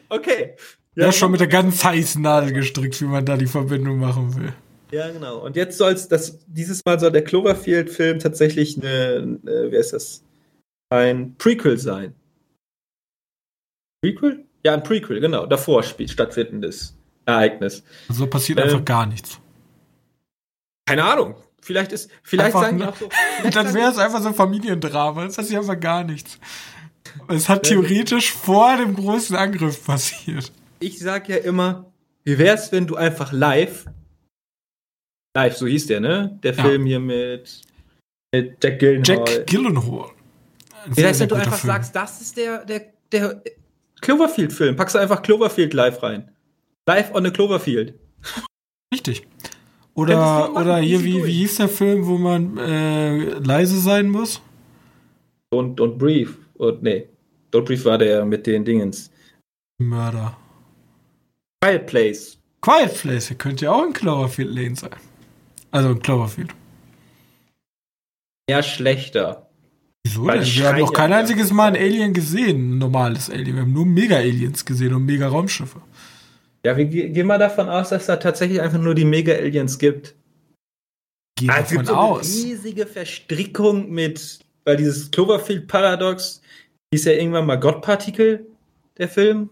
okay. 0.09 0.55
Ja, 0.95 1.05
ja, 1.05 1.11
schon 1.11 1.31
mit 1.31 1.39
der 1.39 1.47
ganz 1.47 1.83
heißen 1.83 2.21
Nadel 2.21 2.51
gestrickt, 2.51 2.99
wie 3.01 3.05
man 3.05 3.25
da 3.25 3.37
die 3.37 3.47
Verbindung 3.47 3.99
machen 3.99 4.35
will. 4.35 4.53
Ja, 4.91 5.09
genau. 5.11 5.39
Und 5.39 5.55
jetzt 5.55 5.77
soll 5.77 5.93
es, 5.93 6.39
dieses 6.47 6.83
Mal 6.85 6.99
soll 6.99 7.11
der 7.11 7.23
Cloverfield-Film 7.23 8.19
tatsächlich 8.19 8.77
eine, 8.77 9.37
eine, 9.43 9.71
wie 9.71 9.77
heißt 9.77 9.93
das? 9.93 10.23
Ein 10.89 11.35
Prequel 11.37 11.77
sein. 11.77 12.15
Prequel? 14.01 14.45
Ja, 14.63 14.73
ein 14.73 14.83
Prequel, 14.83 15.19
genau. 15.19 15.45
Davor 15.45 15.83
spielt 15.83 16.11
stattfindendes 16.11 16.97
Ereignis. 17.25 17.83
So 18.07 18.13
also 18.13 18.27
passiert 18.27 18.59
ähm, 18.59 18.65
einfach 18.65 18.85
gar 18.85 19.05
nichts. 19.05 19.39
Keine 20.87 21.03
Ahnung. 21.03 21.35
Vielleicht 21.61 21.91
ist, 21.91 22.09
vielleicht 22.23 22.55
einfach 22.55 22.61
sagen 22.61 22.77
die 22.77 22.85
auch 22.85 22.95
so. 22.95 23.09
Dann 23.51 23.73
wäre 23.73 23.91
es 23.91 23.97
einfach 23.97 24.21
so 24.21 24.29
ein 24.29 24.35
Familiendrama. 24.35 25.25
Das 25.25 25.37
ist 25.37 25.51
ja 25.51 25.59
einfach 25.59 25.79
gar 25.79 26.05
nichts. 26.05 26.39
Es 27.27 27.49
hat 27.49 27.63
theoretisch 27.63 28.31
vor 28.31 28.77
dem 28.77 28.95
großen 28.95 29.35
Angriff 29.35 29.85
passiert. 29.85 30.51
Ich 30.79 30.99
sag 30.99 31.27
ja 31.27 31.37
immer, 31.37 31.91
wie 32.23 32.37
wär's, 32.37 32.71
wenn 32.71 32.87
du 32.87 32.95
einfach 32.95 33.33
live, 33.33 33.85
live, 35.37 35.55
so 35.55 35.67
hieß 35.67 35.87
der, 35.87 35.99
ne? 35.99 36.39
Der 36.43 36.53
ja. 36.53 36.63
Film 36.63 36.85
hier 36.85 36.99
mit, 36.99 37.61
mit 38.33 38.63
Jack 38.63 38.79
Gyllenhaal. 38.79 39.25
Jack 39.27 39.47
Gyllenhaal. 39.47 40.09
Wie 40.87 40.97
wär's, 41.03 41.19
wenn 41.19 41.29
du 41.29 41.35
einfach 41.35 41.57
Film. 41.59 41.73
sagst, 41.73 41.95
das 41.95 42.21
ist 42.21 42.37
der, 42.37 42.65
der, 42.65 42.81
der 43.11 43.41
Cloverfield-Film. 44.01 44.75
Packst 44.75 44.95
du 44.95 44.99
einfach 44.99 45.21
Cloverfield 45.21 45.73
live 45.73 46.01
rein. 46.01 46.31
Live 46.87 47.13
on 47.13 47.25
the 47.25 47.31
Cloverfield. 47.31 47.93
Richtig. 48.93 49.27
Oder, 49.93 50.55
oder 50.55 50.77
hier, 50.77 51.03
wie, 51.03 51.25
wie 51.25 51.31
hieß 51.31 51.57
der 51.57 51.69
Film, 51.69 52.05
wo 52.05 52.17
man 52.17 52.57
äh, 52.57 53.17
leise 53.39 53.79
sein 53.79 54.09
muss? 54.09 54.41
Don't, 55.51 55.75
don't 55.75 55.97
Breathe. 55.97 56.33
Und, 56.55 56.83
nee, 56.83 57.07
Don't 57.51 57.65
Breathe 57.65 57.83
war 57.85 57.97
der 57.97 58.23
mit 58.25 58.45
den 58.45 58.63
Dingens. 58.63 59.11
Mörder. 59.79 60.37
Quiet 61.61 61.87
Place. 61.87 62.37
Quiet 62.61 62.93
Place, 62.93 63.33
könnte 63.37 63.65
ja 63.65 63.71
auch 63.71 63.85
in 63.85 63.93
Cloverfield 63.93 64.53
Lane 64.53 64.75
sein. 64.75 64.95
Also 65.71 65.95
Cloverfield. 65.95 66.51
Ja, 68.49 68.63
schlechter. 68.63 69.49
Wieso 70.05 70.25
Weil 70.25 70.39
denn? 70.39 70.47
Wir 70.47 70.67
haben 70.69 70.79
noch 70.79 70.93
kein 70.93 71.11
einziges 71.11 71.51
Mal 71.51 71.67
ein 71.67 71.75
Alien 71.75 72.13
gesehen, 72.13 72.75
ein 72.75 72.77
normales 72.77 73.29
Alien. 73.29 73.55
Wir 73.55 73.61
haben 73.63 73.73
nur 73.73 73.85
Mega-Aliens 73.85 74.63
gesehen 74.65 74.93
und 74.93 75.05
Mega-Raumschiffe. 75.05 75.81
Ja, 76.65 76.77
wir 76.77 76.85
ge- 76.85 77.09
gehen 77.09 77.27
mal 77.27 77.37
davon 77.37 77.67
aus, 77.69 77.89
dass 77.89 78.05
da 78.05 78.15
tatsächlich 78.15 78.61
einfach 78.61 78.79
nur 78.79 78.95
die 78.95 79.05
Mega-Aliens 79.05 79.77
gibt. 79.77 80.15
Geh 81.37 81.49
Ah, 81.49 81.59
es 81.59 81.69
davon 81.69 81.77
gibt 81.77 81.87
so 81.87 81.93
eine 81.93 82.01
aus. 82.01 82.27
riesige 82.43 82.87
Verstrickung 82.87 83.91
mit, 83.91 84.39
weil 84.63 84.77
dieses 84.77 85.11
Cloverfield-Paradox 85.11 86.41
hieß 86.93 87.05
ja 87.05 87.11
irgendwann 87.13 87.45
mal 87.45 87.59
Gottpartikel, 87.59 88.47
der 88.97 89.09
Film. 89.09 89.49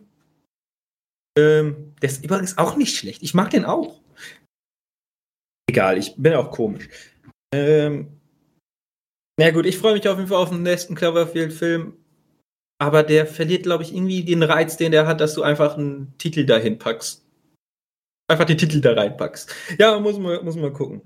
Ähm, 1.37 1.93
der 2.01 2.09
ist 2.09 2.23
übrigens 2.23 2.57
auch 2.57 2.77
nicht 2.77 2.95
schlecht. 2.97 3.21
Ich 3.23 3.33
mag 3.33 3.49
den 3.49 3.65
auch. 3.65 3.99
Egal, 5.69 5.97
ich 5.97 6.15
bin 6.15 6.33
auch 6.33 6.51
komisch. 6.51 6.89
Ähm, 7.53 8.19
na 9.39 9.51
gut, 9.51 9.65
ich 9.65 9.77
freue 9.77 9.93
mich 9.93 10.07
auf 10.07 10.17
jeden 10.17 10.29
Fall 10.29 10.41
auf 10.41 10.49
den 10.49 10.63
nächsten 10.63 10.95
Cloverfield-Film. 10.95 11.93
Aber 12.81 13.03
der 13.03 13.25
verliert, 13.25 13.63
glaube 13.63 13.83
ich, 13.83 13.93
irgendwie 13.93 14.23
den 14.23 14.43
Reiz, 14.43 14.77
den 14.77 14.91
der 14.91 15.07
hat, 15.07 15.21
dass 15.21 15.33
du 15.33 15.43
einfach 15.43 15.77
einen 15.77 16.17
Titel 16.17 16.45
dahin 16.45 16.77
packst. 16.77 17.25
Einfach 18.27 18.45
die 18.45 18.57
Titel 18.57 18.81
da 18.81 18.93
reinpackst. 18.93 19.53
Ja, 19.77 19.99
muss 19.99 20.17
man, 20.17 20.43
muss 20.43 20.55
man 20.55 20.73
gucken. 20.73 21.01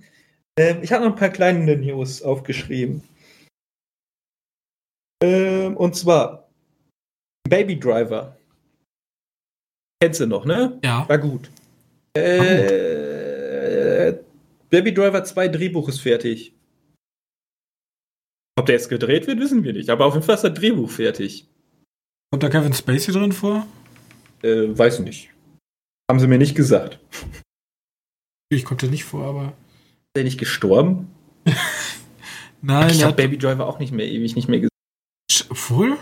Ähm, 0.58 0.82
ich 0.82 0.92
habe 0.92 1.04
noch 1.04 1.12
ein 1.12 1.20
paar 1.20 1.30
kleine 1.30 1.76
News 1.76 2.22
aufgeschrieben. 2.22 3.04
Ähm, 5.22 5.76
und 5.76 5.96
zwar 5.96 6.50
Baby 7.48 7.78
Driver. 7.78 8.38
Kennst 10.02 10.22
du 10.22 10.28
noch, 10.28 10.46
ne? 10.46 10.80
Ja. 10.82 11.08
War 11.10 11.18
gut. 11.18 11.50
Äh, 12.16 12.99
Baby 14.70 14.94
Driver 14.94 15.24
2 15.24 15.48
Drehbuch 15.48 15.90
ist 15.90 16.00
fertig. 16.02 16.54
Ob 18.58 18.66
der 18.66 18.76
jetzt 18.76 18.90
gedreht 18.90 19.26
wird, 19.28 19.40
wissen 19.40 19.64
wir 19.64 19.74
nicht. 19.74 19.90
Aber 19.90 20.06
auf 20.06 20.14
jeden 20.14 20.26
Fall 20.26 20.36
ist 20.36 20.44
das 20.44 20.54
Drehbuch 20.54 20.90
fertig. 20.90 21.48
Kommt 22.32 22.44
da 22.44 22.50
Kevin 22.50 22.74
Spacey 22.74 23.14
drin 23.14 23.32
vor? 23.32 23.66
Äh, 24.44 24.78
weiß 24.78 25.00
nicht. 25.00 25.30
Haben 26.10 26.20
sie 26.20 26.28
mir 26.28 26.38
nicht 26.38 26.56
gesagt. 26.56 27.00
Ich 28.52 28.66
kommt 28.66 28.82
der 28.82 28.90
nicht 28.90 29.04
vor, 29.04 29.26
aber. 29.28 29.46
Ist 29.50 30.16
der 30.16 30.24
nicht 30.24 30.40
gestorben? 30.40 31.08
Nein, 32.64 32.90
ich 32.90 33.04
habe 33.04 33.14
Baby 33.16 33.38
Driver 33.38 33.68
auch 33.68 33.78
nicht 33.78 33.94
mehr 33.94 34.08
ewig 34.08 34.36
nicht 34.36 34.48
mehr 34.48 34.58
gesehen. 34.58 35.50
obwohl? 35.50 36.00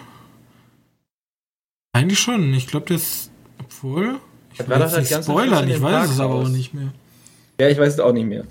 Eigentlich 1.91 2.19
schon. 2.19 2.53
Ich 2.53 2.67
glaube, 2.67 2.85
das. 2.85 3.31
Obwohl? 3.59 4.21
Ich 4.53 4.59
Das 4.59 4.69
war 4.69 4.79
das 4.79 4.97
nicht 4.97 5.09
ganze 5.09 5.29
spoilern, 5.29 5.67
ich 5.69 5.81
weiß 5.81 6.09
es 6.09 6.19
aber 6.21 6.35
auch 6.35 6.47
nicht 6.47 6.73
mehr. 6.73 6.93
Ja, 7.59 7.67
ich 7.69 7.77
weiß 7.77 7.93
es 7.93 7.99
auch 7.99 8.13
nicht 8.13 8.25
mehr. 8.25 8.45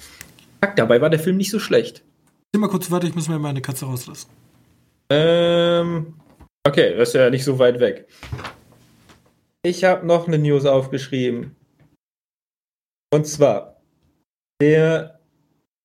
Fuck, 0.62 0.76
dabei 0.76 1.00
war 1.00 1.10
der 1.10 1.20
Film 1.20 1.36
nicht 1.36 1.50
so 1.50 1.58
schlecht. 1.58 2.02
Geh 2.52 2.58
mal 2.58 2.68
kurz 2.68 2.90
weiter, 2.90 3.06
ich 3.06 3.14
muss 3.14 3.28
mir 3.28 3.38
meine 3.38 3.60
Katze 3.62 3.84
rauslassen. 3.86 4.28
Ähm, 5.10 6.14
okay, 6.66 6.96
das 6.96 7.08
ist 7.10 7.14
ja 7.14 7.30
nicht 7.30 7.44
so 7.44 7.58
weit 7.58 7.78
weg. 7.80 8.08
Ich 9.62 9.84
habe 9.84 10.06
noch 10.06 10.26
eine 10.26 10.38
News 10.38 10.64
aufgeschrieben. 10.64 11.54
Und 13.12 13.26
zwar 13.26 13.80
der, 14.60 15.20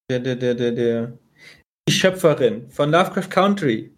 der, 0.09 0.19
der, 0.19 0.35
der, 0.35 0.55
der, 0.55 0.71
der 0.71 1.13
die 1.87 1.93
Schöpferin 1.93 2.69
von 2.69 2.91
Lovecraft 2.91 3.29
Country. 3.29 3.91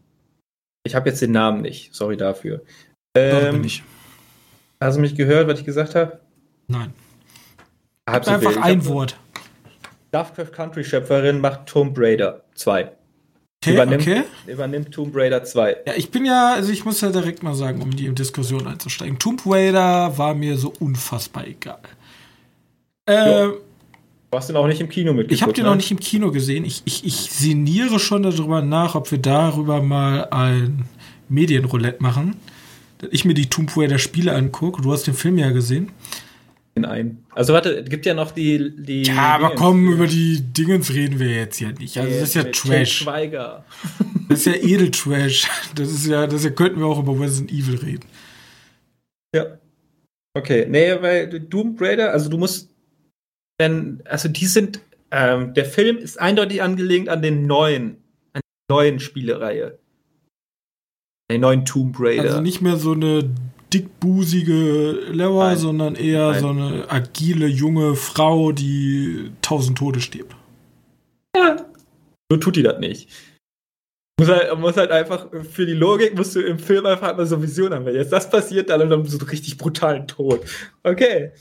Ich 0.85 0.95
habe 0.95 1.09
jetzt 1.09 1.21
den 1.21 1.31
Namen 1.31 1.61
nicht, 1.61 1.93
sorry 1.93 2.17
dafür. 2.17 2.57
Doch, 3.15 3.39
bin 3.41 3.55
Ähm, 3.55 3.63
ich. 3.63 3.83
hast 4.81 4.97
du 4.97 5.01
mich 5.01 5.15
gehört, 5.15 5.47
was 5.47 5.59
ich 5.59 5.65
gesagt 5.65 5.95
habe? 5.95 6.19
Nein. 6.67 6.93
So 8.09 8.13
Einfach 8.31 8.57
ein 8.57 8.79
hab- 8.79 8.85
Wort. 8.87 9.17
Lovecraft 10.11 10.51
Country 10.51 10.83
Schöpferin 10.83 11.39
macht 11.39 11.65
Tomb 11.65 11.97
Raider 11.97 12.43
2. 12.55 12.91
Okay, 13.63 13.73
Übernimmt, 13.73 14.01
okay. 14.01 14.23
übernimmt 14.45 14.91
Tomb 14.91 15.15
Raider 15.15 15.43
2. 15.43 15.77
Ja, 15.87 15.93
ich 15.95 16.11
bin 16.11 16.25
ja, 16.25 16.53
also 16.53 16.71
ich 16.71 16.83
muss 16.83 16.99
ja 17.01 17.09
direkt 17.09 17.43
mal 17.43 17.55
sagen, 17.55 17.81
um 17.81 17.91
die 17.95 18.13
Diskussion 18.13 18.67
einzusteigen. 18.67 19.17
Tomb 19.17 19.41
Raider 19.45 20.17
war 20.17 20.35
mir 20.35 20.57
so 20.57 20.73
unfassbar 20.79 21.47
egal. 21.47 21.79
Äh. 23.05 23.47
Du 24.31 24.37
hast 24.37 24.49
den 24.49 24.55
auch 24.55 24.67
nicht 24.67 24.81
im 24.81 24.89
Kino 24.89 25.13
mitgeguckt. 25.13 25.31
ich 25.31 25.41
habe 25.43 25.53
den 25.53 25.63
ne? 25.63 25.69
noch 25.69 25.77
nicht 25.77 25.91
im 25.91 25.99
Kino 25.99 26.31
gesehen. 26.31 26.65
Ich, 26.65 26.81
ich, 26.85 27.05
ich 27.05 27.15
sinniere 27.15 27.99
schon 27.99 28.23
darüber 28.23 28.61
nach, 28.61 28.95
ob 28.95 29.11
wir 29.11 29.19
darüber 29.19 29.81
mal 29.81 30.27
ein 30.31 30.85
Medienroulette 31.29 32.01
machen. 32.01 32.35
Dass 32.97 33.09
ich 33.11 33.25
mir 33.25 33.33
die 33.35 33.49
Tomb 33.49 33.71
Raider 33.77 33.99
Spiele 33.99 34.33
angucke. 34.33 34.81
Du 34.81 34.91
hast 34.91 35.07
den 35.07 35.13
Film 35.13 35.37
ja 35.37 35.51
gesehen. 35.51 35.91
In 36.75 36.85
ein. 36.85 37.23
Also 37.31 37.53
warte, 37.53 37.71
es 37.81 37.89
gibt 37.89 38.05
ja 38.05 38.13
noch 38.13 38.31
die. 38.31 38.73
die 38.75 39.03
Ja, 39.03 39.35
aber 39.35 39.47
Dingens. 39.47 39.61
komm, 39.61 39.91
über 39.91 40.07
die 40.07 40.41
Dingens 40.41 40.93
reden 40.93 41.19
wir 41.19 41.29
jetzt 41.29 41.59
ja 41.59 41.71
nicht. 41.71 41.97
Also 41.97 42.09
das 42.09 42.29
ist 42.29 42.33
ja 42.35 42.43
Trash. 42.43 42.99
Schweiger. 42.99 43.65
Das 44.29 44.39
ist 44.39 44.45
ja 44.45 44.53
Edeltrash. 44.53 45.47
Das 45.75 45.89
ist 45.89 46.07
ja, 46.07 46.25
das 46.27 46.43
ja, 46.43 46.49
könnten 46.49 46.79
wir 46.79 46.87
auch 46.87 46.99
über 46.99 47.19
Resident 47.19 47.51
Evil 47.51 47.77
reden. 47.77 48.05
Ja. 49.35 49.57
Okay, 50.35 50.65
nee, 50.67 50.99
weil 51.01 51.39
Doom 51.39 51.77
Raider, 51.79 52.11
also 52.11 52.27
du 52.29 52.39
musst, 52.39 52.73
denn, 53.59 54.01
also 54.05 54.29
die 54.29 54.47
sind, 54.47 54.81
ähm, 55.11 55.53
der 55.53 55.65
Film 55.65 55.97
ist 55.97 56.19
eindeutig 56.19 56.63
angelehnt 56.63 57.07
an 57.07 57.21
den 57.21 57.45
neuen, 57.45 57.97
an 58.33 58.41
die 58.41 58.73
neuen 58.73 58.99
Spielereihe. 58.99 59.77
Den 61.31 61.41
neuen 61.41 61.65
Tomb 61.65 61.95
Raider. 61.99 62.23
Also 62.23 62.41
nicht 62.41 62.61
mehr 62.61 62.77
so 62.77 62.93
eine 62.93 63.29
dickbusige 63.73 64.91
Lauer, 65.11 65.49
Nein. 65.49 65.57
sondern 65.57 65.95
eher 65.95 66.31
Nein. 66.31 66.39
so 66.39 66.49
eine 66.49 66.91
agile 66.91 67.47
junge 67.47 67.95
Frau, 67.95 68.51
die 68.51 69.31
tausend 69.41 69.77
Tode 69.77 70.01
stirbt. 70.01 70.35
Ja. 71.35 71.57
So 72.31 72.37
tut 72.37 72.55
die 72.55 72.63
das 72.63 72.79
nicht. 72.79 73.09
Muss 74.19 74.29
halt, 74.29 74.57
muss 74.59 74.77
halt 74.77 74.91
einfach, 74.91 75.27
für 75.43 75.65
die 75.65 75.73
Logik 75.73 76.15
musst 76.15 76.35
du 76.35 76.41
im 76.41 76.59
Film 76.59 76.85
einfach 76.85 77.17
mal 77.17 77.25
so 77.25 77.41
Vision 77.41 77.73
haben. 77.73 77.85
Wenn 77.85 77.95
jetzt 77.95 78.13
das 78.13 78.29
passiert, 78.29 78.69
dann, 78.69 78.87
dann 78.89 79.05
so 79.05 79.17
einen 79.17 79.27
richtig 79.27 79.57
brutalen 79.57 80.07
Tod. 80.07 80.41
Okay. 80.83 81.31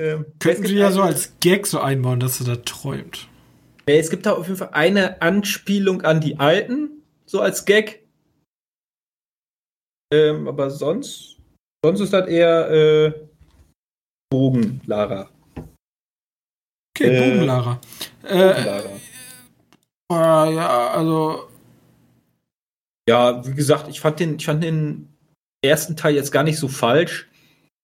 Ähm, 0.00 0.26
Könnten 0.40 0.66
sie 0.66 0.74
ja 0.74 0.90
so 0.90 1.02
als 1.02 1.34
Gag 1.38 1.66
so 1.66 1.78
einbauen, 1.78 2.18
dass 2.18 2.38
sie 2.38 2.44
da 2.44 2.56
träumt. 2.56 3.28
Es 3.86 4.10
gibt 4.10 4.26
da 4.26 4.32
auf 4.32 4.46
jeden 4.46 4.58
Fall 4.58 4.70
eine 4.72 5.22
Anspielung 5.22 6.02
an 6.02 6.20
die 6.20 6.38
Alten, 6.40 7.02
so 7.26 7.40
als 7.40 7.64
Gag. 7.64 8.04
Ähm, 10.12 10.48
aber 10.48 10.70
sonst, 10.70 11.33
sonst 11.84 12.00
ist 12.00 12.12
das 12.14 12.26
eher 12.28 12.70
äh, 12.70 13.12
Bogen, 14.30 14.80
Lara. 14.86 15.28
Okay, 16.96 17.10
Äh, 17.10 17.30
Bogenlara. 17.30 17.80
Äh, 18.22 18.64
Lara. 18.64 20.48
äh, 20.48 20.54
ja, 20.54 20.88
also 20.92 21.48
Ja, 23.06 23.46
wie 23.46 23.54
gesagt, 23.54 23.88
ich 23.88 24.00
fand 24.00 24.18
den, 24.18 24.36
ich 24.36 24.46
fand 24.46 24.64
den 24.64 25.08
ersten 25.62 25.94
Teil 25.94 26.14
jetzt 26.14 26.30
gar 26.32 26.42
nicht 26.42 26.58
so 26.58 26.68
falsch. 26.68 27.28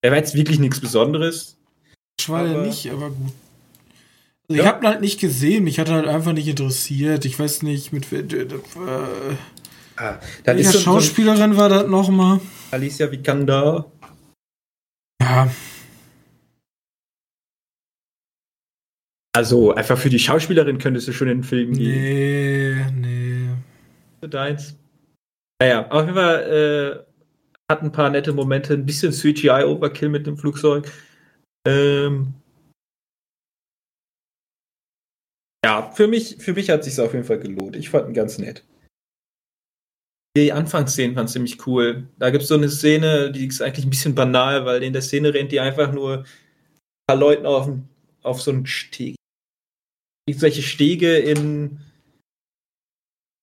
Er 0.02 0.12
war 0.12 0.18
jetzt 0.18 0.34
wirklich 0.34 0.58
nichts 0.58 0.80
Besonderes. 0.80 1.58
ich 2.18 2.28
war 2.30 2.46
ja 2.46 2.62
nicht, 2.62 2.90
aber 2.90 3.10
gut. 3.10 3.32
Also 4.48 4.54
Ja. 4.54 4.62
Ich 4.62 4.66
habe 4.66 4.82
ihn 4.84 4.88
halt 4.88 5.00
nicht 5.02 5.20
gesehen, 5.20 5.64
mich 5.64 5.78
hat 5.78 5.88
er 5.88 5.96
halt 5.96 6.08
einfach 6.08 6.32
nicht 6.32 6.48
interessiert. 6.48 7.26
Ich 7.26 7.38
weiß 7.38 7.62
nicht, 7.62 7.92
mit 7.92 8.10
äh, 8.12 8.46
Ah, 10.00 10.18
dann 10.44 10.56
welcher 10.56 10.70
ist 10.70 10.72
so, 10.72 10.78
so 10.78 10.90
ein 10.90 10.94
Schauspielerin 11.02 11.56
war 11.58 11.68
das 11.68 11.86
nochmal? 11.86 12.40
Alicia 12.70 13.12
Vikander. 13.12 13.92
Ja, 15.20 15.50
Also, 19.36 19.72
einfach 19.74 19.96
für 19.96 20.08
die 20.10 20.18
Schauspielerin 20.18 20.78
könntest 20.78 21.06
du 21.06 21.12
schon 21.12 21.28
in 21.28 21.38
den 21.38 21.44
Film 21.44 21.72
gehen. 21.74 23.00
nee, 23.00 23.50
nee. 24.20 24.26
Deins. 24.26 24.76
Naja, 25.60 25.88
auf 25.90 26.02
jeden 26.02 26.14
Fall 26.14 27.04
äh, 27.06 27.70
hat 27.70 27.82
ein 27.82 27.92
paar 27.92 28.10
nette 28.10 28.32
Momente, 28.32 28.74
ein 28.74 28.86
bisschen 28.86 29.12
CGI-Overkill 29.12 30.08
mit 30.08 30.26
dem 30.26 30.36
Flugzeug. 30.36 30.90
Ähm, 31.66 32.34
ja, 35.64 35.90
für 35.92 36.08
mich, 36.08 36.36
für 36.38 36.54
mich 36.54 36.70
hat 36.70 36.84
sich 36.84 36.98
auf 36.98 37.12
jeden 37.12 37.24
Fall 37.24 37.38
gelohnt. 37.38 37.76
Ich 37.76 37.90
fand 37.90 38.08
ihn 38.08 38.14
ganz 38.14 38.38
nett. 38.38 38.64
Die 40.40 40.52
Anfangsszenen 40.52 41.18
ich 41.18 41.32
ziemlich 41.32 41.66
cool. 41.66 42.08
Da 42.18 42.30
gibt 42.30 42.44
es 42.44 42.48
so 42.48 42.54
eine 42.54 42.70
Szene, 42.70 43.30
die 43.30 43.46
ist 43.46 43.60
eigentlich 43.60 43.84
ein 43.84 43.90
bisschen 43.90 44.14
banal, 44.14 44.64
weil 44.64 44.82
in 44.82 44.94
der 44.94 45.02
Szene 45.02 45.34
rennt 45.34 45.52
die 45.52 45.60
einfach 45.60 45.92
nur 45.92 46.20
ein 46.20 46.26
paar 47.06 47.18
Leuten 47.18 47.44
auf, 47.44 47.68
auf 48.22 48.40
so 48.40 48.50
einen 48.50 48.64
Steg. 48.64 49.16
Irgendwelche 50.26 50.62
Stege 50.62 51.18
in 51.18 51.80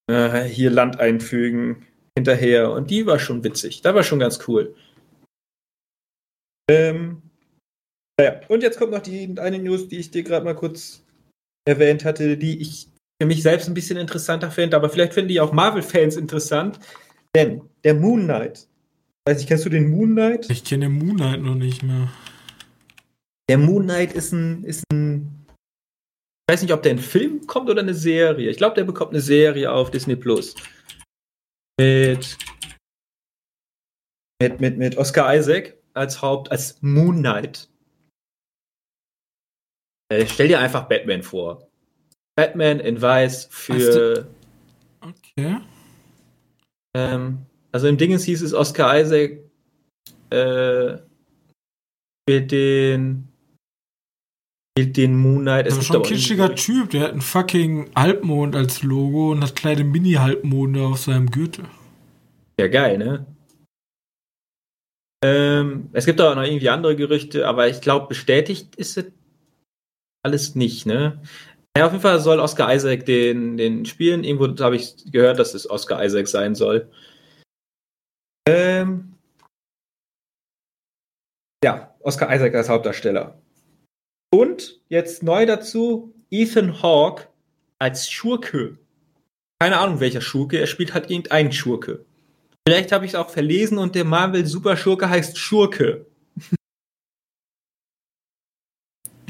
äh, 0.10 0.46
hier 0.46 0.72
Land 0.72 1.00
einfügen 1.00 1.86
hinterher. 2.18 2.72
Und 2.72 2.90
die 2.90 3.06
war 3.06 3.20
schon 3.20 3.44
witzig. 3.44 3.84
Da 3.84 3.94
war 3.94 4.02
schon 4.02 4.18
ganz 4.18 4.48
cool. 4.48 4.76
Ähm, 6.68 7.22
naja, 8.20 8.42
und 8.48 8.64
jetzt 8.64 8.80
kommt 8.80 8.92
noch 8.92 9.04
die 9.04 9.36
eine 9.38 9.60
News, 9.60 9.88
die 9.88 10.00
ich 10.00 10.10
dir 10.10 10.24
gerade 10.24 10.44
mal 10.44 10.56
kurz 10.56 11.06
erwähnt 11.64 12.06
hatte, 12.06 12.38
die 12.38 12.60
ich 12.60 12.90
für 13.22 13.28
mich 13.28 13.42
selbst 13.42 13.68
ein 13.68 13.74
bisschen 13.74 13.98
interessanter 13.98 14.52
finde, 14.52 14.78
aber 14.78 14.90
vielleicht 14.90 15.14
finden 15.14 15.30
die 15.30 15.40
auch 15.40 15.52
Marvel-Fans 15.52 16.18
interessant. 16.18 16.80
Denn 17.36 17.62
der 17.84 17.96
Moon 17.96 18.24
Knight. 18.24 18.68
Weiß 19.28 19.42
ich, 19.42 19.48
kennst 19.48 19.66
du 19.66 19.70
den 19.70 19.90
Moon 19.90 20.12
Knight? 20.12 20.50
Ich 20.50 20.64
kenne 20.64 20.86
den 20.86 20.98
Moonlight 20.98 21.42
noch 21.42 21.56
nicht 21.56 21.84
mehr. 21.84 22.10
der 23.50 23.58
Moon 23.58 23.84
Knight 23.84 24.14
ist 24.14 24.32
ein, 24.32 24.64
ist 24.64 24.84
ein. 24.92 25.46
Ich 26.50 26.54
weiß 26.54 26.62
nicht, 26.62 26.72
ob 26.72 26.82
der 26.82 26.94
ein 26.94 27.00
Film 27.00 27.46
kommt 27.46 27.70
oder 27.70 27.82
eine 27.82 27.94
Serie. 27.94 28.50
Ich 28.50 28.58
glaube, 28.58 28.76
der 28.76 28.86
bekommt 28.86 29.12
eine 29.12 29.22
Serie 29.22 29.72
auf 29.72 29.92
Disney 29.92 30.16
Plus. 30.16 30.56
Mit. 31.80 32.38
Mit, 34.42 34.62
mit, 34.62 34.78
mit 34.78 34.98
Oscar 34.98 35.36
Isaac 35.36 35.76
als 35.94 36.22
Haupt, 36.22 36.52
als 36.52 36.82
Moon 36.82 37.18
Knight. 37.18 37.70
Äh, 40.10 40.26
stell 40.28 40.48
dir 40.48 40.60
einfach 40.60 40.88
Batman 40.88 41.24
vor. 41.24 41.67
Batman 42.38 42.80
in 42.80 43.02
Weiß 43.02 43.48
für. 43.50 44.28
Okay. 45.02 45.58
Ähm, 46.96 47.40
also 47.72 47.88
im 47.88 47.98
Dingens 47.98 48.24
hieß 48.24 48.44
es 48.44 48.54
Oscar 48.54 49.00
Isaac 49.00 49.40
äh, 50.30 50.98
spielt 52.24 52.52
den 52.52 53.28
den 54.80 55.18
Moon 55.18 55.42
Knight. 55.42 55.66
Das 55.66 55.78
ist 55.78 55.86
schon 55.86 55.98
ein 55.98 56.04
kitschiger 56.04 56.54
Typ, 56.54 56.92
der 56.92 57.02
hat 57.02 57.12
einen 57.12 57.22
fucking 57.22 57.90
Halbmond 57.96 58.56
als 58.56 58.84
Logo 58.84 59.32
und 59.32 59.42
hat 59.42 59.56
kleine 59.56 59.84
Mini-Halbmonde 59.84 60.86
auf 60.86 61.00
seinem 61.00 61.32
Gürtel. 61.32 61.66
Ja, 62.60 62.68
geil, 62.68 63.00
ne? 63.00 63.26
Ähm, 65.24 65.90
es 65.94 66.06
gibt 66.06 66.22
auch 66.22 66.36
noch 66.36 66.44
irgendwie 66.44 66.70
andere 66.70 66.96
Gerüchte, 66.96 67.48
aber 67.48 67.68
ich 67.68 67.82
glaube, 67.82 68.08
bestätigt 68.08 68.76
ist 68.76 68.98
es 68.98 69.06
alles 70.24 70.54
nicht, 70.54 70.86
ne? 70.86 71.22
Ja, 71.78 71.86
auf 71.86 71.92
jeden 71.92 72.02
Fall 72.02 72.20
soll 72.20 72.40
Oscar 72.40 72.74
Isaac 72.74 73.06
den, 73.06 73.56
den 73.56 73.86
spielen. 73.86 74.24
Irgendwo 74.24 74.48
habe 74.64 74.76
ich 74.76 75.12
gehört, 75.12 75.38
dass 75.38 75.54
es 75.54 75.70
Oscar 75.70 76.04
Isaac 76.04 76.28
sein 76.28 76.56
soll. 76.56 76.90
Ähm, 78.50 79.14
ja, 81.64 81.96
Oscar 82.00 82.34
Isaac 82.34 82.56
als 82.56 82.70
Hauptdarsteller. 82.70 83.40
Und 84.34 84.82
jetzt 84.90 85.22
neu 85.22 85.46
dazu 85.46 86.16
Ethan 86.32 86.82
Hawke 86.82 87.28
als 87.78 88.10
Schurke. 88.10 88.80
Keine 89.62 89.78
Ahnung, 89.78 90.00
welcher 90.00 90.22
Schurke. 90.22 90.60
Er 90.60 90.68
spielt 90.68 90.96
halt 90.96 91.12
irgendeinen 91.12 91.52
Schurke. 91.52 92.06
Vielleicht 92.68 92.92
habe 92.92 93.06
ich 93.06 93.12
es 93.12 93.16
auch 93.16 93.30
verlesen 93.30 93.78
und 93.78 93.94
der 93.94 94.04
Marvel 94.04 94.48
Super 94.48 94.78
Schurke 94.78 95.10
heißt 95.10 95.38
Schurke. 95.38 96.08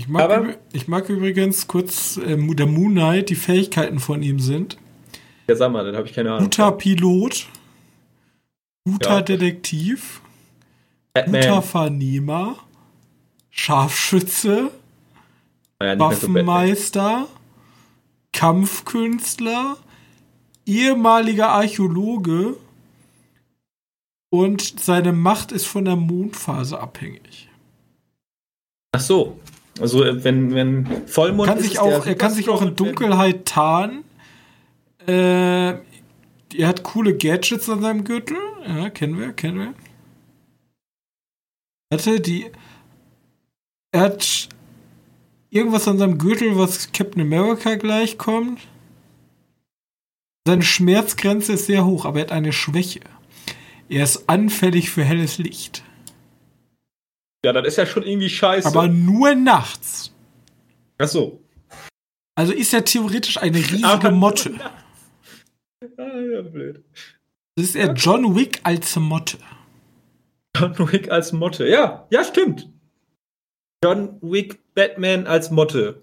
Ich 0.07 0.13
mag, 0.13 0.23
Aber, 0.23 0.55
ich 0.71 0.87
mag 0.87 1.09
übrigens 1.09 1.67
kurz 1.67 2.15
äh, 2.15 2.37
der 2.37 2.65
Moon 2.65 2.93
Knight, 2.93 3.29
die 3.29 3.35
Fähigkeiten 3.35 3.99
von 3.99 4.23
ihm 4.23 4.39
sind. 4.39 4.77
Ja, 5.49 5.55
sag 5.57 5.69
mal, 5.73 5.83
dann 5.83 5.97
habe 5.97 6.07
ich 6.07 6.13
keine 6.13 6.31
Ahnung. 6.31 6.45
Guter 6.45 6.71
Pilot, 6.71 7.45
guter 8.85 9.15
ja. 9.15 9.21
Detektiv, 9.21 10.21
Batman. 11.11 11.41
guter 11.41 11.61
Vernehmer, 11.61 12.55
Scharfschütze, 13.49 14.71
ja, 15.83 15.99
Waffenmeister, 15.99 17.27
so 17.27 17.39
Kampfkünstler, 18.31 19.75
ehemaliger 20.65 21.49
Archäologe 21.49 22.55
und 24.29 24.79
seine 24.79 25.11
Macht 25.11 25.51
ist 25.51 25.65
von 25.67 25.83
der 25.83 25.97
Mondphase 25.97 26.79
abhängig. 26.79 27.49
Ach 28.93 29.01
so. 29.01 29.37
Also 29.79 30.03
wenn, 30.23 30.53
wenn 30.53 31.07
Vollmond 31.07 31.49
kann 31.49 31.59
ist, 31.59 31.65
sich 31.65 31.79
auch, 31.79 32.05
er 32.05 32.15
kann 32.15 32.33
sich 32.33 32.49
auch 32.49 32.61
in 32.61 32.75
Dunkelheit 32.75 33.45
tarnen. 33.45 34.03
Äh, 35.07 35.73
er 36.55 36.67
hat 36.67 36.83
coole 36.83 37.15
Gadgets 37.15 37.69
an 37.69 37.81
seinem 37.81 38.03
Gürtel. 38.03 38.37
Ja, 38.67 38.89
kennen 38.89 39.19
wir, 39.19 39.33
kennen 39.33 39.59
wir. 39.59 39.73
Hatte 41.93 42.19
die. 42.19 42.51
Er 43.91 44.01
hat 44.01 44.49
irgendwas 45.49 45.87
an 45.87 45.97
seinem 45.97 46.17
Gürtel, 46.17 46.57
was 46.57 46.91
Captain 46.91 47.21
America 47.21 47.75
gleichkommt. 47.75 48.59
Seine 50.45 50.63
Schmerzgrenze 50.63 51.53
ist 51.53 51.65
sehr 51.65 51.85
hoch, 51.85 52.05
aber 52.05 52.19
er 52.19 52.25
hat 52.25 52.31
eine 52.31 52.53
Schwäche. 52.53 53.01
Er 53.89 54.03
ist 54.03 54.29
anfällig 54.29 54.89
für 54.89 55.03
helles 55.03 55.37
Licht. 55.37 55.83
Ja, 57.45 57.53
das 57.53 57.67
ist 57.67 57.77
ja 57.77 57.85
schon 57.85 58.03
irgendwie 58.03 58.29
scheiße. 58.29 58.67
Aber 58.67 58.87
nur 58.87 59.35
nachts. 59.35 60.13
Ach 60.97 61.07
so. 61.07 61.43
Also 62.35 62.53
ist 62.53 62.73
er 62.73 62.85
theoretisch 62.85 63.37
eine 63.37 63.57
riesige 63.57 64.11
Motte. 64.11 64.53
Ah, 65.97 66.19
ja, 66.19 66.41
blöd. 66.41 66.83
Das 67.55 67.65
ist 67.65 67.75
er 67.75 67.93
John 67.93 68.35
Wick 68.35 68.59
als 68.63 68.95
Motte. 68.95 69.37
John 70.55 70.91
Wick 70.91 71.09
als 71.11 71.33
Motte. 71.33 71.67
Ja, 71.67 72.07
ja, 72.11 72.23
stimmt. 72.23 72.69
John 73.83 74.17
Wick 74.21 74.59
Batman 74.73 75.27
als 75.27 75.51
Motte. 75.51 76.01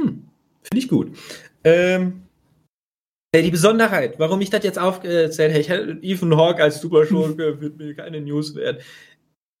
Hm, 0.00 0.28
finde 0.62 0.78
ich 0.78 0.88
gut. 0.88 1.16
Ähm, 1.64 2.22
die 3.34 3.50
Besonderheit, 3.50 4.18
warum 4.18 4.40
ich 4.40 4.50
das 4.50 4.62
jetzt 4.62 4.78
aufgezählt 4.78 5.52
habe, 5.52 5.60
ich 5.60 5.68
hätte 5.68 5.98
Ethan 6.02 6.36
Hawke 6.36 6.62
als 6.62 6.80
Superschurke, 6.80 7.60
wird 7.60 7.76
mir 7.78 7.94
keine 7.94 8.20
News 8.20 8.54
wert, 8.54 8.82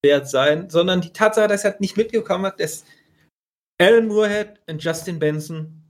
wert 0.04 0.28
sein, 0.28 0.70
sondern 0.70 1.00
die 1.00 1.12
Tatsache, 1.12 1.48
dass 1.48 1.64
er 1.64 1.72
halt 1.72 1.80
nicht 1.80 1.96
mitgekommen 1.96 2.46
hat, 2.46 2.60
dass 2.60 2.84
Alan 3.80 4.06
Moorhead 4.06 4.60
und 4.68 4.84
Justin 4.84 5.18
Benson, 5.18 5.82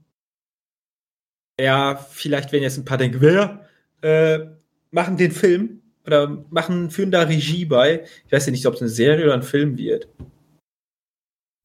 ja, 1.61 1.95
vielleicht 1.95 2.51
werden 2.51 2.63
jetzt 2.63 2.77
ein 2.77 2.85
paar 2.85 2.97
denken, 2.97 3.21
wer, 3.21 3.69
äh, 4.01 4.47
machen 4.89 5.17
den 5.17 5.31
Film 5.31 5.81
oder 6.05 6.43
machen, 6.49 6.89
führen 6.89 7.11
da 7.11 7.21
Regie 7.21 7.65
bei. 7.65 8.05
Ich 8.25 8.31
weiß 8.31 8.47
ja 8.47 8.51
nicht, 8.51 8.65
ob 8.65 8.73
es 8.73 8.81
eine 8.81 8.89
Serie 8.89 9.25
oder 9.25 9.35
ein 9.35 9.43
Film 9.43 9.77
wird. 9.77 10.07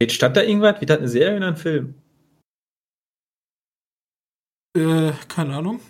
Jetzt 0.03 0.15
stand 0.15 0.37
da 0.37 0.43
irgendwas? 0.43 0.81
Wird 0.81 0.91
das 0.91 0.99
eine 0.99 1.09
Serie 1.09 1.37
oder 1.39 1.49
ein 1.49 1.57
Film? 1.57 1.95
Äh, 4.77 5.13
keine 5.29 5.57
Ahnung. 5.57 5.81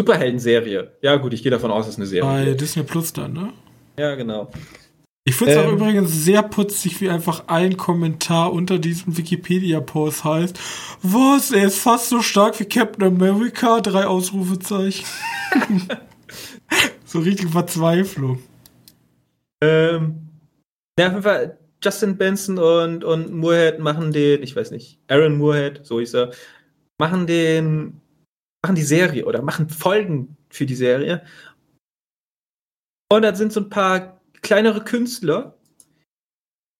Superhelden-Serie. 0.00 0.96
Ja, 1.02 1.16
gut, 1.16 1.34
ich 1.34 1.42
gehe 1.42 1.50
davon 1.50 1.70
aus, 1.70 1.86
dass 1.86 1.94
es 1.94 1.98
eine 1.98 2.06
Serie 2.06 2.28
Bei. 2.28 2.54
Disney 2.54 2.82
Plus 2.82 3.12
dann, 3.12 3.32
ne? 3.32 3.52
Ja, 3.98 4.14
genau. 4.14 4.50
Ich 5.30 5.36
finde 5.36 5.52
es 5.52 5.62
ähm, 5.62 5.68
auch 5.68 5.72
übrigens 5.74 6.24
sehr 6.24 6.42
putzig, 6.42 7.00
wie 7.00 7.08
einfach 7.08 7.44
ein 7.46 7.76
Kommentar 7.76 8.52
unter 8.52 8.80
diesem 8.80 9.16
Wikipedia-Post 9.16 10.24
heißt: 10.24 10.58
Was, 11.02 11.52
er 11.52 11.68
ist 11.68 11.78
fast 11.78 12.08
so 12.08 12.20
stark 12.20 12.58
wie 12.58 12.64
Captain 12.64 13.04
America? 13.04 13.80
Drei 13.80 14.06
Ausrufezeichen. 14.06 15.06
so 17.04 17.20
richtig 17.20 17.48
Verzweiflung. 17.50 18.42
Ähm, 19.62 20.16
ja, 20.98 21.06
auf 21.06 21.12
jeden 21.12 21.22
Fall, 21.22 21.58
Justin 21.80 22.16
Benson 22.16 22.58
und, 22.58 23.04
und 23.04 23.32
Moorhead 23.32 23.78
machen 23.78 24.10
den, 24.10 24.42
ich 24.42 24.56
weiß 24.56 24.72
nicht, 24.72 24.98
Aaron 25.06 25.38
Moorhead, 25.38 25.86
so 25.86 26.00
hieß 26.00 26.14
er, 26.14 26.32
machen 26.98 27.28
den, 27.28 28.00
machen 28.64 28.74
die 28.74 28.82
Serie 28.82 29.24
oder 29.26 29.42
machen 29.42 29.68
Folgen 29.68 30.36
für 30.48 30.66
die 30.66 30.74
Serie. 30.74 31.22
Und 33.12 33.22
da 33.22 33.32
sind 33.32 33.52
so 33.52 33.60
ein 33.60 33.68
paar 33.68 34.19
kleinere 34.42 34.84
Künstler. 34.84 35.58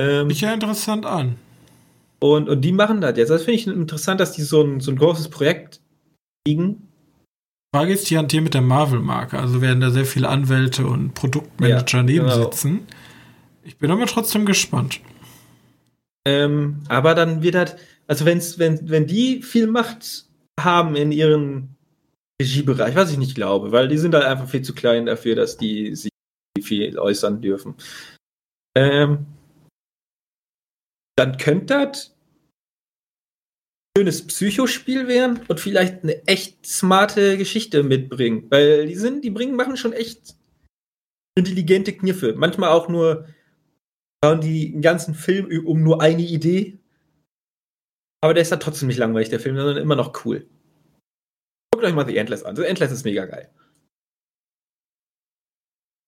ähm, 0.01 0.29
ich 0.29 0.41
ja 0.41 0.53
interessant 0.53 1.05
an. 1.05 1.37
Und, 2.19 2.49
und 2.49 2.61
die 2.61 2.71
machen 2.71 3.01
das 3.01 3.17
jetzt. 3.17 3.29
Das 3.29 3.43
finde 3.43 3.59
ich 3.59 3.67
interessant, 3.67 4.19
dass 4.19 4.31
die 4.31 4.43
so 4.43 4.63
ein, 4.63 4.79
so 4.79 4.91
ein 4.91 4.97
großes 4.97 5.29
Projekt 5.29 5.81
kriegen 6.45 6.87
Frage 7.73 7.93
ist, 7.93 8.07
die 8.11 8.19
hantieren 8.19 8.43
mit 8.43 8.53
der 8.53 8.61
Marvel-Marke, 8.61 9.39
also 9.39 9.59
werden 9.59 9.81
da 9.81 9.89
sehr 9.89 10.05
viele 10.05 10.29
Anwälte 10.29 10.85
und 10.85 11.15
Produktmanager 11.15 11.97
ja, 11.97 12.03
neben 12.03 12.25
genau. 12.25 12.43
sitzen. 12.43 12.85
Ich 13.63 13.77
bin 13.77 13.89
aber 13.89 14.05
trotzdem 14.05 14.45
gespannt. 14.45 15.01
Ähm, 16.23 16.83
aber 16.87 17.15
dann 17.15 17.41
wird 17.41 17.55
halt, 17.55 17.77
also 18.05 18.25
wenn's, 18.25 18.59
wenn, 18.59 18.89
wenn 18.91 19.07
die 19.07 19.41
viel 19.41 19.65
Macht 19.65 20.25
haben 20.59 20.95
in 20.95 21.11
ihren 21.11 21.75
Regiebereich, 22.39 22.95
was 22.95 23.11
ich 23.11 23.17
nicht 23.17 23.33
glaube, 23.33 23.71
weil 23.71 23.87
die 23.87 23.97
sind 23.97 24.13
halt 24.13 24.25
einfach 24.25 24.49
viel 24.49 24.61
zu 24.61 24.75
klein 24.75 25.07
dafür, 25.07 25.35
dass 25.35 25.57
die 25.57 25.95
sich 25.95 26.11
viel 26.61 26.99
äußern 26.99 27.41
dürfen. 27.41 27.73
Ähm, 28.77 29.25
dann 31.15 31.37
könnte 31.37 31.73
das 31.73 32.12
schönes 33.97 34.25
Psychospiel 34.25 35.07
werden 35.07 35.41
und 35.47 35.59
vielleicht 35.59 36.03
eine 36.03 36.25
echt 36.27 36.65
smarte 36.65 37.37
Geschichte 37.37 37.83
mitbringen. 37.83 38.49
Weil 38.49 38.87
die 38.87 38.95
sind, 38.95 39.23
die 39.23 39.29
bringen, 39.29 39.55
machen 39.55 39.77
schon 39.77 39.93
echt 39.93 40.35
intelligente 41.37 41.93
Kniffe. 41.93 42.33
Manchmal 42.35 42.69
auch 42.69 42.89
nur 42.89 43.27
bauen 44.21 44.41
die 44.41 44.71
einen 44.73 44.81
ganzen 44.81 45.13
Film 45.13 45.65
um 45.65 45.83
nur 45.83 46.01
eine 46.01 46.23
Idee. 46.23 46.79
Aber 48.21 48.33
der 48.33 48.41
ist 48.41 48.51
dann 48.51 48.59
trotzdem 48.59 48.87
nicht 48.87 48.97
langweilig, 48.97 49.29
der 49.29 49.39
Film, 49.39 49.57
sondern 49.57 49.77
immer 49.77 49.95
noch 49.95 50.25
cool. 50.25 50.47
Guckt 51.71 51.85
euch 51.85 51.93
mal 51.93 52.07
The 52.07 52.17
Endless 52.17 52.43
an. 52.43 52.55
The 52.55 52.63
Endless 52.63 52.91
ist 52.91 53.03
mega 53.03 53.25
geil. 53.25 53.49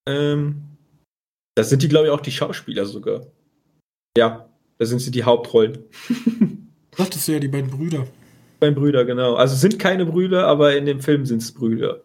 Ähm, 0.07 0.77
das 1.55 1.69
sind 1.69 1.83
die, 1.83 1.89
glaube 1.89 2.07
ich, 2.07 2.11
auch 2.11 2.21
die 2.21 2.31
Schauspieler 2.31 2.86
sogar. 2.86 3.27
Ja, 4.17 4.49
da 4.77 4.86
sind 4.86 4.99
sie 4.99 5.11
die 5.11 5.23
Hauptrollen. 5.23 5.83
Sagtest 6.97 7.27
du 7.27 7.33
ja, 7.33 7.39
die 7.39 7.47
beiden 7.47 7.69
Brüder. 7.69 8.03
Die 8.03 8.59
beiden 8.59 8.75
Brüder, 8.75 9.05
genau. 9.05 9.35
Also 9.35 9.55
sind 9.55 9.79
keine 9.79 10.05
Brüder, 10.05 10.47
aber 10.47 10.75
in 10.75 10.85
dem 10.85 11.01
Film 11.01 11.25
sind 11.25 11.41
es 11.41 11.53
Brüder. 11.53 12.01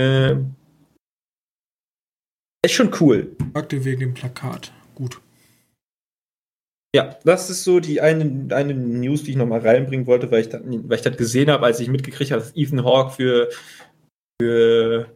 Ähm, 0.00 0.54
ist 2.64 2.74
schon 2.74 2.94
cool. 3.00 3.36
Fragte 3.52 3.84
wegen 3.84 4.00
dem 4.00 4.14
Plakat. 4.14 4.72
Gut. 4.94 5.20
Ja, 6.94 7.16
das 7.24 7.50
ist 7.50 7.64
so 7.64 7.78
die 7.80 8.00
eine, 8.00 8.54
eine 8.54 8.74
News, 8.74 9.22
die 9.22 9.30
ich 9.30 9.36
nochmal 9.36 9.60
reinbringen 9.60 10.06
wollte, 10.06 10.30
weil 10.30 10.40
ich, 10.42 10.48
das, 10.48 10.60
weil 10.64 10.96
ich 10.96 11.04
das 11.04 11.16
gesehen 11.16 11.50
habe, 11.50 11.64
als 11.64 11.80
ich 11.80 11.88
mitgekriegt 11.88 12.32
habe, 12.32 12.42
dass 12.42 12.56
Ethan 12.56 12.84
Hawke 12.84 13.12
für, 13.12 13.48
für, 14.40 15.06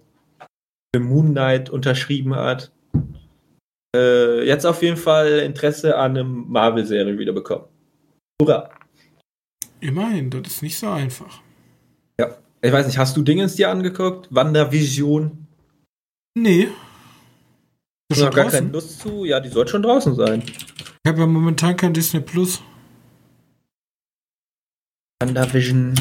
für 0.94 1.00
Moon 1.00 1.32
Knight 1.32 1.70
unterschrieben 1.70 2.34
hat. 2.36 2.72
Äh, 3.96 4.46
jetzt 4.46 4.64
auf 4.64 4.82
jeden 4.82 4.96
Fall 4.96 5.40
Interesse 5.40 5.96
an 5.96 6.16
einem 6.16 6.44
Marvel-Serie 6.48 7.18
wieder 7.18 7.32
bekommen. 7.32 7.66
Hurra! 8.40 8.70
Immerhin, 9.80 10.30
das 10.30 10.46
ist 10.46 10.62
nicht 10.62 10.78
so 10.78 10.88
einfach. 10.88 11.40
Ja. 12.18 12.36
Ich 12.62 12.72
weiß 12.72 12.86
nicht, 12.86 12.98
hast 12.98 13.16
du 13.16 13.22
Dingens 13.22 13.54
dir 13.56 13.70
angeguckt? 13.70 14.28
WandaVision? 14.34 15.46
Nee. 16.36 16.68
Ist 18.08 18.20
noch 18.20 18.34
gar 18.34 18.50
keine 18.50 18.68
Lust 18.70 19.00
zu? 19.00 19.24
Ja, 19.24 19.40
die 19.40 19.50
sollte 19.50 19.72
schon 19.72 19.82
draußen 19.82 20.14
sein. 20.14 20.42
Ich 20.42 21.08
habe 21.08 21.20
ja 21.20 21.26
momentan 21.26 21.76
kein 21.76 21.92
Disney 21.92 22.20
Plus. 22.20 22.62
WandaVision. 25.20 25.94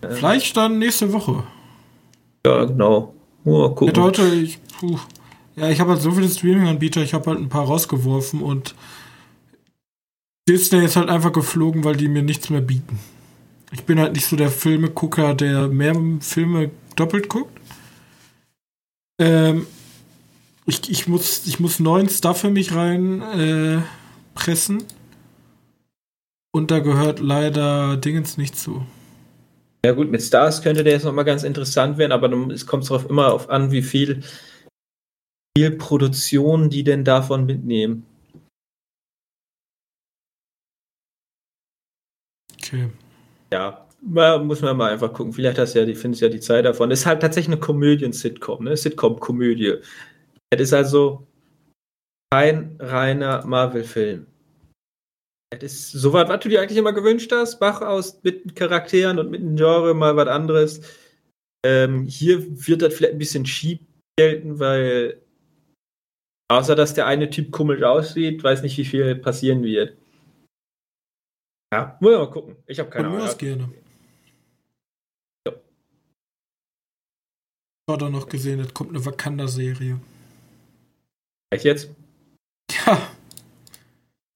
Vielleicht 0.00 0.56
dann 0.56 0.78
nächste 0.78 1.12
Woche. 1.12 1.44
Ja, 2.46 2.64
genau. 2.64 3.14
Oh, 3.44 3.68
gucken. 3.70 3.94
Ja, 3.94 4.32
ich, 4.32 4.58
puh. 4.78 4.98
Ja, 5.56 5.68
ich 5.68 5.80
habe 5.80 5.90
halt 5.90 6.00
so 6.00 6.12
viele 6.12 6.28
Streaming-Anbieter, 6.28 7.02
ich 7.02 7.12
habe 7.12 7.30
halt 7.30 7.38
ein 7.38 7.48
paar 7.48 7.66
rausgeworfen 7.66 8.42
und 8.42 8.74
Disney 10.50 10.84
ist 10.84 10.96
halt 10.96 11.08
einfach 11.08 11.32
geflogen, 11.32 11.84
weil 11.84 11.94
die 11.94 12.08
mir 12.08 12.24
nichts 12.24 12.50
mehr 12.50 12.60
bieten. 12.60 12.98
Ich 13.70 13.84
bin 13.84 14.00
halt 14.00 14.14
nicht 14.14 14.26
so 14.26 14.34
der 14.34 14.50
Filmegucker, 14.50 15.32
der 15.34 15.68
mehr 15.68 15.94
Filme 16.20 16.72
doppelt 16.96 17.28
guckt. 17.28 17.56
Ähm, 19.20 19.68
ich, 20.66 20.90
ich, 20.90 21.06
muss, 21.06 21.46
ich 21.46 21.60
muss 21.60 21.78
neuen 21.78 22.08
Stuff 22.08 22.40
für 22.40 22.50
mich 22.50 22.74
rein 22.74 23.22
äh. 23.22 23.78
Und 26.52 26.72
da 26.72 26.80
gehört 26.80 27.20
leider 27.20 27.96
Dingens 27.96 28.36
nicht 28.36 28.58
zu. 28.58 28.84
Ja 29.84 29.92
gut, 29.92 30.10
mit 30.10 30.20
Stars 30.20 30.62
könnte 30.62 30.82
der 30.82 30.94
jetzt 30.94 31.04
nochmal 31.04 31.24
ganz 31.24 31.44
interessant 31.44 31.96
werden, 31.96 32.10
aber 32.10 32.28
es 32.50 32.66
kommt 32.66 32.90
darauf 32.90 33.08
immer 33.08 33.32
auf 33.32 33.50
an, 33.50 33.70
wie 33.70 33.82
viel, 33.82 34.24
viel 35.56 35.70
Produktion 35.70 36.70
die 36.70 36.82
denn 36.82 37.04
davon 37.04 37.46
mitnehmen. 37.46 38.04
Okay. 42.72 42.88
Ja, 43.52 43.86
muss 44.02 44.62
man 44.62 44.76
mal 44.76 44.92
einfach 44.92 45.12
gucken. 45.12 45.32
Vielleicht 45.32 45.58
hast 45.58 45.74
du 45.74 45.80
ja, 45.80 45.84
die 45.84 45.94
findest 45.94 46.22
ja 46.22 46.28
die 46.28 46.40
Zeit 46.40 46.64
davon. 46.64 46.90
Es 46.90 47.00
ist 47.00 47.06
halt 47.06 47.20
tatsächlich 47.20 47.54
eine 47.54 47.60
Komödien-Sitcom, 47.60 48.64
ne? 48.64 48.76
Sitcom-Komödie. 48.76 49.78
Es 50.50 50.60
ist 50.60 50.72
also 50.72 51.26
kein 52.32 52.76
reiner 52.78 53.44
Marvel-Film. 53.44 54.26
Es 55.52 55.62
ist 55.64 55.92
so 55.92 56.12
was, 56.12 56.28
was 56.28 56.40
du 56.40 56.48
dir 56.48 56.60
eigentlich 56.60 56.78
immer 56.78 56.92
gewünscht 56.92 57.32
hast. 57.32 57.58
Bach 57.58 57.80
aus 57.82 58.22
mit 58.22 58.54
Charakteren 58.54 59.18
und 59.18 59.30
mit 59.30 59.40
einem 59.40 59.56
Genre 59.56 59.94
mal 59.94 60.14
was 60.16 60.28
anderes. 60.28 60.80
Ähm, 61.66 62.06
hier 62.06 62.46
wird 62.66 62.82
das 62.82 62.94
vielleicht 62.94 63.14
ein 63.14 63.18
bisschen 63.18 63.44
cheap 63.44 63.80
gelten, 64.16 64.60
weil 64.60 65.20
außer 66.48 66.74
dass 66.74 66.94
der 66.94 67.06
eine 67.06 67.30
Typ 67.30 67.50
komisch 67.50 67.82
aussieht, 67.82 68.42
weiß 68.42 68.62
nicht, 68.62 68.78
wie 68.78 68.84
viel 68.84 69.16
passieren 69.16 69.62
wird. 69.62 69.96
Ja, 71.72 71.96
muss 72.00 72.12
mal 72.12 72.30
gucken. 72.30 72.56
Ich 72.66 72.78
habe 72.78 72.90
keine 72.90 73.08
Ahnung. 73.08 73.26
Ich 73.26 73.38
gerne. 73.38 73.72
Ja. 75.46 75.54
Ich 77.88 77.92
habe 77.92 78.10
noch 78.10 78.28
gesehen, 78.28 78.60
es 78.60 78.74
kommt 78.74 78.90
eine 78.90 79.04
Wakanda-Serie. 79.04 80.00
Echt 81.52 81.64
jetzt? 81.64 81.90
Ja. 82.86 83.10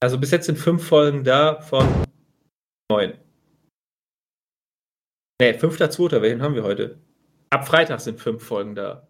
Also 0.00 0.18
bis 0.18 0.30
jetzt 0.30 0.46
sind 0.46 0.58
fünf 0.58 0.86
Folgen 0.86 1.24
da 1.24 1.60
von 1.60 1.86
neun. 2.90 3.14
Ne, 5.40 5.54
fünfter, 5.54 5.90
zweiter, 5.90 6.22
welchen 6.22 6.42
haben 6.42 6.54
wir 6.54 6.62
heute? 6.62 6.98
Ab 7.50 7.66
Freitag 7.66 8.00
sind 8.00 8.20
fünf 8.20 8.44
Folgen 8.44 8.74
da. 8.74 9.08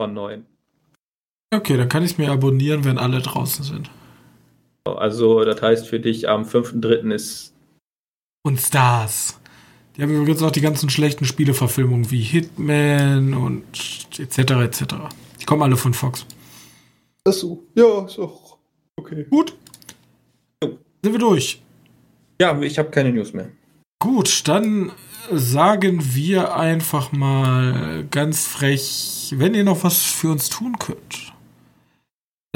Von 0.00 0.14
neun. 0.14 0.46
Okay, 1.54 1.76
dann 1.76 1.88
kann 1.88 2.02
ich 2.02 2.12
es 2.12 2.18
mir 2.18 2.30
abonnieren, 2.30 2.84
wenn 2.84 2.98
alle 2.98 3.20
draußen 3.20 3.64
sind. 3.64 3.90
Also, 4.94 5.44
das 5.44 5.60
heißt 5.60 5.86
für 5.86 6.00
dich 6.00 6.28
am 6.28 6.42
5.3. 6.44 7.12
ist. 7.12 7.54
Und 8.42 8.60
Stars. 8.60 9.38
Die 9.96 10.02
haben 10.02 10.14
übrigens 10.14 10.42
auch 10.42 10.52
die 10.52 10.60
ganzen 10.60 10.90
schlechten 10.90 11.24
Spieleverfilmungen 11.24 12.10
wie 12.10 12.20
Hitman 12.20 13.34
und 13.34 13.64
etc. 14.16 14.38
etc. 14.38 14.84
Die 15.40 15.44
kommen 15.44 15.62
alle 15.62 15.76
von 15.76 15.92
Fox. 15.92 16.24
Achso, 17.24 17.64
ja, 17.74 18.06
ist 18.06 18.18
auch 18.18 18.58
okay. 18.96 19.26
Gut. 19.28 19.56
Jo. 20.62 20.78
Sind 21.02 21.12
wir 21.12 21.18
durch? 21.18 21.60
Ja, 22.40 22.60
ich 22.60 22.78
habe 22.78 22.90
keine 22.90 23.12
News 23.12 23.32
mehr. 23.32 23.48
Gut, 24.00 24.46
dann 24.46 24.92
sagen 25.32 26.00
wir 26.14 26.54
einfach 26.54 27.10
mal 27.10 28.06
ganz 28.10 28.46
frech, 28.46 29.34
wenn 29.36 29.54
ihr 29.54 29.64
noch 29.64 29.82
was 29.82 30.02
für 30.04 30.30
uns 30.30 30.48
tun 30.48 30.78
könnt, 30.78 31.32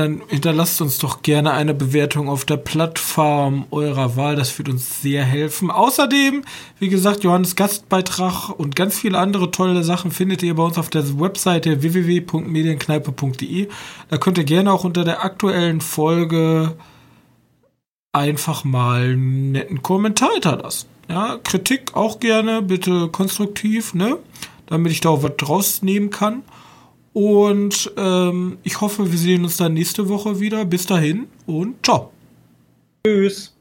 dann 0.02 0.22
hinterlasst 0.28 0.80
uns 0.80 0.98
doch 0.98 1.22
gerne 1.22 1.52
eine 1.52 1.74
Bewertung 1.74 2.28
auf 2.28 2.44
der 2.44 2.56
Plattform 2.56 3.66
eurer 3.70 4.16
Wahl. 4.16 4.36
Das 4.36 4.56
wird 4.58 4.68
uns 4.68 5.00
sehr 5.00 5.24
helfen. 5.24 5.70
Außerdem, 5.70 6.42
wie 6.78 6.88
gesagt, 6.88 7.24
Johannes 7.24 7.56
Gastbeitrag 7.56 8.50
und 8.50 8.76
ganz 8.76 8.98
viele 8.98 9.18
andere 9.18 9.50
tolle 9.50 9.82
Sachen 9.84 10.10
findet 10.10 10.42
ihr 10.42 10.54
bei 10.54 10.62
uns 10.62 10.76
auf 10.76 10.90
der 10.90 11.20
Webseite 11.20 11.82
www.medienkneipe.de. 11.82 13.68
Da 14.08 14.18
könnt 14.18 14.38
ihr 14.38 14.44
gerne 14.44 14.72
auch 14.72 14.84
unter 14.84 15.04
der 15.04 15.24
aktuellen 15.24 15.80
Folge 15.80 16.76
einfach 18.12 18.64
mal 18.64 19.04
einen 19.04 19.52
netten 19.52 19.82
Kommentar 19.82 20.32
hinterlassen. 20.32 20.88
Ja, 21.08 21.38
Kritik 21.42 21.94
auch 21.94 22.20
gerne, 22.20 22.62
bitte 22.62 23.08
konstruktiv, 23.08 23.94
ne? 23.94 24.18
Damit 24.66 24.92
ich 24.92 25.00
da 25.00 25.10
auch 25.10 25.22
was 25.22 25.48
rausnehmen 25.48 26.10
kann. 26.10 26.42
Und 27.12 27.92
ähm, 27.96 28.58
ich 28.62 28.80
hoffe, 28.80 29.10
wir 29.10 29.18
sehen 29.18 29.44
uns 29.44 29.56
dann 29.56 29.74
nächste 29.74 30.08
Woche 30.08 30.40
wieder. 30.40 30.64
Bis 30.64 30.86
dahin 30.86 31.26
und 31.46 31.84
ciao. 31.84 32.10
Tschüss. 33.06 33.51